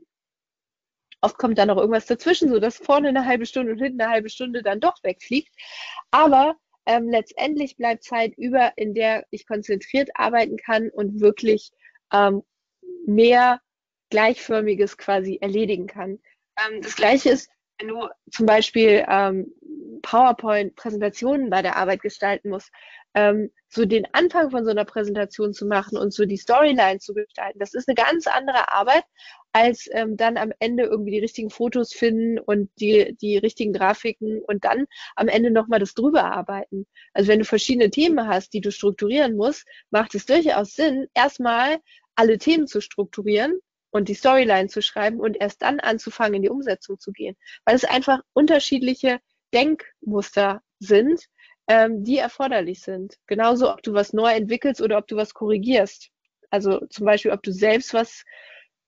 Oft 1.21 1.37
kommt 1.37 1.57
da 1.57 1.65
noch 1.65 1.77
irgendwas 1.77 2.05
dazwischen, 2.05 2.49
so 2.49 2.59
dass 2.59 2.77
vorne 2.77 3.09
eine 3.09 3.25
halbe 3.25 3.45
Stunde 3.45 3.73
und 3.73 3.79
hinten 3.79 4.01
eine 4.01 4.11
halbe 4.11 4.29
Stunde 4.29 4.63
dann 4.63 4.79
doch 4.79 4.95
wegfliegt. 5.03 5.53
Aber 6.11 6.55
ähm, 6.85 7.09
letztendlich 7.09 7.77
bleibt 7.77 8.03
Zeit 8.03 8.33
über, 8.37 8.73
in 8.77 8.93
der 8.93 9.25
ich 9.29 9.45
konzentriert 9.45 10.09
arbeiten 10.15 10.57
kann 10.57 10.89
und 10.89 11.19
wirklich 11.19 11.71
ähm, 12.13 12.43
mehr 13.05 13.61
Gleichförmiges 14.09 14.97
quasi 14.97 15.37
erledigen 15.41 15.87
kann. 15.87 16.19
Ähm, 16.57 16.81
das 16.81 16.95
Gleiche 16.95 17.29
ist, 17.29 17.49
wenn 17.79 17.87
du 17.87 18.07
zum 18.31 18.45
Beispiel 18.45 19.05
ähm, 19.07 19.53
PowerPoint-Präsentationen 20.01 21.49
bei 21.49 21.61
der 21.61 21.77
Arbeit 21.77 22.01
gestalten 22.01 22.49
musst, 22.49 22.71
ähm, 23.15 23.51
so 23.69 23.85
den 23.85 24.05
Anfang 24.13 24.51
von 24.51 24.65
so 24.65 24.71
einer 24.71 24.85
Präsentation 24.85 25.53
zu 25.53 25.65
machen 25.65 25.97
und 25.97 26.13
so 26.13 26.25
die 26.25 26.37
Storyline 26.37 26.99
zu 26.99 27.13
gestalten, 27.13 27.59
das 27.59 27.73
ist 27.73 27.87
eine 27.87 27.95
ganz 27.95 28.27
andere 28.27 28.71
Arbeit, 28.71 29.03
als 29.51 29.89
ähm, 29.91 30.15
dann 30.15 30.37
am 30.37 30.51
Ende 30.59 30.83
irgendwie 30.83 31.11
die 31.11 31.19
richtigen 31.19 31.49
Fotos 31.49 31.91
finden 31.91 32.39
und 32.39 32.69
die, 32.79 33.15
die 33.19 33.37
richtigen 33.37 33.73
Grafiken 33.73 34.41
und 34.45 34.63
dann 34.63 34.85
am 35.15 35.27
Ende 35.27 35.49
nochmal 35.49 35.79
das 35.79 35.93
drüber 35.93 36.25
arbeiten. 36.25 36.85
Also 37.13 37.29
wenn 37.29 37.39
du 37.39 37.45
verschiedene 37.45 37.89
Themen 37.89 38.27
hast, 38.27 38.53
die 38.53 38.61
du 38.61 38.71
strukturieren 38.71 39.35
musst, 39.35 39.65
macht 39.89 40.13
es 40.15 40.25
durchaus 40.25 40.75
Sinn, 40.75 41.07
erstmal 41.13 41.79
alle 42.15 42.37
Themen 42.37 42.67
zu 42.67 42.81
strukturieren 42.81 43.59
und 43.91 44.09
die 44.09 44.13
Storyline 44.13 44.67
zu 44.67 44.81
schreiben 44.81 45.19
und 45.19 45.37
erst 45.39 45.61
dann 45.61 45.79
anzufangen, 45.79 46.35
in 46.35 46.41
die 46.43 46.49
Umsetzung 46.49 46.99
zu 46.99 47.11
gehen. 47.11 47.35
Weil 47.65 47.75
es 47.75 47.85
einfach 47.85 48.21
unterschiedliche 48.33 49.19
Denkmuster 49.53 50.61
sind, 50.79 51.25
ähm, 51.67 52.03
die 52.03 52.17
erforderlich 52.17 52.81
sind. 52.81 53.15
Genauso, 53.27 53.71
ob 53.71 53.81
du 53.83 53.93
was 53.93 54.13
neu 54.13 54.31
entwickelst 54.31 54.81
oder 54.81 54.97
ob 54.97 55.07
du 55.07 55.15
was 55.15 55.33
korrigierst. 55.33 56.09
Also 56.49 56.79
zum 56.89 57.05
Beispiel, 57.05 57.31
ob 57.31 57.43
du 57.43 57.51
selbst 57.51 57.93
was 57.93 58.23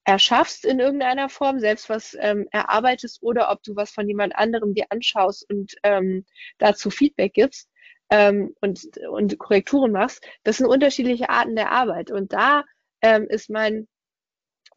erschaffst 0.04 0.64
in 0.64 0.80
irgendeiner 0.80 1.28
Form, 1.28 1.60
selbst 1.60 1.88
was 1.88 2.16
ähm, 2.18 2.48
erarbeitest 2.50 3.22
oder 3.22 3.50
ob 3.50 3.62
du 3.62 3.76
was 3.76 3.92
von 3.92 4.08
jemand 4.08 4.34
anderem 4.34 4.74
dir 4.74 4.86
anschaust 4.90 5.48
und 5.48 5.74
ähm, 5.84 6.24
dazu 6.58 6.90
Feedback 6.90 7.34
gibst 7.34 7.68
ähm, 8.10 8.54
und, 8.60 8.98
und 9.08 9.38
Korrekturen 9.38 9.92
machst, 9.92 10.26
das 10.42 10.56
sind 10.56 10.66
unterschiedliche 10.66 11.30
Arten 11.30 11.54
der 11.54 11.70
Arbeit. 11.70 12.10
Und 12.10 12.32
da 12.32 12.64
ähm, 13.00 13.26
ist 13.28 13.48
mein 13.48 13.86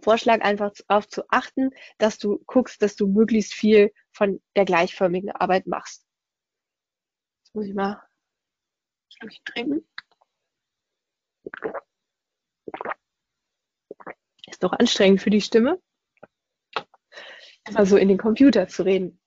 Vorschlag 0.06 0.41
einfach 0.41 0.72
darauf 0.88 1.08
zu 1.08 1.24
achten, 1.30 1.72
dass 1.97 2.20
du 2.20 2.38
guckst, 2.45 2.80
dass 2.84 2.95
du 2.95 3.08
möglichst 3.08 3.56
viel 3.56 3.91
von 4.12 4.39
der 4.56 4.64
gleichförmigen 4.64 5.32
Arbeit 5.32 5.66
machst. 5.66 6.06
Jetzt 7.43 7.56
muss 7.56 7.66
ich 7.66 7.74
mal 7.74 8.03
ein 9.20 9.30
trinken. 9.45 9.88
Ist 14.45 14.64
doch 14.64 14.74
anstrengend 14.74 15.22
für 15.24 15.32
die 15.32 15.41
Stimme, 15.41 15.82
immer 17.68 17.88
so 17.88 17.97
in 17.97 18.08
den 18.08 18.20
Computer 18.20 18.68
zu 18.68 18.84
reden. 18.84 19.20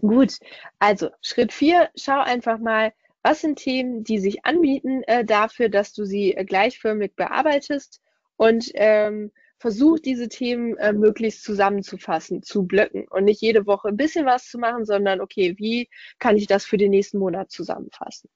Gut, 0.00 0.38
also 0.80 1.08
Schritt 1.22 1.50
4, 1.50 1.90
schau 1.96 2.20
einfach 2.20 2.58
mal, 2.58 2.92
was 3.22 3.40
sind 3.40 3.58
Themen, 3.58 4.04
die 4.04 4.18
sich 4.18 4.44
anbieten 4.44 5.02
äh, 5.04 5.24
dafür, 5.24 5.70
dass 5.70 5.94
du 5.94 6.04
sie 6.04 6.34
äh, 6.34 6.44
gleichförmig 6.44 7.16
bearbeitest 7.16 8.02
und 8.36 8.70
ähm, 8.74 9.32
versuch 9.62 10.00
diese 10.00 10.28
Themen 10.28 10.76
äh, 10.78 10.92
möglichst 10.92 11.44
zusammenzufassen, 11.44 12.42
zu 12.42 12.64
blöcken 12.64 13.06
und 13.08 13.24
nicht 13.24 13.40
jede 13.40 13.64
Woche 13.64 13.88
ein 13.88 13.96
bisschen 13.96 14.26
was 14.26 14.48
zu 14.48 14.58
machen, 14.58 14.84
sondern 14.84 15.20
okay, 15.20 15.54
wie 15.56 15.88
kann 16.18 16.36
ich 16.36 16.48
das 16.48 16.64
für 16.64 16.76
den 16.76 16.90
nächsten 16.90 17.18
Monat 17.18 17.52
zusammenfassen? 17.52 18.28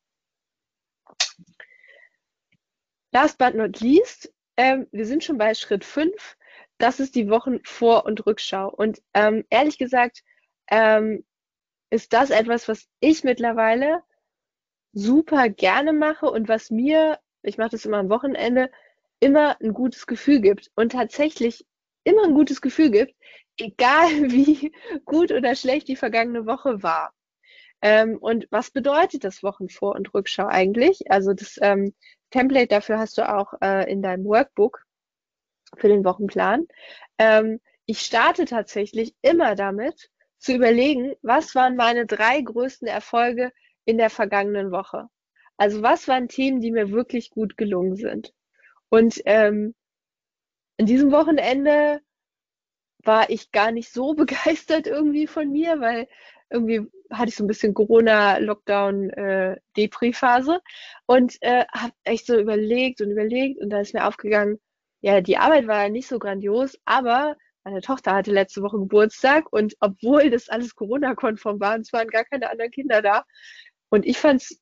Last 3.11 3.39
but 3.39 3.57
not 3.57 3.81
least, 3.81 4.33
ähm, 4.57 4.87
wir 4.93 5.05
sind 5.05 5.25
schon 5.25 5.37
bei 5.37 5.53
Schritt 5.55 5.85
5. 5.85 6.37
Das 6.79 7.01
ist 7.01 7.17
die 7.17 7.29
Wochen 7.29 7.59
Vor- 7.65 8.07
und 8.07 8.25
Rückschau. 8.25 8.69
Und 8.69 9.03
ähm, 9.13 9.45
ehrlich 9.51 9.79
gesagt, 9.79 10.23
ähm, 10.69 11.25
ist 11.91 12.13
das 12.13 12.31
etwas, 12.31 12.69
was 12.69 12.87
ich 13.01 13.25
mittlerweile 13.25 14.05
super 14.93 15.49
gerne 15.49 15.93
mache 15.93 16.27
und 16.31 16.47
was 16.49 16.71
mir, 16.71 17.19
ich 17.43 17.59
mache 17.59 17.71
das 17.71 17.85
immer 17.85 17.99
am 17.99 18.11
Wochenende, 18.11 18.71
immer 19.21 19.61
ein 19.61 19.73
gutes 19.73 20.07
Gefühl 20.07 20.41
gibt 20.41 20.71
und 20.75 20.93
tatsächlich 20.93 21.67
immer 22.05 22.25
ein 22.25 22.35
gutes 22.35 22.61
Gefühl 22.61 22.91
gibt, 22.91 23.15
egal 23.59 24.09
wie 24.31 24.73
gut 25.05 25.33
oder 25.33 25.55
schlecht 25.55 25.89
die 25.89 25.97
vergangene 25.97 26.47
Woche 26.47 26.83
war. 26.83 27.13
Ähm, 27.83 28.17
und 28.19 28.47
was 28.51 28.71
bedeutet 28.71 29.25
das 29.25 29.43
Wochenvor- 29.43 29.97
und 29.97 30.15
Rückschau 30.15 30.47
eigentlich? 30.47 31.11
Also 31.11 31.35
das 31.35 31.59
ähm, 31.61 31.95
Template 32.31 32.69
dafür 32.69 32.99
hast 32.99 33.19
du 33.19 33.29
auch 33.29 33.53
äh, 33.61 33.91
in 33.91 34.03
deinem 34.03 34.25
Workbook 34.25 34.85
für 35.77 35.89
den 35.89 36.05
Wochenplan. 36.05 36.67
Ähm, 37.19 37.61
ich 37.87 38.01
starte 38.01 38.45
tatsächlich 38.47 39.15
immer 39.23 39.55
damit, 39.55 40.11
zu 40.39 40.55
überlegen, 40.55 41.15
was 41.23 41.55
waren 41.55 41.77
meine 41.77 42.07
drei 42.07 42.41
größten 42.41 42.87
Erfolge 42.87 43.53
in 43.85 43.99
der 43.99 44.11
vergangenen 44.11 44.71
Woche. 44.71 45.09
Also 45.57 45.83
was 45.83 46.09
waren 46.09 46.29
Themen, 46.29 46.61
die 46.61 46.71
mir 46.71 46.91
wirklich 46.91 47.31
gut 47.31 47.57
gelungen 47.57 47.97
sind. 47.97 48.33
Und 48.89 49.21
ähm, 49.25 49.75
in 50.79 50.87
diesem 50.87 51.13
Wochenende 51.13 52.01
war 53.05 53.31
ich 53.31 53.53
gar 53.53 53.73
nicht 53.73 53.93
so 53.93 54.15
begeistert 54.15 54.87
irgendwie 54.87 55.27
von 55.27 55.51
mir, 55.51 55.81
weil 55.81 56.09
irgendwie 56.51 56.87
hatte 57.11 57.29
ich 57.29 57.37
so 57.37 57.45
ein 57.45 57.49
bisschen 57.49 57.75
Corona-Lockdown, 57.75 59.11
äh, 59.11 59.57
und 61.07 61.37
äh, 61.41 61.65
habe 61.73 61.93
echt 62.05 62.27
so 62.27 62.39
überlegt 62.39 63.01
und 63.01 63.11
überlegt 63.11 63.61
und 63.61 63.71
da 63.71 63.81
ist 63.81 63.95
mir 63.95 64.07
aufgegangen, 64.07 64.59
ja, 65.01 65.21
die 65.21 65.39
Arbeit 65.39 65.67
war 65.67 65.89
nicht 65.89 66.09
so 66.09 66.19
grandios, 66.19 66.79
aber 66.85 67.37
meine 67.65 67.81
Tochter 67.81 68.15
hatte 68.15 68.31
letzte 68.33 68.63
Woche 68.63 68.79
Geburtstag 68.79 69.53
und 69.53 69.75
obwohl 69.81 70.31
das 70.31 70.49
alles 70.49 70.75
Corona-konform 70.77 71.59
war, 71.61 71.75
und 71.75 71.81
es 71.81 71.93
waren 71.93 72.09
gar 72.09 72.25
keine 72.25 72.49
anderen 72.49 72.71
Kinder 72.71 73.03
da. 73.03 73.25
Und 73.89 74.07
ich 74.07 74.19
fand's, 74.19 74.61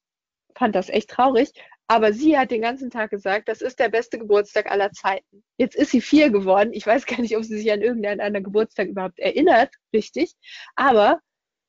fand 0.54 0.74
das 0.74 0.88
echt 0.88 1.10
traurig. 1.10 1.52
Aber 1.86 2.12
sie 2.12 2.38
hat 2.38 2.50
den 2.50 2.62
ganzen 2.62 2.90
Tag 2.90 3.10
gesagt, 3.10 3.48
das 3.48 3.60
ist 3.60 3.78
der 3.78 3.90
beste 3.90 4.18
Geburtstag 4.18 4.70
aller 4.70 4.90
Zeiten. 4.92 5.44
Jetzt 5.58 5.76
ist 5.76 5.90
sie 5.90 6.00
vier 6.00 6.30
geworden. 6.30 6.72
Ich 6.72 6.86
weiß 6.86 7.04
gar 7.06 7.20
nicht, 7.20 7.36
ob 7.36 7.44
sie 7.44 7.58
sich 7.58 7.70
an 7.70 7.82
irgendeinen 7.82 8.20
anderen 8.20 8.44
Geburtstag 8.44 8.88
überhaupt 8.88 9.18
erinnert, 9.18 9.70
richtig. 9.92 10.32
Aber 10.76 11.20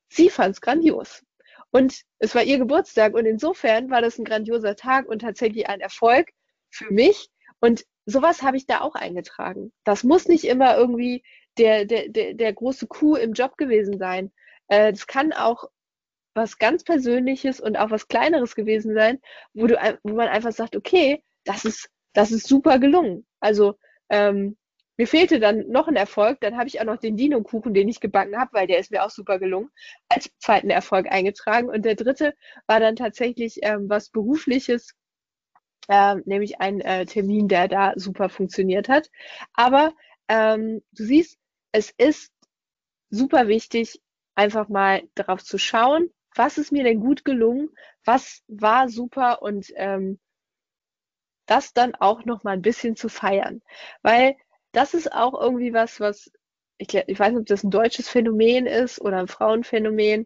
sie 0.10 0.30
fand's 0.30 0.62
grandios. 0.62 1.24
Und 1.72 2.04
es 2.20 2.34
war 2.34 2.44
ihr 2.44 2.58
Geburtstag 2.58 3.14
und 3.14 3.26
insofern 3.26 3.90
war 3.90 4.02
das 4.02 4.18
ein 4.18 4.24
grandioser 4.24 4.78
Tag 4.78 5.10
und 5.10 5.20
tatsächlich 5.20 5.68
ein 5.68 5.82
Erfolg 5.82 6.30
für 6.70 6.92
mich. 6.94 7.28
Und 7.60 7.84
sowas 8.06 8.42
habe 8.42 8.56
ich 8.56 8.66
da 8.66 8.80
auch 8.82 8.96
eingetragen. 8.96 9.74
Das 9.84 10.06
muss 10.06 10.30
nicht 10.30 10.46
immer 10.46 10.78
irgendwie 10.78 11.24
der, 11.58 11.84
der, 11.84 12.08
der, 12.08 12.34
der 12.34 12.54
große 12.54 12.88
Coup 12.88 13.18
im 13.18 13.34
Job 13.34 13.58
gewesen 13.58 13.98
sein. 13.98 14.32
Äh, 14.68 14.94
das 14.94 15.08
kann 15.08 15.34
auch 15.34 15.66
was 16.36 16.58
ganz 16.58 16.84
Persönliches 16.84 17.60
und 17.60 17.78
auch 17.78 17.90
was 17.90 18.08
Kleineres 18.08 18.56
gewesen 18.56 18.94
sein, 18.94 19.20
wo, 19.54 19.68
du, 19.68 19.76
wo 20.04 20.14
man 20.14 20.28
einfach 20.28 20.52
sagt, 20.52 20.76
okay, 20.76 21.24
das 21.46 21.66
ist, 21.66 21.90
das 22.14 22.32
ist 22.32 22.48
super 22.48 22.78
gelungen. 22.78 23.26
Also 23.40 23.76
ähm, 24.10 24.58
mir 24.98 25.08
fehlte 25.08 25.40
dann 25.40 25.68
noch 25.70 25.88
ein 25.88 25.96
Erfolg, 25.96 26.40
dann 26.42 26.58
habe 26.58 26.68
ich 26.68 26.80
auch 26.80 26.86
noch 26.86 26.98
den 26.98 27.18
Dino-Kuchen, 27.18 27.74
den 27.74 27.90
ich 27.90 28.00
gebacken 28.00 28.38
habe, 28.38 28.54
weil 28.54 28.68
der 28.68 28.80
ist 28.80 28.92
mir 28.92 29.04
auch 29.04 29.10
super 29.10 29.40
gelungen, 29.40 29.70
als 30.10 30.30
zweiten 30.40 30.70
Erfolg 30.70 31.08
eingetragen. 31.12 31.70
Und 31.70 31.84
der 31.84 31.96
dritte 31.96 32.34
war 32.68 32.80
dann 32.80 32.96
tatsächlich 32.96 33.60
ähm, 33.62 33.90
was 33.90 34.10
Berufliches, 34.10 34.94
äh, 35.90 36.16
nämlich 36.26 36.62
ein 36.62 36.80
äh, 36.82 37.06
Termin, 37.06 37.48
der 37.48 37.68
da 37.68 37.94
super 37.96 38.30
funktioniert 38.30 38.88
hat. 38.88 39.10
Aber 39.54 39.94
ähm, 40.30 40.82
du 40.92 41.04
siehst, 41.04 41.38
es 41.74 41.92
ist 41.98 42.32
super 43.10 43.48
wichtig, 43.48 44.02
einfach 44.36 44.70
mal 44.70 45.04
darauf 45.16 45.44
zu 45.44 45.58
schauen, 45.58 46.10
was 46.36 46.58
ist 46.58 46.72
mir 46.72 46.84
denn 46.84 47.00
gut 47.00 47.26
gelungen, 47.26 47.70
was 48.06 48.44
war 48.48 48.90
super 48.90 49.42
und 49.42 49.72
ähm, 49.76 50.20
das 51.48 51.74
dann 51.74 51.96
auch 51.96 52.26
noch 52.26 52.44
mal 52.44 52.52
ein 52.52 52.62
bisschen 52.62 52.96
zu 52.96 53.10
feiern, 53.10 53.62
weil 54.02 54.36
das 54.72 54.94
ist 54.94 55.12
auch 55.14 55.40
irgendwie 55.40 55.74
was, 55.74 56.00
was 56.00 56.32
ich, 56.78 56.94
ich 56.94 57.20
weiß 57.20 57.30
nicht, 57.32 57.40
ob 57.42 57.46
das 57.46 57.64
ein 57.64 57.72
deutsches 57.72 58.10
Phänomen 58.10 58.66
ist 58.68 59.00
oder 59.00 59.18
ein 59.20 59.28
Frauenphänomen 59.30 60.26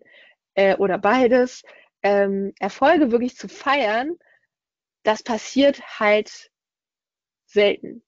äh, 0.55 0.75
oder 0.77 0.97
beides. 0.97 1.63
Ähm, 2.01 2.53
Erfolge 2.59 3.11
wirklich 3.11 3.35
zu 3.37 3.47
feiern 3.49 4.17
das 5.03 5.23
passiert 5.23 5.81
halt 5.99 6.51
selten. 7.45 8.03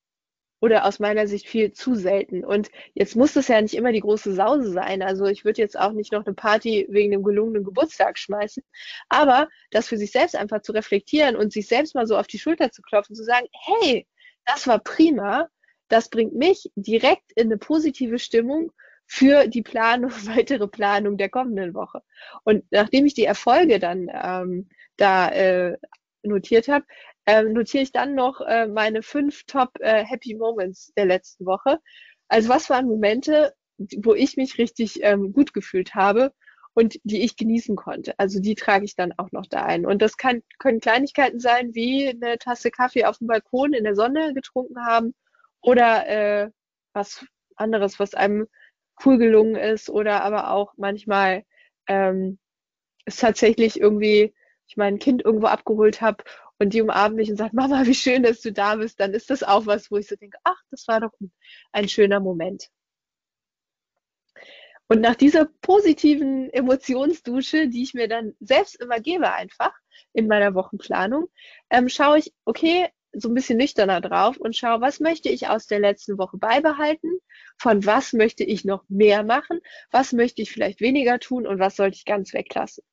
Oder 0.61 0.85
aus 0.85 0.99
meiner 0.99 1.27
Sicht 1.27 1.47
viel 1.47 1.73
zu 1.73 1.95
selten. 1.95 2.45
Und 2.45 2.69
jetzt 2.93 3.15
muss 3.15 3.33
das 3.33 3.49
ja 3.49 3.59
nicht 3.61 3.73
immer 3.73 3.91
die 3.91 3.99
große 3.99 4.33
Sause 4.33 4.71
sein. 4.71 5.01
Also 5.01 5.25
ich 5.25 5.43
würde 5.43 5.61
jetzt 5.61 5.77
auch 5.77 5.91
nicht 5.91 6.13
noch 6.13 6.25
eine 6.25 6.35
Party 6.35 6.85
wegen 6.89 7.11
dem 7.11 7.23
gelungenen 7.23 7.63
Geburtstag 7.63 8.17
schmeißen. 8.17 8.63
Aber 9.09 9.49
das 9.71 9.87
für 9.87 9.97
sich 9.97 10.11
selbst 10.11 10.35
einfach 10.35 10.61
zu 10.61 10.71
reflektieren 10.71 11.35
und 11.35 11.51
sich 11.51 11.67
selbst 11.67 11.95
mal 11.95 12.07
so 12.07 12.15
auf 12.15 12.27
die 12.27 12.39
Schulter 12.39 12.71
zu 12.71 12.81
klopfen, 12.81 13.15
zu 13.15 13.23
sagen, 13.23 13.47
hey, 13.51 14.07
das 14.45 14.67
war 14.67 14.79
prima. 14.79 15.49
Das 15.89 16.09
bringt 16.09 16.35
mich 16.35 16.71
direkt 16.75 17.31
in 17.35 17.47
eine 17.47 17.57
positive 17.57 18.19
Stimmung 18.19 18.71
für 19.11 19.47
die 19.47 19.61
Planung, 19.61 20.11
weitere 20.25 20.67
Planung 20.67 21.17
der 21.17 21.29
kommenden 21.29 21.73
Woche. 21.73 22.01
Und 22.43 22.63
nachdem 22.71 23.05
ich 23.05 23.13
die 23.13 23.25
Erfolge 23.25 23.79
dann 23.79 24.09
ähm, 24.13 24.69
da 24.95 25.29
äh, 25.29 25.77
notiert 26.23 26.67
habe, 26.67 26.85
ähm, 27.25 27.53
notiere 27.53 27.83
ich 27.83 27.91
dann 27.91 28.15
noch 28.15 28.41
äh, 28.41 28.67
meine 28.67 29.03
fünf 29.03 29.43
Top 29.45 29.71
äh, 29.79 30.03
Happy 30.03 30.35
Moments 30.35 30.91
der 30.97 31.05
letzten 31.05 31.45
Woche. 31.45 31.79
Also 32.27 32.49
was 32.49 32.69
waren 32.69 32.87
Momente, 32.87 33.53
wo 33.77 34.13
ich 34.13 34.37
mich 34.37 34.57
richtig 34.57 35.03
ähm, 35.03 35.33
gut 35.33 35.53
gefühlt 35.53 35.95
habe 35.95 36.33
und 36.73 36.99
die 37.03 37.23
ich 37.23 37.35
genießen 37.35 37.75
konnte. 37.75 38.13
Also 38.17 38.39
die 38.39 38.55
trage 38.55 38.85
ich 38.85 38.95
dann 38.95 39.13
auch 39.17 39.31
noch 39.31 39.45
da 39.45 39.63
ein. 39.63 39.85
Und 39.85 40.01
das 40.01 40.17
kann, 40.17 40.41
können 40.57 40.79
Kleinigkeiten 40.79 41.39
sein, 41.39 41.75
wie 41.75 42.09
eine 42.09 42.37
Tasse 42.37 42.71
Kaffee 42.71 43.05
auf 43.05 43.17
dem 43.17 43.27
Balkon 43.27 43.73
in 43.73 43.83
der 43.83 43.95
Sonne 43.95 44.33
getrunken 44.33 44.85
haben 44.85 45.13
oder 45.61 46.07
äh, 46.07 46.49
was 46.93 47.25
anderes, 47.55 47.99
was 47.99 48.13
einem 48.13 48.47
cool 49.05 49.17
gelungen 49.17 49.55
ist 49.55 49.89
oder 49.89 50.23
aber 50.23 50.51
auch 50.51 50.73
manchmal 50.77 51.43
ähm, 51.87 52.39
ist 53.05 53.19
tatsächlich 53.19 53.79
irgendwie 53.79 54.33
ich 54.67 54.77
mein 54.77 54.99
Kind 54.99 55.23
irgendwo 55.23 55.47
abgeholt 55.47 56.01
habe 56.01 56.23
und 56.61 56.75
die 56.75 56.81
umarmt 56.83 57.15
mich 57.15 57.31
und 57.31 57.37
sagt, 57.37 57.55
Mama, 57.55 57.87
wie 57.87 57.95
schön, 57.95 58.21
dass 58.21 58.39
du 58.41 58.51
da 58.51 58.75
bist, 58.75 58.99
dann 58.99 59.15
ist 59.15 59.31
das 59.31 59.41
auch 59.41 59.65
was, 59.65 59.89
wo 59.89 59.97
ich 59.97 60.07
so 60.07 60.15
denke, 60.15 60.37
ach, 60.43 60.61
das 60.69 60.87
war 60.87 60.99
doch 61.01 61.11
ein, 61.71 61.89
schöner 61.89 62.19
Moment. 62.19 62.69
Und 64.87 65.01
nach 65.01 65.15
dieser 65.15 65.45
positiven 65.61 66.51
Emotionsdusche, 66.53 67.67
die 67.67 67.81
ich 67.81 67.95
mir 67.95 68.07
dann 68.07 68.35
selbst 68.39 68.79
immer 68.79 68.99
gebe, 68.99 69.33
einfach 69.33 69.71
in 70.13 70.27
meiner 70.27 70.53
Wochenplanung, 70.53 71.29
ähm, 71.71 71.89
schaue 71.89 72.19
ich, 72.19 72.31
okay, 72.45 72.89
so 73.11 73.29
ein 73.29 73.33
bisschen 73.33 73.57
nüchterner 73.57 73.99
drauf 73.99 74.37
und 74.37 74.55
schaue, 74.55 74.81
was 74.81 74.99
möchte 74.99 75.29
ich 75.29 75.47
aus 75.47 75.65
der 75.65 75.79
letzten 75.79 76.19
Woche 76.19 76.37
beibehalten, 76.37 77.09
von 77.57 77.87
was 77.87 78.13
möchte 78.13 78.43
ich 78.43 78.65
noch 78.65 78.83
mehr 78.87 79.23
machen, 79.23 79.61
was 79.89 80.13
möchte 80.13 80.43
ich 80.43 80.51
vielleicht 80.51 80.79
weniger 80.79 81.19
tun 81.19 81.47
und 81.47 81.57
was 81.57 81.75
sollte 81.75 81.95
ich 81.95 82.05
ganz 82.05 82.35
weglassen. 82.35 82.83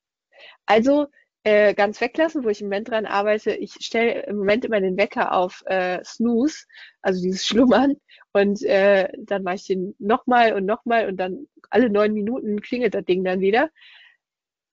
Also 0.64 1.08
äh, 1.44 1.74
ganz 1.74 2.00
weglassen, 2.00 2.44
wo 2.44 2.48
ich 2.48 2.60
im 2.60 2.66
Moment 2.68 2.90
dran 2.90 3.06
arbeite. 3.06 3.52
Ich 3.52 3.74
stelle 3.80 4.24
im 4.26 4.36
Moment 4.36 4.64
immer 4.64 4.80
den 4.80 4.96
Wecker 4.96 5.32
auf 5.32 5.62
äh, 5.66 6.02
Snooze, 6.04 6.66
also 7.02 7.22
dieses 7.22 7.46
Schlummern. 7.46 7.94
Und 8.32 8.62
äh, 8.62 9.08
dann 9.18 9.42
mache 9.42 9.56
ich 9.56 9.66
den 9.66 9.94
nochmal 9.98 10.52
und 10.52 10.66
nochmal 10.66 11.08
und 11.08 11.16
dann 11.16 11.46
alle 11.70 11.90
neun 11.90 12.12
Minuten 12.12 12.60
klingelt 12.60 12.94
das 12.94 13.04
Ding 13.04 13.24
dann 13.24 13.40
wieder. 13.40 13.70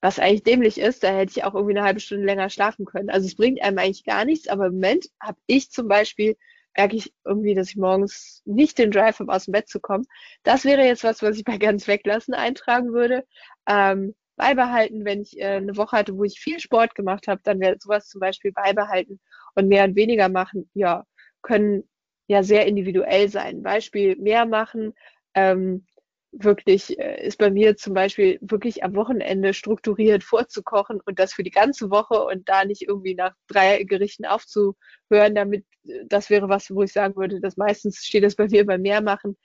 Was 0.01 0.19
eigentlich 0.19 0.43
dämlich 0.43 0.77
ist, 0.79 1.03
da 1.03 1.09
hätte 1.09 1.31
ich 1.31 1.43
auch 1.43 1.55
irgendwie 1.55 1.75
eine 1.75 1.85
halbe 1.85 1.99
Stunde 1.99 2.25
länger 2.25 2.49
schlafen 2.49 2.85
können. 2.85 3.09
Also 3.09 3.25
es 3.27 3.35
bringt 3.35 3.61
einem 3.61 3.77
eigentlich 3.79 4.03
gar 4.03 4.25
nichts, 4.25 4.47
aber 4.47 4.67
im 4.67 4.73
Moment 4.73 5.07
habe 5.19 5.37
ich 5.47 5.71
zum 5.71 5.87
Beispiel 5.87 6.35
merke 6.77 6.95
ich 6.95 7.13
irgendwie, 7.23 7.55
dass 7.55 7.69
ich 7.69 7.77
morgens 7.77 8.41
nicht 8.45 8.77
den 8.77 8.91
Drive 8.91 9.19
habe, 9.19 9.31
aus 9.31 9.45
dem 9.45 9.53
Bett 9.53 9.69
zu 9.69 9.79
kommen. 9.79 10.05
Das 10.43 10.65
wäre 10.65 10.83
jetzt 10.83 11.03
was, 11.03 11.21
was 11.21 11.37
ich 11.37 11.43
bei 11.43 11.57
ganz 11.57 11.87
weglassen 11.87 12.33
eintragen 12.33 12.93
würde. 12.93 13.25
Ähm, 13.67 14.15
beibehalten, 14.35 15.05
wenn 15.05 15.21
ich 15.21 15.39
äh, 15.39 15.57
eine 15.57 15.77
Woche 15.77 15.97
hatte, 15.97 16.17
wo 16.17 16.23
ich 16.23 16.39
viel 16.39 16.59
Sport 16.59 16.95
gemacht 16.95 17.27
habe, 17.27 17.41
dann 17.43 17.59
wäre 17.59 17.77
sowas 17.79 18.07
zum 18.07 18.19
Beispiel 18.19 18.51
beibehalten 18.51 19.19
und 19.55 19.67
mehr 19.67 19.85
und 19.85 19.95
weniger 19.95 20.29
machen, 20.29 20.69
ja, 20.73 21.05
können 21.41 21.87
ja 22.27 22.43
sehr 22.43 22.65
individuell 22.65 23.29
sein. 23.29 23.63
Beispiel 23.63 24.15
mehr 24.17 24.45
machen, 24.45 24.93
ähm, 25.35 25.85
wirklich 26.31 26.99
äh, 26.99 27.25
ist 27.25 27.37
bei 27.37 27.49
mir 27.49 27.77
zum 27.77 27.93
Beispiel 27.93 28.37
wirklich 28.41 28.83
am 28.83 28.95
Wochenende 28.95 29.53
strukturiert 29.53 30.23
vorzukochen 30.23 30.99
und 31.05 31.19
das 31.19 31.33
für 31.33 31.43
die 31.43 31.51
ganze 31.51 31.89
Woche 31.89 32.23
und 32.23 32.47
da 32.49 32.65
nicht 32.65 32.81
irgendwie 32.83 33.15
nach 33.15 33.33
drei 33.47 33.83
Gerichten 33.83 34.25
aufzuhören, 34.25 35.35
damit 35.35 35.65
äh, 35.85 36.05
das 36.07 36.29
wäre 36.29 36.49
was, 36.49 36.69
wo 36.71 36.83
ich 36.83 36.91
sagen 36.91 37.15
würde, 37.15 37.39
dass 37.39 37.57
meistens 37.57 38.05
steht 38.05 38.23
das 38.23 38.35
bei 38.35 38.47
mir 38.47 38.65
bei 38.65 38.77
mehr 38.77 39.01
machen, 39.01 39.37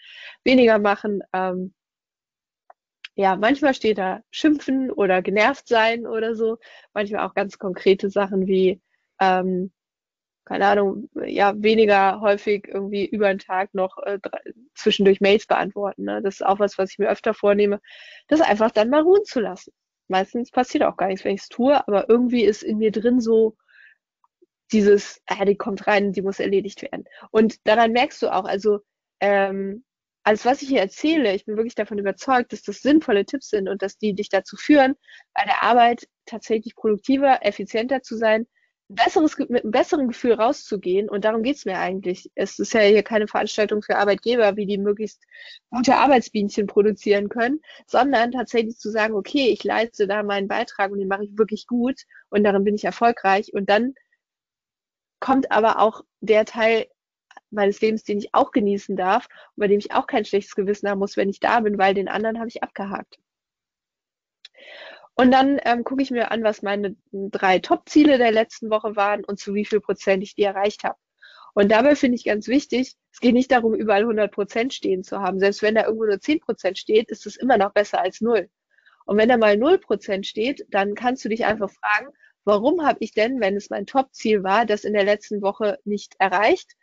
weniger 0.44 0.78
machen. 0.78 1.22
Ähm, 1.32 1.74
ja, 3.20 3.36
manchmal 3.36 3.74
steht 3.74 3.98
da 3.98 4.22
schimpfen 4.30 4.90
oder 4.90 5.22
genervt 5.22 5.68
sein 5.68 6.06
oder 6.06 6.34
so. 6.34 6.58
Manchmal 6.94 7.26
auch 7.26 7.34
ganz 7.34 7.58
konkrete 7.58 8.10
Sachen 8.10 8.46
wie 8.46 8.80
ähm, 9.20 9.72
keine 10.50 10.66
Ahnung, 10.66 11.08
ja, 11.26 11.52
weniger 11.62 12.20
häufig 12.20 12.66
irgendwie 12.66 13.06
über 13.06 13.28
den 13.28 13.38
Tag 13.38 13.72
noch 13.72 13.98
äh, 13.98 14.18
zwischendurch 14.74 15.20
Mails 15.20 15.46
beantworten. 15.46 16.04
Ne? 16.04 16.22
Das 16.22 16.36
ist 16.36 16.46
auch 16.46 16.58
was, 16.58 16.76
was 16.76 16.90
ich 16.90 16.98
mir 16.98 17.08
öfter 17.08 17.34
vornehme, 17.34 17.80
das 18.26 18.40
einfach 18.40 18.72
dann 18.72 18.90
mal 18.90 19.02
ruhen 19.02 19.24
zu 19.24 19.38
lassen. 19.38 19.72
Meistens 20.08 20.50
passiert 20.50 20.82
auch 20.82 20.96
gar 20.96 21.06
nichts, 21.06 21.24
wenn 21.24 21.36
ich 21.36 21.42
es 21.42 21.48
tue, 21.48 21.86
aber 21.86 22.08
irgendwie 22.08 22.42
ist 22.42 22.64
in 22.64 22.78
mir 22.78 22.90
drin 22.90 23.20
so 23.20 23.56
dieses, 24.72 25.22
ah, 25.26 25.44
die 25.44 25.56
kommt 25.56 25.86
rein, 25.86 26.12
die 26.12 26.22
muss 26.22 26.40
erledigt 26.40 26.82
werden. 26.82 27.04
Und 27.30 27.64
daran 27.68 27.92
merkst 27.92 28.20
du 28.22 28.34
auch, 28.34 28.44
also 28.44 28.80
ähm, 29.20 29.84
alles, 30.30 30.44
was 30.44 30.62
ich 30.62 30.68
hier 30.68 30.78
erzähle, 30.78 31.34
ich 31.34 31.44
bin 31.44 31.56
wirklich 31.56 31.74
davon 31.74 31.98
überzeugt, 31.98 32.52
dass 32.52 32.62
das 32.62 32.82
sinnvolle 32.82 33.26
Tipps 33.26 33.48
sind 33.48 33.68
und 33.68 33.82
dass 33.82 33.98
die 33.98 34.14
dich 34.14 34.28
dazu 34.28 34.56
führen, 34.56 34.94
bei 35.34 35.42
der 35.44 35.64
Arbeit 35.64 36.06
tatsächlich 36.24 36.76
produktiver, 36.76 37.44
effizienter 37.44 38.02
zu 38.02 38.16
sein, 38.16 38.46
besseres, 38.86 39.36
mit 39.38 39.64
einem 39.64 39.72
besseren 39.72 40.06
Gefühl 40.06 40.34
rauszugehen. 40.34 41.08
Und 41.08 41.24
darum 41.24 41.42
geht's 41.42 41.64
mir 41.64 41.80
eigentlich. 41.80 42.30
Es 42.36 42.60
ist 42.60 42.74
ja 42.74 42.82
hier 42.82 43.02
keine 43.02 43.26
Veranstaltung 43.26 43.82
für 43.82 43.96
Arbeitgeber, 43.96 44.54
wie 44.54 44.66
die 44.66 44.78
möglichst 44.78 45.20
gute 45.68 45.96
Arbeitsbienchen 45.96 46.68
produzieren 46.68 47.28
können, 47.28 47.60
sondern 47.88 48.30
tatsächlich 48.30 48.78
zu 48.78 48.88
sagen, 48.88 49.14
okay, 49.14 49.48
ich 49.48 49.64
leiste 49.64 50.06
da 50.06 50.22
meinen 50.22 50.46
Beitrag 50.46 50.92
und 50.92 51.00
den 51.00 51.08
mache 51.08 51.24
ich 51.24 51.36
wirklich 51.36 51.66
gut 51.66 52.02
und 52.28 52.44
darin 52.44 52.62
bin 52.62 52.76
ich 52.76 52.84
erfolgreich. 52.84 53.52
Und 53.52 53.68
dann 53.68 53.94
kommt 55.18 55.50
aber 55.50 55.80
auch 55.80 56.02
der 56.20 56.44
Teil 56.44 56.86
meines 57.50 57.80
Lebens, 57.80 58.04
den 58.04 58.18
ich 58.18 58.34
auch 58.34 58.52
genießen 58.52 58.96
darf 58.96 59.26
und 59.56 59.60
bei 59.60 59.68
dem 59.68 59.78
ich 59.78 59.92
auch 59.92 60.06
kein 60.06 60.24
schlechtes 60.24 60.54
Gewissen 60.54 60.88
haben 60.88 60.98
muss, 60.98 61.16
wenn 61.16 61.30
ich 61.30 61.40
da 61.40 61.60
bin, 61.60 61.78
weil 61.78 61.94
den 61.94 62.08
anderen 62.08 62.38
habe 62.38 62.48
ich 62.48 62.62
abgehakt. 62.62 63.18
Und 65.14 65.32
dann 65.32 65.60
ähm, 65.64 65.84
gucke 65.84 66.02
ich 66.02 66.10
mir 66.10 66.30
an, 66.30 66.42
was 66.44 66.62
meine 66.62 66.96
drei 67.12 67.58
Top-Ziele 67.58 68.16
der 68.16 68.32
letzten 68.32 68.70
Woche 68.70 68.96
waren 68.96 69.24
und 69.24 69.38
zu 69.38 69.54
wie 69.54 69.66
viel 69.66 69.80
Prozent 69.80 70.22
ich 70.22 70.34
die 70.34 70.44
erreicht 70.44 70.84
habe. 70.84 70.98
Und 71.52 71.70
dabei 71.70 71.96
finde 71.96 72.16
ich 72.16 72.24
ganz 72.24 72.48
wichtig, 72.48 72.96
es 73.12 73.20
geht 73.20 73.34
nicht 73.34 73.50
darum, 73.50 73.74
überall 73.74 74.02
100 74.02 74.32
Prozent 74.32 74.72
stehen 74.72 75.02
zu 75.02 75.20
haben. 75.20 75.40
Selbst 75.40 75.62
wenn 75.62 75.74
da 75.74 75.84
irgendwo 75.84 76.04
nur 76.04 76.20
10 76.20 76.40
Prozent 76.40 76.78
steht, 76.78 77.10
ist 77.10 77.26
es 77.26 77.36
immer 77.36 77.58
noch 77.58 77.72
besser 77.72 78.00
als 78.00 78.20
null. 78.20 78.48
Und 79.04 79.16
wenn 79.16 79.28
da 79.28 79.36
mal 79.36 79.56
0 79.56 79.78
Prozent 79.78 80.26
steht, 80.26 80.64
dann 80.70 80.94
kannst 80.94 81.24
du 81.24 81.28
dich 81.28 81.44
einfach 81.44 81.70
fragen, 81.70 82.12
warum 82.44 82.86
habe 82.86 82.98
ich 83.00 83.12
denn, 83.12 83.40
wenn 83.40 83.56
es 83.56 83.68
mein 83.70 83.86
Top-Ziel 83.86 84.42
war, 84.42 84.64
das 84.64 84.84
in 84.84 84.92
der 84.92 85.04
letzten 85.04 85.42
Woche 85.42 85.78
nicht 85.84 86.14
erreicht? 86.18 86.76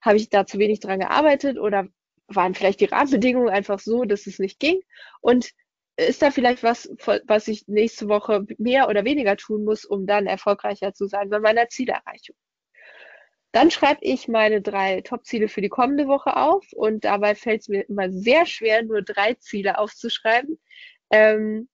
Habe 0.00 0.16
ich 0.16 0.28
da 0.28 0.46
zu 0.46 0.58
wenig 0.58 0.80
dran 0.80 1.00
gearbeitet 1.00 1.58
oder 1.58 1.88
waren 2.28 2.54
vielleicht 2.54 2.80
die 2.80 2.86
Rahmenbedingungen 2.86 3.48
einfach 3.48 3.78
so, 3.78 4.04
dass 4.04 4.26
es 4.26 4.38
nicht 4.38 4.60
ging? 4.60 4.80
Und 5.20 5.50
ist 5.96 6.22
da 6.22 6.30
vielleicht 6.30 6.62
was, 6.62 6.88
was 7.26 7.48
ich 7.48 7.66
nächste 7.66 8.08
Woche 8.08 8.46
mehr 8.58 8.88
oder 8.88 9.04
weniger 9.04 9.36
tun 9.36 9.64
muss, 9.64 9.84
um 9.84 10.06
dann 10.06 10.26
erfolgreicher 10.26 10.94
zu 10.94 11.06
sein 11.06 11.28
bei 11.28 11.40
meiner 11.40 11.68
Zielerreichung? 11.68 12.36
Dann 13.52 13.70
schreibe 13.70 14.00
ich 14.02 14.28
meine 14.28 14.60
drei 14.60 15.00
Top-Ziele 15.00 15.48
für 15.48 15.62
die 15.62 15.70
kommende 15.70 16.06
Woche 16.06 16.36
auf 16.36 16.64
und 16.72 17.04
dabei 17.04 17.34
fällt 17.34 17.62
es 17.62 17.68
mir 17.68 17.88
immer 17.88 18.12
sehr 18.12 18.46
schwer, 18.46 18.84
nur 18.84 19.02
drei 19.02 19.34
Ziele 19.34 19.78
aufzuschreiben. 19.78 20.60
Ähm, 21.10 21.68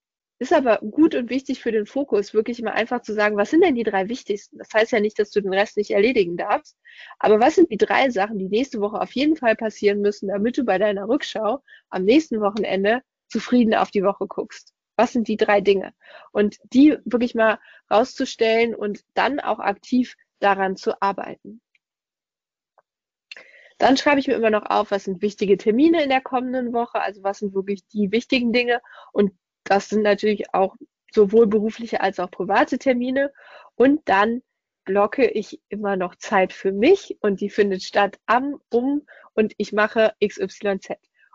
ist 0.45 0.53
aber 0.53 0.79
gut 0.79 1.15
und 1.15 1.31
wichtig 1.31 1.61
für 1.63 1.73
den 1.73 1.87
Fokus, 1.87 2.35
wirklich 2.35 2.61
immer 2.61 2.73
einfach 2.73 3.03
zu 3.03 3.15
sagen, 3.15 3.37
was 3.37 3.51
sind 3.51 3.63
denn 3.65 3.75
die 3.75 3.83
drei 3.83 4.09
wichtigsten? 4.09 4.59
Das 4.59 4.69
heißt 4.73 4.93
ja 4.93 5.01
nicht, 5.01 5.19
dass 5.19 5.31
du 5.31 5.41
den 5.41 5.53
Rest 5.53 5.77
nicht 5.77 5.91
erledigen 5.91 6.37
darfst, 6.37 6.77
aber 7.19 7.41
was 7.41 7.55
sind 7.57 7.71
die 7.71 7.77
drei 7.77 8.11
Sachen, 8.11 8.39
die 8.39 8.49
nächste 8.49 8.81
Woche 8.81 9.01
auf 9.01 9.13
jeden 9.13 9.37
Fall 9.37 9.57
passieren 9.57 10.01
müssen, 10.01 10.29
damit 10.29 10.59
du 10.59 10.65
bei 10.65 10.79
deiner 10.79 11.09
Rückschau 11.09 11.63
am 11.89 12.05
nächsten 12.05 12.41
Wochenende 12.41 13.03
zufrieden 13.29 13.75
auf 13.75 13.91
die 13.91 14.05
Woche 14.05 14.27
guckst. 14.27 14.73
Was 14.97 15.13
sind 15.13 15.29
die 15.29 15.37
drei 15.37 15.61
Dinge? 15.61 15.93
Und 16.31 16.57
die 16.73 16.97
wirklich 17.05 17.35
mal 17.35 17.59
rauszustellen 17.91 18.75
und 18.75 19.01
dann 19.15 19.41
auch 19.41 19.59
aktiv 19.59 20.15
daran 20.41 20.77
zu 20.77 21.01
arbeiten. 21.03 21.61
Dann 23.79 23.97
schreibe 23.97 24.21
ich 24.21 24.29
mir 24.29 24.35
immer 24.35 24.51
noch 24.51 24.67
auf, 24.67 24.91
was 24.91 25.05
sind 25.05 25.21
wichtige 25.21 25.57
Termine 25.57 26.03
in 26.03 26.11
der 26.11 26.21
kommenden 26.21 26.73
Woche, 26.73 27.01
also 27.01 27.23
was 27.25 27.39
sind 27.39 27.55
wirklich 27.55 27.87
die 27.89 28.13
wichtigen 28.13 28.53
Dinge. 28.53 28.81
Und 29.13 29.33
das 29.65 29.89
sind 29.89 30.03
natürlich 30.03 30.53
auch 30.55 30.77
sowohl 31.13 31.47
berufliche 31.47 32.01
als 32.01 32.19
auch 32.21 32.31
private 32.31 32.79
Termine. 32.79 33.33
Und 33.77 34.01
dann 34.09 34.43
blocke 34.85 35.27
ich 35.27 35.61
immer 35.69 35.97
noch 35.97 36.17
Zeit 36.17 36.53
für 36.53 36.73
mich 36.73 37.17
und 37.21 37.41
die 37.41 37.51
findet 37.51 37.83
statt 37.83 38.19
am, 38.27 38.61
um 38.71 39.03
und 39.33 39.55
ich 39.57 39.73
mache 39.73 40.15
XYZ. 40.25 40.91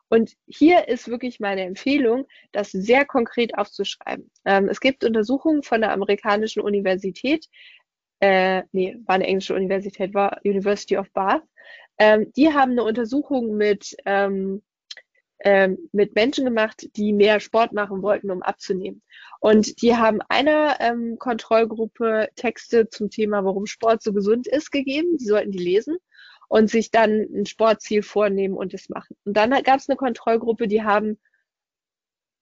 Und 0.10 0.36
hier 0.48 0.88
ist 0.88 1.08
wirklich 1.08 1.40
meine 1.40 1.64
Empfehlung, 1.64 2.26
das 2.52 2.72
sehr 2.72 3.06
konkret 3.06 3.58
aufzuschreiben. 3.58 4.30
Ähm, 4.46 4.68
es 4.68 4.80
gibt 4.80 5.04
Untersuchungen 5.04 5.62
von 5.62 5.82
der 5.82 5.92
amerikanischen 5.92 6.62
Universität, 6.62 7.48
äh, 8.20 8.64
nee, 8.72 8.98
war 9.06 9.16
eine 9.16 9.28
englische 9.28 9.56
Universität, 9.56 10.14
war 10.14 10.40
University 10.44 10.98
of 10.98 11.12
Bath. 11.14 11.44
Ähm, 11.98 12.32
die 12.36 12.52
haben 12.54 12.72
eine 12.72 12.84
Untersuchung 12.84 13.56
mit, 13.56 13.96
ähm, 14.06 14.62
ähm, 15.42 15.78
mit 15.92 16.16
Menschen 16.16 16.46
gemacht, 16.46 16.90
die 16.96 17.14
mehr 17.14 17.40
Sport 17.40 17.74
machen 17.74 18.02
wollten, 18.02 18.32
um 18.32 18.42
abzunehmen. 18.42 19.02
Und 19.40 19.82
die 19.82 19.96
haben 19.96 20.20
einer 20.28 20.78
ähm, 20.80 21.18
Kontrollgruppe 21.18 22.30
Texte 22.36 22.90
zum 22.90 23.10
Thema, 23.10 23.46
warum 23.46 23.66
Sport 23.66 24.04
so 24.04 24.12
gesund 24.12 24.48
ist, 24.48 24.72
gegeben. 24.72 25.18
Die 25.18 25.26
sollten 25.26 25.52
die 25.52 25.64
lesen 25.64 25.98
und 26.50 26.70
sich 26.70 26.92
dann 26.92 27.28
ein 27.34 27.46
Sportziel 27.46 28.04
vornehmen 28.04 28.56
und 28.56 28.74
es 28.74 28.90
machen. 28.90 29.16
Und 29.24 29.38
dann 29.38 29.52
gab 29.64 29.80
es 29.80 29.88
eine 29.88 29.98
Kontrollgruppe, 29.98 30.68
die 30.68 30.84
haben 30.84 31.18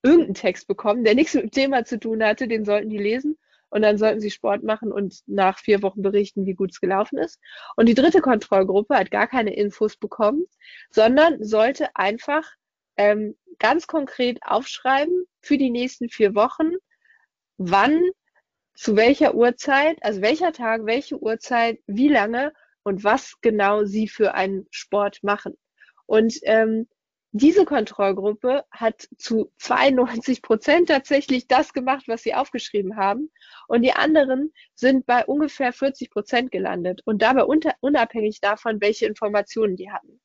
irgendeinen 0.02 0.36
Text 0.36 0.68
bekommen, 0.68 1.04
der 1.04 1.16
nichts 1.16 1.34
mit 1.34 1.43
dem 1.43 1.52
Thema 1.52 1.84
zu 1.84 2.00
tun 2.00 2.24
hatte, 2.24 2.48
den 2.48 2.66
sollten 2.66 2.89
die 2.89 2.98
lesen 2.98 3.38
und 3.70 3.82
dann 3.82 3.98
sollten 3.98 4.22
sie 4.22 4.32
Sport 4.32 4.64
machen 4.64 4.91
und 4.91 5.22
nach 5.28 5.60
vier 5.60 5.82
Wochen 5.82 6.02
berichten, 6.02 6.45
wie 6.45 6.54
gut 6.54 6.72
es 6.72 6.80
gelaufen 6.80 7.18
ist. 7.18 7.39
Und 7.76 7.88
die 7.88 7.93
dritte 7.93 8.22
Kontrollgruppe 8.22 8.95
hat 8.95 9.12
gar 9.12 9.28
keine 9.28 9.54
Infos 9.54 9.98
bekommen, 9.98 10.45
sondern 10.89 11.43
sollte 11.43 11.95
einfach 11.95 12.50
ähm, 12.98 13.36
ganz 13.60 13.88
konkret 13.88 14.39
aufschreiben 14.43 15.26
für 15.41 15.58
die 15.58 15.70
nächsten 15.70 16.10
vier 16.10 16.36
Wochen, 16.36 16.72
wann, 17.58 18.02
zu 18.76 18.95
welcher 18.95 19.34
Uhrzeit, 19.34 19.98
also 20.02 20.22
welcher 20.22 20.52
Tag, 20.52 20.86
welche 20.86 21.20
Uhrzeit, 21.20 21.80
wie 21.88 22.10
lange 22.10 22.54
und 22.84 23.04
was 23.04 23.34
genau 23.41 23.86
sie 23.86 24.08
für 24.08 24.34
einen 24.34 24.68
Sport 24.72 25.24
machen. 25.24 25.58
Und 26.06 26.36
ähm, 26.43 26.88
diese 27.32 27.66
Kontrollgruppe 27.66 28.64
hat 28.72 29.08
zu 29.18 29.52
92 29.58 30.41
Prozent 30.41 30.89
tatsächlich 30.89 31.48
das 31.48 31.74
gemacht, 31.74 32.06
was 32.08 32.24
sie 32.24 32.34
aufgeschrieben 32.34 32.95
haben. 32.95 33.32
Und 33.68 33.82
die 33.82 33.91
anderen 33.91 34.54
sind 34.76 35.06
bei 35.06 35.26
ungefähr 35.26 35.74
40 35.74 36.10
Prozent 36.10 36.52
gelandet 36.52 37.02
und 37.06 37.22
dabei 37.22 37.43
unter, 37.43 37.76
unabhängig 37.82 38.39
davon, 38.39 38.80
welche 38.82 39.06
Informationen 39.06 39.76
die 39.76 39.91
hatten. 39.91 40.20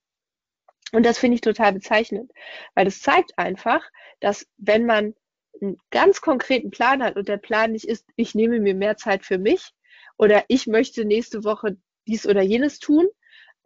Und 0.92 1.04
das 1.04 1.18
finde 1.18 1.36
ich 1.36 1.40
total 1.40 1.72
bezeichnend, 1.72 2.30
weil 2.74 2.84
das 2.84 3.00
zeigt 3.00 3.38
einfach, 3.38 3.82
dass 4.20 4.46
wenn 4.58 4.86
man 4.86 5.14
einen 5.60 5.78
ganz 5.90 6.20
konkreten 6.20 6.70
Plan 6.70 7.02
hat 7.02 7.16
und 7.16 7.28
der 7.28 7.38
Plan 7.38 7.72
nicht 7.72 7.86
ist, 7.86 8.06
ich 8.16 8.34
nehme 8.34 8.60
mir 8.60 8.74
mehr 8.74 8.96
Zeit 8.96 9.24
für 9.24 9.38
mich 9.38 9.72
oder 10.18 10.44
ich 10.48 10.66
möchte 10.66 11.04
nächste 11.04 11.44
Woche 11.44 11.76
dies 12.06 12.26
oder 12.26 12.42
jenes 12.42 12.78
tun, 12.78 13.06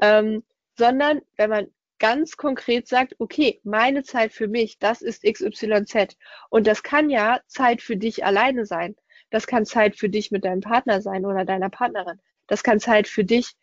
ähm, 0.00 0.44
sondern 0.76 1.20
wenn 1.36 1.50
man 1.50 1.66
ganz 1.98 2.36
konkret 2.36 2.86
sagt, 2.86 3.14
okay, 3.18 3.60
meine 3.64 4.02
Zeit 4.02 4.32
für 4.32 4.48
mich, 4.48 4.78
das 4.78 5.02
ist 5.02 5.22
XYZ. 5.24 6.16
Und 6.50 6.66
das 6.66 6.82
kann 6.82 7.08
ja 7.08 7.40
Zeit 7.46 7.80
für 7.80 7.96
dich 7.96 8.24
alleine 8.24 8.66
sein. 8.66 8.96
Das 9.30 9.46
kann 9.46 9.64
Zeit 9.64 9.96
für 9.96 10.08
dich 10.08 10.30
mit 10.30 10.44
deinem 10.44 10.60
Partner 10.60 11.00
sein 11.00 11.24
oder 11.24 11.44
deiner 11.44 11.70
Partnerin. 11.70 12.20
Das 12.46 12.62
kann 12.62 12.80
Zeit 12.80 13.08
für 13.08 13.24
dich 13.24 13.54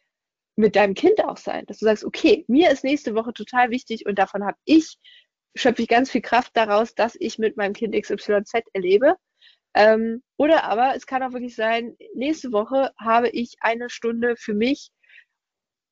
mit 0.55 0.75
deinem 0.75 0.93
Kind 0.93 1.23
auch 1.23 1.37
sein, 1.37 1.65
dass 1.65 1.79
du 1.79 1.85
sagst, 1.85 2.05
okay, 2.05 2.45
mir 2.47 2.71
ist 2.71 2.83
nächste 2.83 3.15
Woche 3.15 3.33
total 3.33 3.71
wichtig 3.71 4.05
und 4.05 4.19
davon 4.19 4.45
habe 4.45 4.57
ich, 4.65 4.97
schöpfe 5.55 5.81
ich 5.83 5.87
ganz 5.87 6.11
viel 6.11 6.21
Kraft 6.21 6.51
daraus, 6.55 6.95
dass 6.95 7.15
ich 7.19 7.39
mit 7.39 7.57
meinem 7.57 7.73
Kind 7.73 7.95
XYZ 7.95 8.53
erlebe. 8.73 9.15
Ähm, 9.75 10.21
oder 10.37 10.65
aber 10.65 10.95
es 10.95 11.07
kann 11.07 11.23
auch 11.23 11.33
wirklich 11.33 11.55
sein, 11.55 11.95
nächste 12.13 12.51
Woche 12.51 12.91
habe 12.99 13.29
ich 13.29 13.55
eine 13.61 13.89
Stunde 13.89 14.35
für 14.37 14.53
mich 14.53 14.91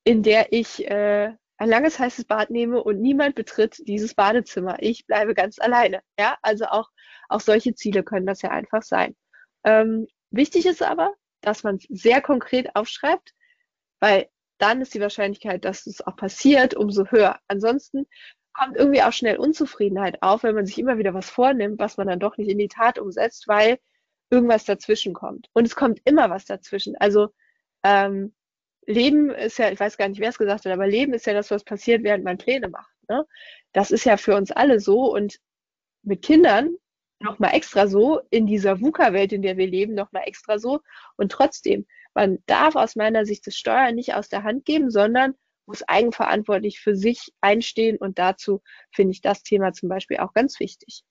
in 0.04 0.22
der 0.22 0.52
ich 0.52 0.88
äh, 0.88 1.32
ein 1.58 1.68
langes 1.68 1.98
heißes 1.98 2.24
Bad 2.24 2.50
nehme 2.50 2.82
und 2.82 3.00
niemand 3.00 3.34
betritt 3.34 3.76
dieses 3.86 4.14
Badezimmer. 4.14 4.76
Ich 4.80 5.06
bleibe 5.06 5.34
ganz 5.34 5.58
alleine. 5.58 6.02
Ja, 6.18 6.36
also 6.42 6.66
auch, 6.66 6.90
auch 7.28 7.40
solche 7.40 7.74
Ziele 7.74 8.02
können 8.02 8.26
das 8.26 8.42
ja 8.42 8.50
einfach 8.50 8.82
sein. 8.82 9.14
Ähm, 9.64 10.08
wichtig 10.30 10.66
ist 10.66 10.82
aber, 10.82 11.14
dass 11.40 11.62
man 11.62 11.78
sehr 11.88 12.20
konkret 12.20 12.74
aufschreibt, 12.74 13.32
weil 14.00 14.28
dann 14.62 14.80
ist 14.80 14.94
die 14.94 15.00
Wahrscheinlichkeit, 15.00 15.64
dass 15.64 15.86
es 15.86 16.06
auch 16.06 16.16
passiert, 16.16 16.74
umso 16.74 17.06
höher. 17.06 17.38
Ansonsten 17.48 18.06
kommt 18.52 18.76
irgendwie 18.76 19.02
auch 19.02 19.12
schnell 19.12 19.36
Unzufriedenheit 19.36 20.22
auf, 20.22 20.42
wenn 20.42 20.54
man 20.54 20.66
sich 20.66 20.78
immer 20.78 20.98
wieder 20.98 21.14
was 21.14 21.28
vornimmt, 21.30 21.78
was 21.78 21.96
man 21.96 22.06
dann 22.06 22.20
doch 22.20 22.36
nicht 22.36 22.48
in 22.48 22.58
die 22.58 22.68
Tat 22.68 22.98
umsetzt, 22.98 23.48
weil 23.48 23.78
irgendwas 24.30 24.64
dazwischen 24.64 25.14
kommt. 25.14 25.48
Und 25.52 25.66
es 25.66 25.74
kommt 25.74 26.00
immer 26.04 26.30
was 26.30 26.44
dazwischen. 26.44 26.96
Also 26.96 27.28
ähm, 27.82 28.34
Leben 28.86 29.30
ist 29.30 29.58
ja, 29.58 29.70
ich 29.70 29.80
weiß 29.80 29.96
gar 29.96 30.08
nicht, 30.08 30.20
wer 30.20 30.28
es 30.28 30.38
gesagt 30.38 30.64
hat, 30.64 30.72
aber 30.72 30.86
Leben 30.86 31.12
ist 31.12 31.26
ja 31.26 31.34
das, 31.34 31.50
was 31.50 31.64
passiert, 31.64 32.04
während 32.04 32.24
man 32.24 32.38
Pläne 32.38 32.68
macht. 32.68 32.92
Ne? 33.08 33.26
Das 33.72 33.90
ist 33.90 34.04
ja 34.04 34.16
für 34.16 34.36
uns 34.36 34.52
alle 34.52 34.80
so 34.80 35.12
und 35.12 35.38
mit 36.02 36.22
Kindern 36.22 36.76
nochmal 37.20 37.54
extra 37.54 37.86
so, 37.86 38.20
in 38.30 38.46
dieser 38.46 38.80
VUCA-Welt, 38.80 39.32
in 39.32 39.42
der 39.42 39.56
wir 39.56 39.66
leben, 39.66 39.94
nochmal 39.94 40.24
extra 40.26 40.58
so. 40.58 40.80
Und 41.16 41.32
trotzdem, 41.32 41.86
man 42.14 42.38
darf 42.46 42.76
aus 42.76 42.96
meiner 42.96 43.24
Sicht 43.26 43.46
das 43.46 43.56
Steuern 43.56 43.94
nicht 43.94 44.14
aus 44.14 44.28
der 44.28 44.42
Hand 44.42 44.64
geben, 44.64 44.90
sondern 44.90 45.34
muss 45.66 45.82
eigenverantwortlich 45.86 46.80
für 46.80 46.96
sich 46.96 47.32
einstehen 47.40 47.96
und 47.96 48.18
dazu 48.18 48.62
finde 48.92 49.12
ich 49.12 49.20
das 49.20 49.42
Thema 49.42 49.72
zum 49.72 49.88
Beispiel 49.88 50.18
auch 50.18 50.32
ganz 50.34 50.58
wichtig. 50.60 51.04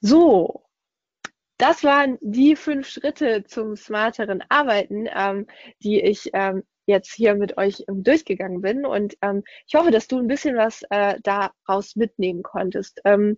So, 0.00 0.66
das 1.58 1.84
waren 1.84 2.18
die 2.20 2.54
fünf 2.56 2.88
Schritte 2.88 3.44
zum 3.44 3.76
smarteren 3.76 4.42
Arbeiten, 4.48 5.08
ähm, 5.14 5.46
die 5.82 6.00
ich 6.00 6.30
ähm, 6.34 6.62
jetzt 6.86 7.12
hier 7.12 7.34
mit 7.34 7.56
euch 7.56 7.84
durchgegangen 7.88 8.60
bin. 8.60 8.86
Und 8.86 9.16
ähm, 9.22 9.42
ich 9.66 9.74
hoffe, 9.74 9.90
dass 9.90 10.06
du 10.06 10.18
ein 10.18 10.28
bisschen 10.28 10.56
was 10.56 10.82
äh, 10.90 11.18
daraus 11.22 11.96
mitnehmen 11.96 12.42
konntest. 12.42 13.00
Ähm, 13.04 13.36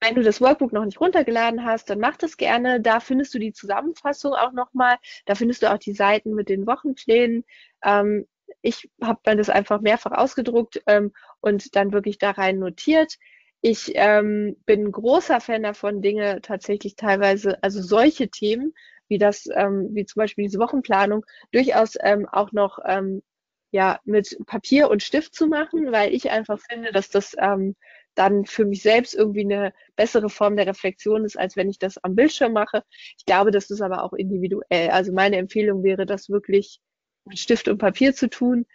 wenn 0.00 0.14
du 0.14 0.22
das 0.22 0.40
Workbook 0.40 0.72
noch 0.72 0.84
nicht 0.84 1.00
runtergeladen 1.00 1.64
hast, 1.64 1.90
dann 1.90 2.00
mach 2.00 2.16
das 2.16 2.36
gerne. 2.36 2.80
Da 2.80 3.00
findest 3.00 3.34
du 3.34 3.38
die 3.38 3.52
Zusammenfassung 3.52 4.34
auch 4.34 4.52
nochmal. 4.52 4.96
Da 5.24 5.34
findest 5.34 5.62
du 5.62 5.72
auch 5.72 5.78
die 5.78 5.94
Seiten 5.94 6.34
mit 6.34 6.48
den 6.48 6.66
Wochenplänen. 6.66 7.44
Ähm, 7.82 8.26
ich 8.62 8.90
habe 9.02 9.20
dann 9.24 9.38
das 9.38 9.48
einfach 9.50 9.80
mehrfach 9.80 10.12
ausgedruckt 10.12 10.82
ähm, 10.86 11.12
und 11.40 11.76
dann 11.76 11.92
wirklich 11.92 12.18
da 12.18 12.32
rein 12.32 12.58
notiert. 12.58 13.14
Ich 13.60 13.92
ähm, 13.94 14.56
bin 14.66 14.92
großer 14.92 15.40
Fan 15.40 15.62
davon, 15.62 16.02
Dinge 16.02 16.40
tatsächlich 16.42 16.96
teilweise, 16.96 17.62
also 17.62 17.82
solche 17.82 18.28
Themen, 18.28 18.74
wie 19.08 19.18
das, 19.18 19.48
ähm, 19.54 19.88
wie 19.92 20.04
zum 20.04 20.20
Beispiel 20.20 20.44
diese 20.44 20.58
Wochenplanung, 20.58 21.24
durchaus 21.52 21.96
ähm, 22.00 22.28
auch 22.30 22.52
noch 22.52 22.78
ähm, 22.84 23.22
ja 23.70 24.00
mit 24.04 24.36
Papier 24.46 24.90
und 24.90 25.02
Stift 25.02 25.34
zu 25.34 25.46
machen, 25.46 25.90
weil 25.92 26.14
ich 26.14 26.30
einfach 26.30 26.58
finde, 26.70 26.92
dass 26.92 27.08
das 27.08 27.34
ähm, 27.38 27.76
dann 28.16 28.46
für 28.46 28.64
mich 28.64 28.82
selbst 28.82 29.14
irgendwie 29.14 29.44
eine 29.44 29.72
bessere 29.94 30.28
Form 30.28 30.56
der 30.56 30.66
Reflexion 30.66 31.24
ist, 31.24 31.38
als 31.38 31.56
wenn 31.56 31.70
ich 31.70 31.78
das 31.78 31.98
am 31.98 32.16
Bildschirm 32.16 32.52
mache. 32.52 32.82
Ich 33.18 33.24
glaube, 33.26 33.50
das 33.50 33.70
ist 33.70 33.80
aber 33.80 34.02
auch 34.02 34.12
individuell. 34.12 34.90
Also 34.90 35.12
meine 35.12 35.36
Empfehlung 35.36 35.84
wäre, 35.84 36.06
das 36.06 36.28
wirklich 36.28 36.80
mit 37.24 37.38
Stift 37.38 37.68
und 37.68 37.78
Papier 37.78 38.14
zu 38.14 38.28
tun, 38.28 38.66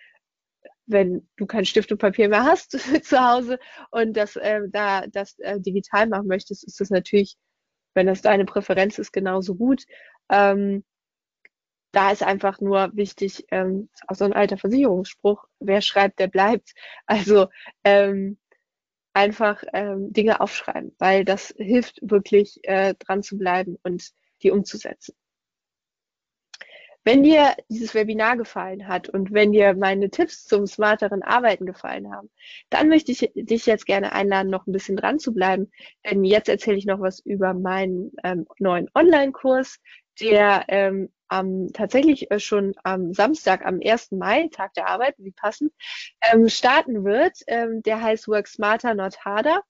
wenn 0.85 1.27
du 1.37 1.45
kein 1.45 1.65
Stift 1.65 1.91
und 1.91 1.97
Papier 1.97 2.29
mehr 2.29 2.43
hast 2.43 2.71
zu 3.05 3.19
Hause 3.19 3.59
und 3.91 4.15
das 4.15 4.35
äh, 4.35 4.61
da 4.69 5.07
das 5.07 5.37
äh, 5.39 5.59
digital 5.59 6.07
machen 6.07 6.27
möchtest, 6.27 6.63
ist 6.65 6.79
das 6.79 6.89
natürlich, 6.89 7.37
wenn 7.93 8.07
das 8.07 8.21
deine 8.21 8.45
Präferenz 8.45 8.99
ist, 8.99 9.11
genauso 9.11 9.55
gut. 9.55 9.83
Ähm, 10.29 10.83
da 11.91 12.11
ist 12.11 12.23
einfach 12.23 12.61
nur 12.61 12.91
wichtig, 12.93 13.45
ähm, 13.51 13.89
auch 14.07 14.15
so 14.15 14.25
ein 14.25 14.33
alter 14.33 14.57
Versicherungsspruch, 14.57 15.45
wer 15.59 15.81
schreibt, 15.81 16.19
der 16.19 16.27
bleibt. 16.27 16.73
Also 17.05 17.47
ähm, 17.83 18.37
einfach 19.13 19.63
ähm, 19.73 20.13
Dinge 20.13 20.39
aufschreiben, 20.41 20.95
weil 20.99 21.25
das 21.25 21.53
hilft 21.57 21.99
wirklich 22.01 22.59
äh, 22.63 22.93
dran 22.95 23.23
zu 23.23 23.37
bleiben 23.37 23.77
und 23.83 24.11
die 24.41 24.51
umzusetzen. 24.51 25.15
Wenn 27.03 27.23
dir 27.23 27.55
dieses 27.67 27.95
Webinar 27.95 28.37
gefallen 28.37 28.87
hat 28.87 29.09
und 29.09 29.33
wenn 29.33 29.51
dir 29.51 29.73
meine 29.73 30.11
Tipps 30.11 30.45
zum 30.45 30.67
smarteren 30.67 31.23
Arbeiten 31.23 31.65
gefallen 31.65 32.13
haben, 32.13 32.29
dann 32.69 32.89
möchte 32.89 33.11
ich 33.11 33.31
dich 33.33 33.65
jetzt 33.65 33.87
gerne 33.87 34.11
einladen, 34.11 34.51
noch 34.51 34.67
ein 34.67 34.71
bisschen 34.71 34.97
dran 34.97 35.17
zu 35.17 35.33
bleiben. 35.33 35.71
Denn 36.05 36.23
jetzt 36.23 36.47
erzähle 36.47 36.77
ich 36.77 36.85
noch 36.85 36.99
was 36.99 37.19
über 37.19 37.55
meinen 37.55 38.11
ähm, 38.23 38.45
neuen 38.59 38.87
Online-Kurs, 38.93 39.79
der 40.19 40.65
ähm, 40.67 41.09
am, 41.27 41.71
tatsächlich 41.73 42.29
äh, 42.29 42.39
schon 42.39 42.75
am 42.83 43.13
Samstag, 43.13 43.65
am 43.65 43.79
1. 43.83 44.11
Mai, 44.11 44.49
Tag 44.51 44.73
der 44.73 44.87
Arbeit, 44.87 45.15
wie 45.17 45.31
passend, 45.31 45.71
ähm, 46.31 46.49
starten 46.49 47.05
wird. 47.05 47.37
Ähm, 47.47 47.81
der 47.83 48.01
heißt 48.01 48.27
Work 48.27 48.47
Smarter, 48.47 48.93
Not 48.93 49.23
Harder. 49.23 49.61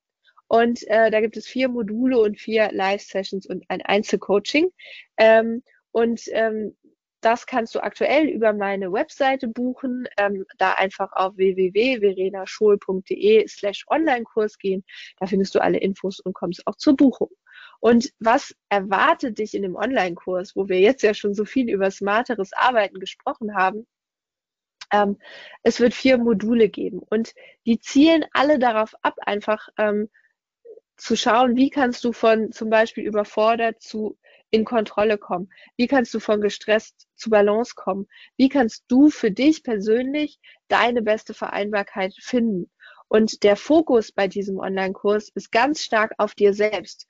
Und 0.47 0.85
äh, 0.87 1.11
da 1.11 1.21
gibt 1.21 1.37
es 1.37 1.47
vier 1.47 1.69
Module 1.69 2.19
und 2.19 2.39
vier 2.39 2.71
Live-Sessions 2.73 3.45
und 3.45 3.63
ein 3.69 3.81
Einzelcoaching. 3.81 4.69
Ähm, 5.17 5.63
und 5.91 6.21
ähm, 6.31 6.75
das 7.21 7.45
kannst 7.45 7.73
du 7.75 7.81
aktuell 7.81 8.27
über 8.27 8.51
meine 8.51 8.91
Webseite 8.91 9.47
buchen. 9.47 10.09
Ähm, 10.17 10.45
da 10.57 10.73
einfach 10.73 11.13
auf 11.13 11.37
www.verenaschol.de 11.37 13.47
slash 13.47 13.85
Online-Kurs 13.87 14.57
gehen. 14.57 14.83
Da 15.19 15.27
findest 15.27 15.55
du 15.55 15.61
alle 15.61 15.77
Infos 15.77 16.19
und 16.19 16.33
kommst 16.33 16.67
auch 16.67 16.75
zur 16.75 16.97
Buchung. 16.97 17.29
Und 17.81 18.13
was 18.19 18.55
erwartet 18.69 19.39
dich 19.39 19.55
in 19.55 19.63
dem 19.63 19.75
Online-Kurs, 19.75 20.55
wo 20.55 20.69
wir 20.69 20.79
jetzt 20.79 21.01
ja 21.01 21.15
schon 21.15 21.33
so 21.33 21.45
viel 21.45 21.69
über 21.69 21.89
smarteres 21.89 22.53
Arbeiten 22.53 22.99
gesprochen 22.99 23.55
haben? 23.55 23.87
Ähm, 24.93 25.17
es 25.63 25.79
wird 25.79 25.93
vier 25.95 26.17
Module 26.19 26.69
geben 26.69 26.99
und 26.99 27.33
die 27.65 27.79
zielen 27.79 28.23
alle 28.33 28.59
darauf 28.59 28.93
ab, 29.01 29.15
einfach 29.25 29.67
ähm, 29.77 30.09
zu 30.95 31.17
schauen, 31.17 31.55
wie 31.55 31.71
kannst 31.71 32.03
du 32.03 32.13
von 32.13 32.51
zum 32.51 32.69
Beispiel 32.69 33.03
überfordert 33.03 33.81
zu 33.81 34.17
in 34.51 34.63
Kontrolle 34.63 35.17
kommen? 35.17 35.51
Wie 35.75 35.87
kannst 35.87 36.13
du 36.13 36.19
von 36.19 36.41
gestresst 36.41 37.07
zu 37.15 37.31
Balance 37.31 37.73
kommen? 37.75 38.07
Wie 38.37 38.49
kannst 38.49 38.83
du 38.89 39.09
für 39.09 39.31
dich 39.31 39.63
persönlich 39.63 40.39
deine 40.67 41.01
beste 41.01 41.33
Vereinbarkeit 41.33 42.13
finden? 42.19 42.69
Und 43.07 43.43
der 43.43 43.55
Fokus 43.55 44.11
bei 44.11 44.27
diesem 44.27 44.59
Online-Kurs 44.59 45.29
ist 45.29 45.51
ganz 45.51 45.81
stark 45.81 46.13
auf 46.17 46.35
dir 46.35 46.53
selbst, 46.53 47.07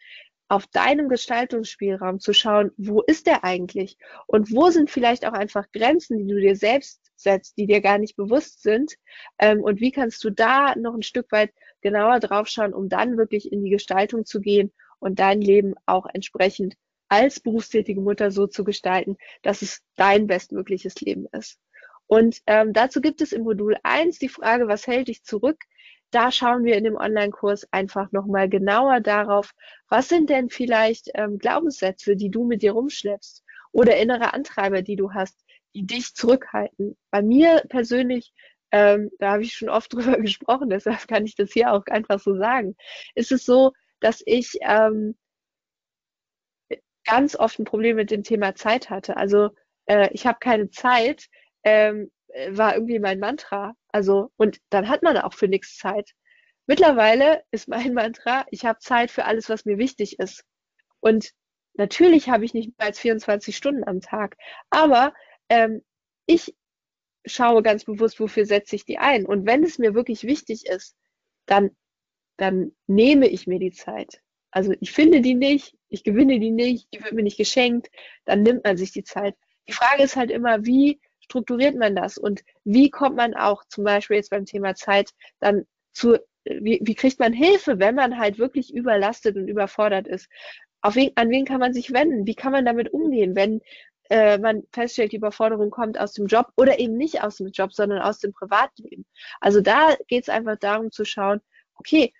auf 0.52 0.68
deinem 0.68 1.08
Gestaltungsspielraum 1.08 2.20
zu 2.20 2.34
schauen, 2.34 2.72
wo 2.76 3.02
ist 3.02 3.26
der 3.26 3.46
eigentlich? 3.46 3.98
Und 4.28 4.52
wo 4.52 4.70
sind 4.70 4.92
vielleicht 4.92 5.26
auch 5.26 5.32
einfach 5.32 5.72
Grenzen, 5.72 6.18
die 6.18 6.28
du 6.28 6.42
dir 6.42 6.58
selbst 6.58 7.00
setzt, 7.16 7.58
die 7.58 7.68
dir 7.68 7.80
gar 7.80 7.98
nicht 7.98 8.18
bewusst 8.18 8.62
sind? 8.62 8.96
Ähm, 9.40 9.62
und 9.62 9.80
wie 9.80 9.92
kannst 9.92 10.22
du 10.26 10.30
da 10.30 10.76
noch 10.76 10.94
ein 10.94 11.04
Stück 11.04 11.32
weit 11.32 11.54
genauer 11.80 12.20
draufschauen, 12.20 12.74
um 12.74 12.90
dann 12.90 13.16
wirklich 13.16 13.50
in 13.50 13.64
die 13.64 13.70
Gestaltung 13.70 14.26
zu 14.26 14.42
gehen 14.42 14.74
und 15.00 15.20
dein 15.20 15.40
Leben 15.40 15.74
auch 15.86 16.06
entsprechend 16.14 16.76
als 17.08 17.40
berufstätige 17.40 18.02
Mutter 18.02 18.30
so 18.30 18.46
zu 18.46 18.66
gestalten, 18.66 19.16
dass 19.44 19.62
es 19.62 19.82
dein 19.96 20.28
bestmögliches 20.28 21.00
Leben 21.00 21.28
ist. 21.32 21.60
Und 22.08 22.42
ähm, 22.46 22.74
dazu 22.74 23.00
gibt 23.00 23.22
es 23.22 23.32
im 23.32 23.44
Modul 23.44 23.78
1 23.84 24.20
die 24.20 24.28
Frage, 24.28 24.68
was 24.68 24.86
hält 24.86 25.08
dich 25.08 25.24
zurück? 25.24 25.64
Da 26.12 26.32
schauen 26.32 26.66
wir 26.66 26.76
in 26.76 26.84
dem 26.84 26.98
Online-Kurs 26.98 27.68
einfach 27.72 28.12
nochmal 28.12 28.50
genauer 28.50 29.00
darauf, 29.00 29.54
was 29.88 30.10
sind 30.10 30.30
denn 30.30 30.50
vielleicht 30.50 31.10
ähm, 31.16 31.40
Glaubenssätze, 31.40 32.16
die 32.16 32.30
du 32.30 32.46
mit 32.46 32.62
dir 32.62 32.74
rumschleppst 32.74 33.44
oder 33.72 33.96
innere 33.98 34.34
Antreiber, 34.34 34.82
die 34.82 34.98
du 34.98 35.14
hast, 35.14 35.46
die 35.74 35.86
dich 35.86 36.14
zurückhalten. 36.14 36.98
Bei 37.12 37.22
mir 37.22 37.64
persönlich, 37.70 38.34
ähm, 38.72 39.10
da 39.20 39.32
habe 39.34 39.44
ich 39.44 39.54
schon 39.54 39.70
oft 39.70 39.94
drüber 39.94 40.18
gesprochen, 40.18 40.70
deshalb 40.70 41.08
kann 41.08 41.26
ich 41.26 41.36
das 41.36 41.52
hier 41.54 41.72
auch 41.72 41.86
einfach 41.88 42.20
so 42.20 42.36
sagen, 42.38 42.76
ist 43.16 43.32
es 43.32 43.46
so, 43.46 43.72
dass 44.02 44.22
ich 44.26 44.58
ähm, 44.62 45.16
ganz 47.06 47.36
oft 47.36 47.60
ein 47.60 47.66
Problem 47.66 47.96
mit 47.96 48.12
dem 48.12 48.24
Thema 48.24 48.56
Zeit 48.56 48.90
hatte. 48.90 49.18
Also 49.18 49.50
äh, 49.86 50.10
ich 50.12 50.26
habe 50.28 50.40
keine 50.40 50.70
Zeit, 50.70 51.28
ähm, 51.64 52.12
war 52.50 52.76
irgendwie 52.76 53.00
mein 53.00 53.20
Mantra. 53.20 53.76
Also 53.90 54.32
und 54.38 54.60
dann 54.70 54.90
hat 54.90 55.04
man 55.04 55.18
auch 55.18 55.34
für 55.34 55.48
nichts 55.48 55.78
Zeit. 55.78 56.12
Mittlerweile 56.68 57.44
ist 57.52 57.68
mein 57.68 57.94
Mantra, 57.94 58.46
ich 58.52 58.66
habe 58.66 58.80
Zeit 58.80 59.12
für 59.12 59.26
alles, 59.26 59.50
was 59.50 59.66
mir 59.66 59.78
wichtig 59.78 60.20
ist. 60.20 60.44
Und 61.00 61.32
natürlich 61.74 62.30
habe 62.30 62.46
ich 62.46 62.54
nicht 62.54 62.78
mehr 62.78 62.88
als 62.88 63.00
24 63.00 63.56
Stunden 63.56 63.84
am 63.84 64.02
Tag, 64.02 64.38
aber 64.70 65.14
ähm, 65.50 65.84
ich 66.26 66.56
schaue 67.26 67.62
ganz 67.62 67.86
bewusst, 67.86 68.20
wofür 68.20 68.46
setze 68.46 68.76
ich 68.76 68.86
die 68.86 68.98
ein. 68.98 69.26
Und 69.26 69.46
wenn 69.46 69.64
es 69.64 69.78
mir 69.80 69.94
wirklich 69.94 70.24
wichtig 70.24 70.66
ist, 70.66 70.96
dann, 71.46 71.76
dann 72.38 72.72
nehme 72.88 73.28
ich 73.28 73.48
mir 73.48 73.60
die 73.60 73.72
Zeit. 73.72 74.22
Also 74.52 74.74
ich 74.80 74.92
finde 74.92 75.22
die 75.22 75.36
nicht, 75.36 75.78
ich 75.90 76.04
gewinne 76.04 76.40
die 76.40 76.52
nicht, 76.52 76.88
die 76.94 77.04
wird 77.04 77.14
mir 77.14 77.24
nicht 77.24 77.38
geschenkt, 77.38 77.90
dann 78.26 78.44
nimmt 78.44 78.64
man 78.64 78.78
sich 78.78 78.92
die 78.92 79.04
Zeit. 79.04 79.36
Die 79.68 79.74
Frage 79.74 80.04
ist 80.04 80.16
halt 80.16 80.32
immer, 80.32 80.66
wie 80.66 81.00
strukturiert 81.32 81.76
man 81.76 81.96
das 81.96 82.18
und 82.18 82.42
wie 82.66 82.90
kommt 82.90 83.16
man 83.16 83.34
auch 83.34 83.64
zum 83.70 83.86
Beispiel 83.86 84.18
jetzt 84.18 84.32
beim 84.32 84.46
Thema 84.46 84.76
Zeit 84.76 85.12
dann 85.40 85.66
zu, 85.94 86.18
wie, 86.44 86.80
wie 86.84 86.96
kriegt 86.96 87.20
man 87.20 87.34
Hilfe, 87.34 87.80
wenn 87.80 87.96
man 87.96 88.18
halt 88.18 88.38
wirklich 88.38 88.74
überlastet 88.74 89.38
und 89.38 89.48
überfordert 89.48 90.08
ist? 90.08 90.28
Auf 90.82 90.96
wen, 90.96 91.12
an 91.16 91.30
wen 91.30 91.46
kann 91.46 91.60
man 91.60 91.74
sich 91.74 91.94
wenden? 91.94 92.28
Wie 92.28 92.36
kann 92.36 92.52
man 92.52 92.66
damit 92.66 92.92
umgehen, 92.92 93.36
wenn 93.36 93.62
äh, 94.10 94.38
man 94.40 94.64
feststellt, 94.74 95.14
die 95.14 95.18
Überforderung 95.18 95.70
kommt 95.70 95.98
aus 95.98 96.14
dem 96.14 96.28
Job 96.28 96.48
oder 96.58 96.80
eben 96.80 96.98
nicht 96.98 97.24
aus 97.24 97.38
dem 97.38 97.48
Job, 97.48 97.72
sondern 97.72 98.00
aus 98.00 98.20
dem 98.20 98.34
Privatleben. 98.34 99.06
Also 99.40 99.62
da 99.62 99.96
geht 100.08 100.24
es 100.24 100.30
einfach 100.30 100.58
darum 100.58 100.92
zu 100.92 101.06
schauen, 101.06 101.40
okay, 101.76 102.14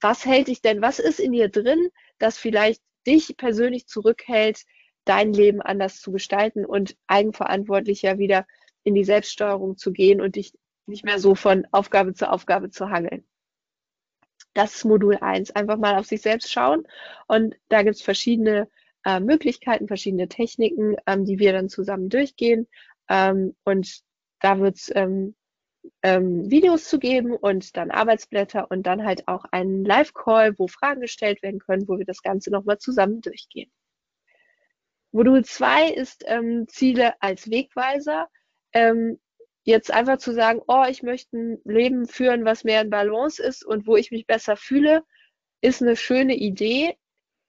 was 0.00 0.26
hält 0.26 0.48
dich 0.48 0.62
denn, 0.62 0.82
was 0.82 0.98
ist 0.98 1.20
in 1.20 1.30
dir 1.30 1.48
drin, 1.48 1.90
das 2.18 2.38
vielleicht 2.38 2.82
dich 3.06 3.36
persönlich 3.36 3.86
zurückhält, 3.86 4.62
dein 5.04 5.32
Leben 5.32 5.60
anders 5.60 6.00
zu 6.00 6.12
gestalten 6.12 6.64
und 6.64 6.96
eigenverantwortlicher 7.06 8.18
wieder 8.18 8.46
in 8.84 8.94
die 8.94 9.04
Selbststeuerung 9.04 9.76
zu 9.76 9.92
gehen 9.92 10.20
und 10.20 10.36
dich 10.36 10.52
nicht 10.86 11.04
mehr 11.04 11.18
so 11.18 11.34
von 11.34 11.66
Aufgabe 11.70 12.14
zu 12.14 12.30
Aufgabe 12.30 12.70
zu 12.70 12.90
hangeln. 12.90 13.24
Das 14.54 14.74
ist 14.74 14.84
Modul 14.84 15.16
1. 15.16 15.52
Einfach 15.52 15.78
mal 15.78 15.98
auf 15.98 16.06
sich 16.06 16.20
selbst 16.20 16.52
schauen. 16.52 16.86
Und 17.26 17.56
da 17.68 17.82
gibt 17.82 17.96
es 17.96 18.02
verschiedene 18.02 18.68
äh, 19.04 19.20
Möglichkeiten, 19.20 19.88
verschiedene 19.88 20.28
Techniken, 20.28 20.96
ähm, 21.06 21.24
die 21.24 21.38
wir 21.38 21.52
dann 21.52 21.68
zusammen 21.68 22.08
durchgehen. 22.08 22.68
Ähm, 23.08 23.56
und 23.64 24.02
da 24.40 24.58
wird 24.58 24.76
es 24.76 24.92
ähm, 24.94 25.34
ähm, 26.02 26.50
Videos 26.50 26.88
zu 26.88 26.98
geben 26.98 27.34
und 27.34 27.76
dann 27.76 27.90
Arbeitsblätter 27.90 28.70
und 28.70 28.84
dann 28.84 29.04
halt 29.04 29.26
auch 29.28 29.44
einen 29.50 29.84
Live-Call, 29.84 30.58
wo 30.58 30.68
Fragen 30.68 31.00
gestellt 31.00 31.42
werden 31.42 31.60
können, 31.60 31.88
wo 31.88 31.98
wir 31.98 32.04
das 32.04 32.22
Ganze 32.22 32.50
nochmal 32.50 32.78
zusammen 32.78 33.20
durchgehen. 33.20 33.70
Modul 35.12 35.44
2 35.44 35.90
ist 35.90 36.24
ähm, 36.26 36.66
Ziele 36.68 37.14
als 37.20 37.50
Wegweiser. 37.50 38.28
Ähm, 38.72 39.20
jetzt 39.64 39.92
einfach 39.92 40.18
zu 40.18 40.32
sagen, 40.32 40.60
oh, 40.66 40.84
ich 40.88 41.02
möchte 41.02 41.36
ein 41.36 41.60
Leben 41.64 42.06
führen, 42.06 42.44
was 42.44 42.64
mehr 42.64 42.80
in 42.80 42.90
Balance 42.90 43.40
ist 43.42 43.64
und 43.64 43.86
wo 43.86 43.96
ich 43.96 44.10
mich 44.10 44.26
besser 44.26 44.56
fühle, 44.56 45.04
ist 45.60 45.82
eine 45.82 45.96
schöne 45.96 46.34
Idee, 46.34 46.96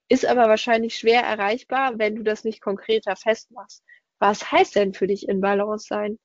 ist 0.08 0.26
aber 0.26 0.48
wahrscheinlich 0.48 0.96
schwer 0.96 1.22
erreichbar, 1.22 1.98
wenn 1.98 2.16
du 2.16 2.22
das 2.22 2.44
nicht 2.44 2.60
konkreter 2.60 3.16
festmachst. 3.16 3.82
Was 4.18 4.52
heißt 4.52 4.76
denn 4.76 4.94
für 4.94 5.06
dich 5.06 5.28
in 5.28 5.40
Balance 5.40 5.86
sein? 5.88 6.18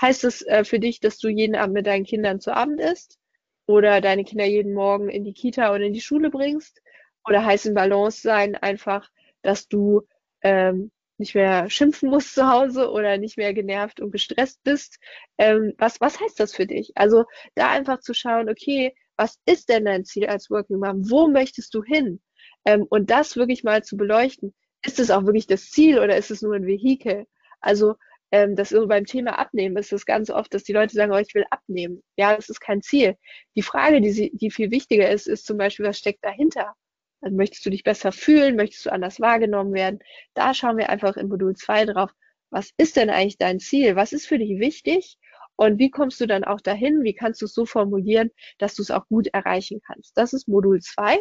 Heißt 0.00 0.24
es 0.24 0.42
äh, 0.42 0.64
für 0.64 0.78
dich, 0.78 1.00
dass 1.00 1.18
du 1.18 1.28
jeden 1.28 1.56
Abend 1.56 1.74
mit 1.74 1.86
deinen 1.86 2.04
Kindern 2.04 2.40
zu 2.40 2.54
Abend 2.54 2.80
isst? 2.80 3.18
Oder 3.66 4.00
deine 4.00 4.24
Kinder 4.24 4.44
jeden 4.44 4.74
Morgen 4.74 5.08
in 5.08 5.24
die 5.24 5.32
Kita 5.32 5.74
oder 5.74 5.84
in 5.84 5.92
die 5.92 6.00
Schule 6.00 6.30
bringst? 6.30 6.82
Oder 7.26 7.44
heißt 7.44 7.66
in 7.66 7.74
Balance 7.74 8.20
sein 8.20 8.56
einfach, 8.56 9.10
dass 9.42 9.68
du 9.68 10.02
ähm, 10.42 10.90
nicht 11.18 11.34
mehr 11.34 11.70
schimpfen 11.70 12.10
musst 12.10 12.34
zu 12.34 12.48
Hause 12.48 12.90
oder 12.90 13.16
nicht 13.18 13.36
mehr 13.36 13.54
genervt 13.54 14.00
und 14.00 14.10
gestresst 14.10 14.62
bist. 14.64 14.98
Ähm, 15.38 15.72
was, 15.78 16.00
was 16.00 16.20
heißt 16.20 16.40
das 16.40 16.54
für 16.54 16.66
dich? 16.66 16.92
Also 16.96 17.24
da 17.54 17.70
einfach 17.70 18.00
zu 18.00 18.14
schauen, 18.14 18.48
okay, 18.48 18.94
was 19.16 19.38
ist 19.46 19.68
denn 19.68 19.84
dein 19.84 20.04
Ziel 20.04 20.26
als 20.26 20.50
Working 20.50 20.78
Mom? 20.78 21.08
Wo 21.10 21.28
möchtest 21.28 21.74
du 21.74 21.82
hin? 21.82 22.20
Ähm, 22.64 22.86
und 22.88 23.10
das 23.10 23.36
wirklich 23.36 23.62
mal 23.64 23.82
zu 23.84 23.96
beleuchten. 23.96 24.54
Ist 24.84 24.98
es 24.98 25.10
auch 25.10 25.24
wirklich 25.24 25.46
das 25.46 25.70
Ziel 25.70 25.98
oder 25.98 26.16
ist 26.16 26.30
es 26.30 26.42
nur 26.42 26.54
ein 26.54 26.66
Vehikel? 26.66 27.26
Also 27.60 27.94
ähm, 28.32 28.56
das 28.56 28.72
ist 28.72 28.88
beim 28.88 29.04
Thema 29.04 29.38
Abnehmen 29.38 29.76
ist 29.76 29.92
es 29.92 30.06
ganz 30.06 30.30
oft, 30.30 30.52
dass 30.54 30.64
die 30.64 30.72
Leute 30.72 30.94
sagen, 30.94 31.12
oh, 31.12 31.18
ich 31.18 31.34
will 31.34 31.44
abnehmen. 31.50 32.02
Ja, 32.16 32.34
das 32.34 32.48
ist 32.48 32.60
kein 32.60 32.82
Ziel. 32.82 33.16
Die 33.54 33.62
Frage, 33.62 34.00
die, 34.00 34.10
sie, 34.10 34.32
die 34.34 34.50
viel 34.50 34.70
wichtiger 34.70 35.10
ist, 35.10 35.28
ist 35.28 35.46
zum 35.46 35.58
Beispiel, 35.58 35.86
was 35.86 35.98
steckt 35.98 36.24
dahinter? 36.24 36.74
Also 37.22 37.36
möchtest 37.36 37.64
du 37.64 37.70
dich 37.70 37.84
besser 37.84 38.12
fühlen? 38.12 38.56
Möchtest 38.56 38.86
du 38.86 38.92
anders 38.92 39.20
wahrgenommen 39.20 39.72
werden? 39.72 40.00
Da 40.34 40.52
schauen 40.54 40.76
wir 40.76 40.90
einfach 40.90 41.16
in 41.16 41.28
Modul 41.28 41.54
2 41.56 41.86
drauf. 41.86 42.10
Was 42.50 42.70
ist 42.76 42.96
denn 42.96 43.10
eigentlich 43.10 43.38
dein 43.38 43.60
Ziel? 43.60 43.96
Was 43.96 44.12
ist 44.12 44.26
für 44.26 44.38
dich 44.38 44.58
wichtig? 44.58 45.18
Und 45.56 45.78
wie 45.78 45.90
kommst 45.90 46.20
du 46.20 46.26
dann 46.26 46.44
auch 46.44 46.60
dahin? 46.60 47.04
Wie 47.04 47.14
kannst 47.14 47.40
du 47.40 47.46
es 47.46 47.54
so 47.54 47.64
formulieren, 47.64 48.30
dass 48.58 48.74
du 48.74 48.82
es 48.82 48.90
auch 48.90 49.06
gut 49.06 49.28
erreichen 49.28 49.80
kannst? 49.86 50.16
Das 50.18 50.32
ist 50.32 50.48
Modul 50.48 50.80
2. 50.80 51.20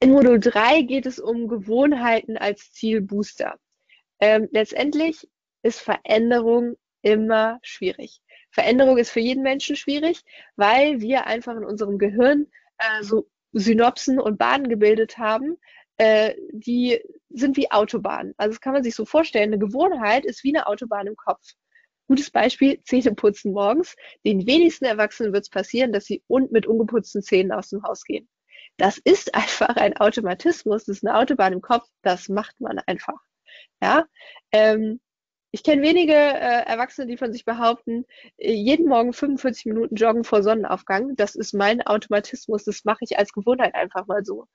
In 0.00 0.12
Modul 0.12 0.40
3 0.40 0.82
geht 0.82 1.06
es 1.06 1.18
um 1.18 1.48
Gewohnheiten 1.48 2.38
als 2.38 2.72
Zielbooster. 2.72 3.58
Ähm, 4.20 4.48
letztendlich 4.50 5.28
ist 5.62 5.80
Veränderung 5.80 6.76
immer 7.02 7.58
schwierig. 7.62 8.20
Veränderung 8.50 8.96
ist 8.96 9.10
für 9.10 9.20
jeden 9.20 9.42
Menschen 9.42 9.76
schwierig, 9.76 10.22
weil 10.56 11.00
wir 11.00 11.26
einfach 11.26 11.56
in 11.56 11.64
unserem 11.64 11.98
Gehirn 11.98 12.46
äh, 12.78 13.02
so 13.02 13.28
Synopsen 13.52 14.20
und 14.20 14.38
Bahnen 14.38 14.68
gebildet 14.68 15.18
haben, 15.18 15.56
äh, 15.98 16.34
die 16.52 17.00
sind 17.30 17.56
wie 17.56 17.70
Autobahnen. 17.70 18.34
Also 18.36 18.52
das 18.52 18.60
kann 18.60 18.72
man 18.72 18.82
sich 18.82 18.94
so 18.94 19.04
vorstellen. 19.04 19.52
Eine 19.52 19.58
Gewohnheit 19.58 20.24
ist 20.24 20.44
wie 20.44 20.54
eine 20.54 20.66
Autobahn 20.66 21.06
im 21.06 21.16
Kopf. 21.16 21.54
Gutes 22.06 22.30
Beispiel, 22.30 22.82
Zähne 22.84 23.14
putzen 23.14 23.52
morgens. 23.52 23.94
Den 24.24 24.46
wenigsten 24.46 24.86
Erwachsenen 24.86 25.32
wird 25.32 25.42
es 25.42 25.50
passieren, 25.50 25.92
dass 25.92 26.06
sie 26.06 26.22
und 26.26 26.52
mit 26.52 26.66
ungeputzten 26.66 27.22
Zähnen 27.22 27.52
aus 27.52 27.68
dem 27.68 27.82
Haus 27.82 28.04
gehen. 28.04 28.28
Das 28.78 28.98
ist 28.98 29.34
einfach 29.34 29.76
ein 29.76 29.96
Automatismus, 29.98 30.84
das 30.86 30.98
ist 30.98 31.06
eine 31.06 31.18
Autobahn 31.18 31.52
im 31.52 31.60
Kopf, 31.60 31.86
das 32.02 32.28
macht 32.28 32.60
man 32.60 32.78
einfach. 32.86 33.20
Ja, 33.82 34.06
ähm, 34.52 35.00
ich 35.50 35.62
kenne 35.62 35.82
wenige 35.82 36.12
äh, 36.12 36.66
Erwachsene, 36.66 37.06
die 37.06 37.16
von 37.16 37.32
sich 37.32 37.44
behaupten, 37.44 38.04
äh, 38.36 38.52
jeden 38.52 38.86
Morgen 38.86 39.12
45 39.12 39.66
Minuten 39.66 39.94
joggen 39.96 40.24
vor 40.24 40.42
Sonnenaufgang. 40.42 41.16
Das 41.16 41.34
ist 41.34 41.54
mein 41.54 41.80
Automatismus. 41.86 42.64
Das 42.64 42.84
mache 42.84 43.04
ich 43.04 43.18
als 43.18 43.32
Gewohnheit 43.32 43.74
einfach 43.74 44.06
mal 44.06 44.24
so. 44.24 44.46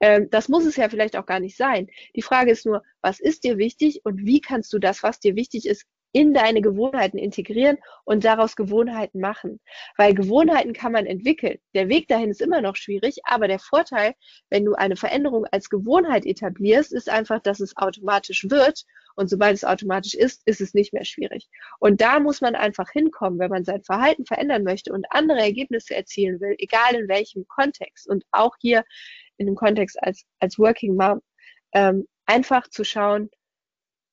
Ähm, 0.00 0.28
das 0.30 0.48
muss 0.48 0.64
es 0.64 0.76
ja 0.76 0.88
vielleicht 0.88 1.16
auch 1.16 1.26
gar 1.26 1.40
nicht 1.40 1.56
sein. 1.56 1.88
Die 2.14 2.22
Frage 2.22 2.52
ist 2.52 2.66
nur, 2.66 2.82
was 3.00 3.18
ist 3.20 3.44
dir 3.44 3.58
wichtig 3.58 4.02
und 4.04 4.24
wie 4.24 4.40
kannst 4.40 4.72
du 4.72 4.78
das, 4.78 5.02
was 5.02 5.18
dir 5.18 5.34
wichtig 5.34 5.66
ist, 5.66 5.84
in 6.12 6.32
deine 6.32 6.62
Gewohnheiten 6.62 7.18
integrieren 7.18 7.78
und 8.04 8.24
daraus 8.24 8.56
Gewohnheiten 8.56 9.20
machen. 9.20 9.60
Weil 9.96 10.14
Gewohnheiten 10.14 10.72
kann 10.72 10.92
man 10.92 11.06
entwickeln. 11.06 11.58
Der 11.74 11.88
Weg 11.88 12.08
dahin 12.08 12.30
ist 12.30 12.40
immer 12.40 12.60
noch 12.60 12.76
schwierig, 12.76 13.18
aber 13.24 13.48
der 13.48 13.58
Vorteil, 13.58 14.14
wenn 14.48 14.64
du 14.64 14.74
eine 14.74 14.96
Veränderung 14.96 15.46
als 15.50 15.68
Gewohnheit 15.68 16.24
etablierst, 16.24 16.92
ist 16.92 17.10
einfach, 17.10 17.40
dass 17.40 17.60
es 17.60 17.76
automatisch 17.76 18.48
wird. 18.48 18.84
Und 19.14 19.28
sobald 19.30 19.54
es 19.54 19.64
automatisch 19.64 20.14
ist, 20.14 20.42
ist 20.46 20.60
es 20.60 20.74
nicht 20.74 20.92
mehr 20.92 21.04
schwierig. 21.04 21.48
Und 21.80 22.00
da 22.00 22.20
muss 22.20 22.40
man 22.40 22.54
einfach 22.54 22.90
hinkommen, 22.90 23.38
wenn 23.38 23.50
man 23.50 23.64
sein 23.64 23.82
Verhalten 23.82 24.26
verändern 24.26 24.62
möchte 24.62 24.92
und 24.92 25.06
andere 25.10 25.40
Ergebnisse 25.40 25.94
erzielen 25.94 26.40
will, 26.40 26.54
egal 26.58 26.94
in 26.94 27.08
welchem 27.08 27.46
Kontext. 27.48 28.08
Und 28.08 28.24
auch 28.30 28.54
hier 28.60 28.84
in 29.38 29.46
dem 29.46 29.54
Kontext 29.54 30.02
als, 30.02 30.24
als 30.38 30.58
Working 30.58 30.96
Mom, 30.96 31.20
ähm, 31.72 32.06
einfach 32.26 32.68
zu 32.68 32.84
schauen, 32.84 33.30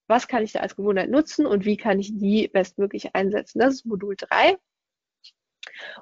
was 0.08 0.28
kann 0.28 0.44
ich 0.44 0.54
da 0.54 0.60
als 0.60 0.76
Gewohnheit 0.76 1.10
nutzen 1.10 1.46
und 1.46 1.66
wie 1.66 1.78
kann 1.78 2.00
ich 2.00 2.12
die 2.18 2.48
bestmöglich 2.48 3.16
einsetzen. 3.16 3.60
Das 3.60 3.76
ist 3.76 3.86
Modul 3.86 4.16
3. 4.18 4.58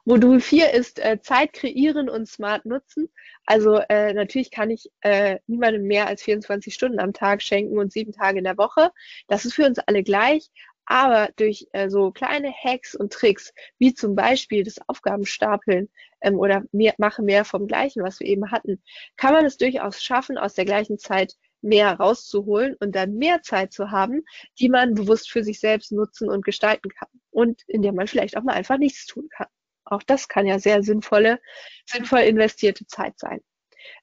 Modul 0.06 0.40
4 0.40 0.74
ist 0.74 1.00
äh, 1.00 1.20
Zeit 1.22 1.54
kreieren 1.54 2.10
und 2.10 2.28
smart 2.28 2.66
nutzen. 2.66 3.10
Also 3.46 3.78
äh, 3.90 4.14
natürlich 4.14 4.52
kann 4.52 4.70
ich 4.70 4.90
äh, 5.02 5.40
niemandem 5.48 5.84
mehr 5.84 6.08
als 6.08 6.24
24 6.24 6.74
Stunden 6.74 7.00
am 7.00 7.14
Tag 7.14 7.42
schenken 7.42 7.78
und 7.78 7.92
sieben 7.92 8.12
Tage 8.12 8.40
in 8.40 8.44
der 8.44 8.58
Woche. 8.58 8.92
Das 9.28 9.46
ist 9.46 9.54
für 9.54 9.66
uns 9.66 9.80
alle 9.80 10.04
gleich. 10.04 10.50
Aber 10.86 11.30
durch 11.38 11.68
äh, 11.72 11.90
so 11.90 12.12
kleine 12.12 12.52
Hacks 12.52 12.96
und 12.96 13.14
Tricks, 13.14 13.54
wie 13.78 13.94
zum 13.94 14.16
Beispiel 14.16 14.64
das 14.64 14.78
Aufgabenstapeln 14.88 15.90
ähm, 16.22 16.38
oder 16.38 16.64
mehr, 16.72 16.96
mache 16.98 17.22
mehr 17.22 17.46
vom 17.46 17.68
Gleichen, 17.68 18.04
was 18.04 18.20
wir 18.20 18.28
eben 18.28 18.52
hatten, 18.52 18.82
kann 19.16 19.34
man 19.34 19.46
es 19.46 19.58
durchaus 19.58 20.04
schaffen, 20.04 20.38
aus 20.38 20.56
der 20.56 20.66
gleichen 20.66 20.98
Zeit 20.98 21.36
mehr 21.62 21.94
rauszuholen 21.94 22.76
und 22.80 22.96
dann 22.96 23.16
mehr 23.16 23.42
Zeit 23.42 23.74
zu 23.74 23.92
haben, 23.92 24.24
die 24.60 24.70
man 24.70 24.94
bewusst 24.96 25.32
für 25.32 25.44
sich 25.44 25.60
selbst 25.60 25.92
nutzen 25.92 26.30
und 26.30 26.44
gestalten 26.44 26.90
kann 26.90 27.10
und 27.30 27.62
in 27.68 27.82
der 27.82 27.94
man 27.94 28.08
vielleicht 28.08 28.38
auch 28.38 28.44
mal 28.44 28.54
einfach 28.54 28.78
nichts 28.78 29.06
tun 29.06 29.28
kann. 29.30 29.48
Auch 29.86 30.04
das 30.04 30.28
kann 30.28 30.46
ja 30.48 30.60
sehr 30.60 30.84
sinnvolle, 30.84 31.40
sinnvoll 31.86 32.22
investierte 32.22 32.86
Zeit 32.88 33.20
sein. 33.20 33.42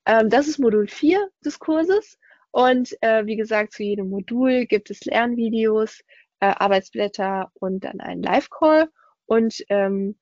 Ähm, 0.07 0.29
das 0.31 0.49
ist 0.49 0.59
Modul 0.59 0.89
4 0.89 1.29
des 1.45 1.59
Kurses 1.59 2.19
und 2.51 2.97
äh, 3.03 3.27
wie 3.27 3.37
gesagt, 3.37 3.73
zu 3.73 3.83
jedem 3.83 4.11
Modul 4.11 4.67
gibt 4.67 4.91
es 4.91 5.05
Lernvideos, 5.05 6.01
äh, 6.41 6.47
Arbeitsblätter 6.47 7.51
und 7.55 7.85
dann 7.85 8.01
einen 8.01 8.23
Live-Call 8.23 8.89
und 9.27 9.65
ähm, 9.69 10.19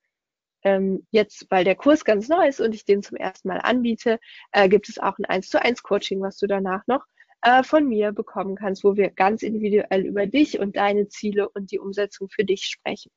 ähm, 0.62 1.06
jetzt, 1.10 1.46
weil 1.50 1.64
der 1.64 1.76
Kurs 1.76 2.04
ganz 2.04 2.28
neu 2.28 2.48
ist 2.48 2.60
und 2.60 2.74
ich 2.74 2.84
den 2.84 3.02
zum 3.02 3.16
ersten 3.16 3.48
Mal 3.48 3.58
anbiete, 3.58 4.18
äh, 4.52 4.68
gibt 4.68 4.88
es 4.88 4.98
auch 4.98 5.18
ein 5.18 5.24
1 5.24 5.48
zu 5.48 5.62
1 5.62 5.82
Coaching, 5.82 6.20
was 6.20 6.38
du 6.38 6.46
danach 6.46 6.86
noch 6.86 7.04
äh, 7.42 7.62
von 7.62 7.86
mir 7.88 8.12
bekommen 8.12 8.56
kannst, 8.56 8.84
wo 8.84 8.96
wir 8.96 9.10
ganz 9.10 9.42
individuell 9.42 10.06
über 10.06 10.26
dich 10.26 10.58
und 10.58 10.76
deine 10.76 11.08
Ziele 11.08 11.48
und 11.48 11.70
die 11.70 11.78
Umsetzung 11.78 12.28
für 12.28 12.44
dich 12.44 12.64
sprechen. 12.64 13.10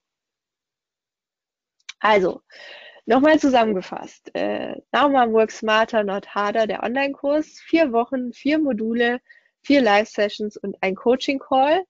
Also, 2.00 2.42
nochmal 3.06 3.40
zusammengefasst. 3.40 4.32
Äh, 4.34 4.76
Now 4.92 5.10
Mom 5.10 5.34
Work 5.34 5.52
Smarter, 5.52 6.04
Not 6.04 6.28
Harder, 6.34 6.68
der 6.68 6.84
Online-Kurs. 6.84 7.60
Vier 7.60 7.92
Wochen, 7.92 8.34
vier 8.34 8.60
Module, 8.60 9.20
vier 9.62 9.82
Live-Sessions 9.82 10.58
und 10.58 10.78
ein 10.82 10.96
Coaching-Call. 10.96 11.84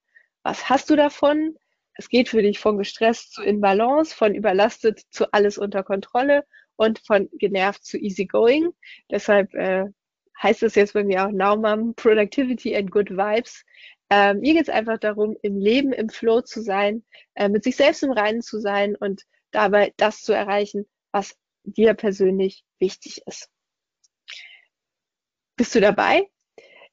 Was 0.44 0.70
hast 0.70 0.90
du 0.90 0.96
davon? 0.96 1.56
Es 1.94 2.10
geht 2.10 2.30
für 2.30 2.42
dich 2.42 2.60
von 2.60 2.78
gestresst 2.78 3.34
zu 3.34 3.44
in 3.44 3.60
Balance, 3.60 4.16
von 4.16 4.34
überlastet 4.34 5.02
zu 5.10 5.32
alles 5.34 5.58
unter 5.58 5.84
Kontrolle 5.84 6.46
und 6.78 7.00
von 7.00 7.30
genervt 7.34 7.84
zu 7.84 7.98
easygoing. 7.98 8.70
Deshalb 9.12 9.54
äh, 9.54 9.88
heißt 10.42 10.64
es 10.64 10.76
jetzt 10.76 10.94
bei 10.94 11.04
mir 11.04 11.26
auch 11.26 11.32
Now 11.32 11.56
Mom, 11.56 11.94
Productivity 11.96 12.76
and 12.76 12.92
Good 12.92 13.12
Vibes. 13.12 13.64
Ähm, 14.10 14.40
mir 14.40 14.54
geht 14.54 14.64
es 14.64 14.74
einfach 14.74 14.98
darum, 14.98 15.36
im 15.44 15.58
Leben 15.60 15.94
im 15.94 16.10
Flow 16.10 16.42
zu 16.42 16.62
sein, 16.62 17.04
äh, 17.36 17.50
mit 17.50 17.64
sich 17.64 17.76
selbst 17.76 18.04
im 18.04 18.12
Reinen 18.12 18.42
zu 18.42 18.60
sein 18.60 18.96
und 18.96 19.24
dabei 19.52 19.94
das 19.98 20.22
zu 20.22 20.34
erreichen, 20.34 20.88
was 21.12 21.36
dir 21.64 21.94
persönlich 21.94 22.64
wichtig 22.80 23.22
ist. 23.26 23.50
Bist 25.56 25.76
du 25.76 25.82
dabei? 25.82 26.28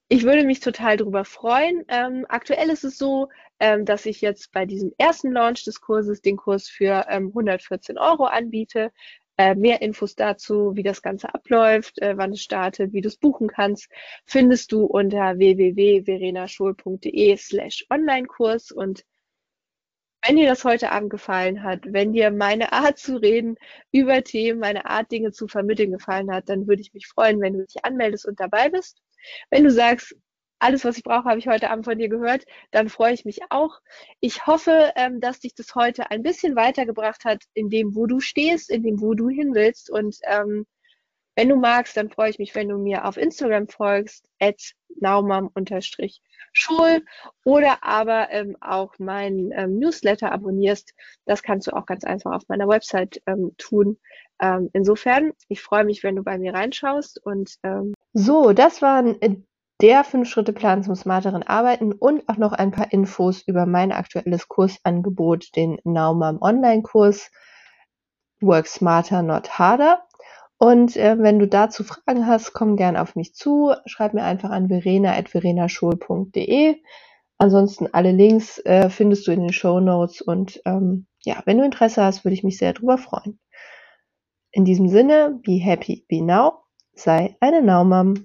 Ich 0.09 0.24
würde 0.24 0.44
mich 0.44 0.61
total 0.61 0.97
drüber 0.97 1.24
freuen. 1.24 1.84
Ähm, 1.88 2.26
aktuell 2.28 2.70
ist 2.70 2.84
es 2.84 2.99
so, 2.99 3.28
ähm, 3.59 3.84
dass 3.84 4.07
ich 4.07 4.20
jetzt 4.20 4.53
bei 4.53 4.66
diesem 4.66 4.92
ersten 4.99 5.32
Launch 5.32 5.64
des 5.64 5.80
Kurses 5.80 6.20
den 6.20 6.36
Kurs 6.36 6.68
für 6.68 7.07
ähm, 7.09 7.28
114 7.28 7.99
Euro 7.99 8.24
anbiete. 8.24 8.92
Äh, 9.39 9.55
mehr 9.55 9.82
Infos 9.82 10.14
dazu, 10.14 10.74
wie 10.76 10.82
das 10.82 11.03
Ganze 11.03 11.34
abläuft, 11.34 12.01
äh, 12.01 12.16
wann 12.16 12.32
es 12.32 12.43
startet, 12.43 12.93
wie 12.95 13.03
du 13.03 13.09
es 13.09 13.18
buchen 13.18 13.49
kannst, 13.49 13.89
findest 14.24 14.72
du 14.72 14.87
unter 14.87 15.37
www.verenaschul.de 15.39 17.37
slash 17.37 17.84
Online-Kurs 17.91 18.72
und 18.72 19.05
wenn 20.26 20.37
dir 20.37 20.49
das 20.49 20.64
heute 20.64 20.91
Abend 20.91 21.11
gefallen 21.11 21.62
hat, 21.62 21.80
wenn 21.84 22.12
dir 22.12 22.32
meine 22.32 22.72
Art 22.72 22.99
zu 22.99 23.16
reden 23.16 23.57
über 23.93 24.24
Themen, 24.24 24.59
meine 24.59 24.87
Art 24.87 25.12
Dinge 25.12 25.30
zu 25.30 25.47
vermitteln 25.47 25.93
gefallen 25.93 26.32
hat, 26.32 26.49
dann 26.49 26.66
würde 26.66 26.82
ich 26.82 26.93
mich 26.95 27.07
freuen, 27.07 27.41
wenn 27.41 27.53
du 27.53 27.64
dich 27.64 27.84
anmeldest 27.84 28.26
und 28.26 28.41
dabei 28.41 28.68
bist. 28.68 29.01
Wenn 29.51 29.64
du 29.64 29.70
sagst, 29.70 30.16
alles, 30.59 30.85
was 30.85 30.97
ich 30.97 31.03
brauche, 31.03 31.25
habe 31.25 31.39
ich 31.39 31.49
heute 31.49 31.71
Abend 31.71 31.85
von 31.85 31.99
dir 31.99 32.09
gehört, 32.09 32.45
dann 32.71 32.89
freue 32.89 33.13
ich 33.13 33.25
mich 33.25 33.41
auch. 33.51 33.81
Ich 34.21 34.47
hoffe, 34.47 34.93
ähm, 34.97 35.21
dass 35.21 35.41
dich 35.41 35.55
das 35.55 35.75
heute 35.75 36.11
ein 36.11 36.23
bisschen 36.23 36.57
weitergebracht 36.57 37.25
hat 37.25 37.43
in 37.55 37.69
dem, 37.69 37.95
wo 37.95 38.07
du 38.07 38.21
stehst, 38.21 38.71
in 38.71 38.83
dem, 38.83 39.01
wo 39.01 39.15
du 39.15 39.29
hin 39.29 39.55
willst. 39.55 39.91
Und 39.91 40.17
ähm, 40.25 40.67
wenn 41.37 41.51
du 41.51 41.57
magst, 41.57 41.97
dann 41.97 42.11
freue 42.11 42.31
ich 42.31 42.39
mich, 42.39 42.55
wenn 42.55 42.69
du 42.69 42.79
mir 42.79 43.05
auf 43.05 43.19
Instagram 43.19 43.69
folgst, 43.69 44.27
at 44.41 44.73
naumam-schul 44.99 47.05
oder 47.45 47.85
aber 47.85 48.29
ähm, 48.31 48.57
auch 48.63 48.99
meinen 48.99 49.53
ähm, 49.53 49.79
Newsletter 49.79 50.33
abonnierst. 50.33 50.95
Das 51.27 51.43
kannst 51.43 51.67
du 51.67 51.77
auch 51.77 51.85
ganz 51.85 52.05
einfach 52.05 52.35
auf 52.35 52.49
meiner 52.49 52.67
Website 52.67 53.21
ähm, 53.27 53.55
tun. 53.59 53.99
Ähm, 54.41 54.71
insofern, 54.73 55.33
ich 55.49 55.61
freue 55.61 55.85
mich, 55.85 56.03
wenn 56.03 56.17
du 56.17 56.23
bei 56.23 56.39
mir 56.39 56.55
reinschaust 56.55 57.23
und 57.23 57.57
ähm, 57.63 57.93
so, 58.15 58.55
das 58.55 58.81
waren 58.81 59.47
der 59.81 60.05
Fünf-Schritte-Plan 60.05 60.83
zum 60.83 60.95
smarteren 60.95 61.43
Arbeiten 61.43 61.93
und 61.93 62.27
auch 62.29 62.39
noch 62.39 62.53
ein 62.53 62.70
paar 62.70 62.93
Infos 62.93 63.43
über 63.43 63.66
mein 63.66 63.93
aktuelles 63.93 64.49
Kursangebot, 64.49 65.55
den 65.57 65.79
Naumam 65.85 66.39
Online-Kurs 66.41 67.31
Work 68.41 68.66
Smarter, 68.66 69.22
Not 69.22 69.59
Harder. 69.59 70.03
Und 70.59 70.97
äh, 70.97 71.18
wenn 71.18 71.39
du 71.39 71.47
dazu 71.47 71.85
Fragen 71.85 72.27
hast, 72.27 72.55
komm 72.55 72.77
gern 72.77 72.97
auf 72.97 73.14
mich 73.14 73.35
zu. 73.35 73.74
Schreib 73.85 74.14
mir 74.14 74.24
einfach 74.24 74.49
an 74.51 74.68
verena.verenaschul.de. 74.68 76.77
Ansonsten 77.39 77.89
alle 77.93 78.12
Links 78.12 78.59
äh, 78.61 78.89
findest 78.89 79.27
du 79.27 79.33
in 79.33 79.41
den 79.41 79.53
Show 79.53 79.81
Notes. 79.81 80.22
Und 80.22 80.62
ähm, 80.64 81.07
ja, 81.24 81.43
wenn 81.45 81.59
du 81.59 81.64
Interesse 81.64 82.03
hast, 82.03 82.24
würde 82.24 82.35
ich 82.35 82.45
mich 82.45 82.57
sehr 82.57 82.72
darüber 82.72 82.97
freuen. 82.97 83.39
In 84.51 84.64
diesem 84.64 84.89
Sinne, 84.89 85.39
be 85.45 85.53
happy, 85.53 86.07
be 86.09 86.22
now. 86.22 86.62
Sei 86.95 87.37
eine 87.41 87.61
Naumam. 87.61 88.24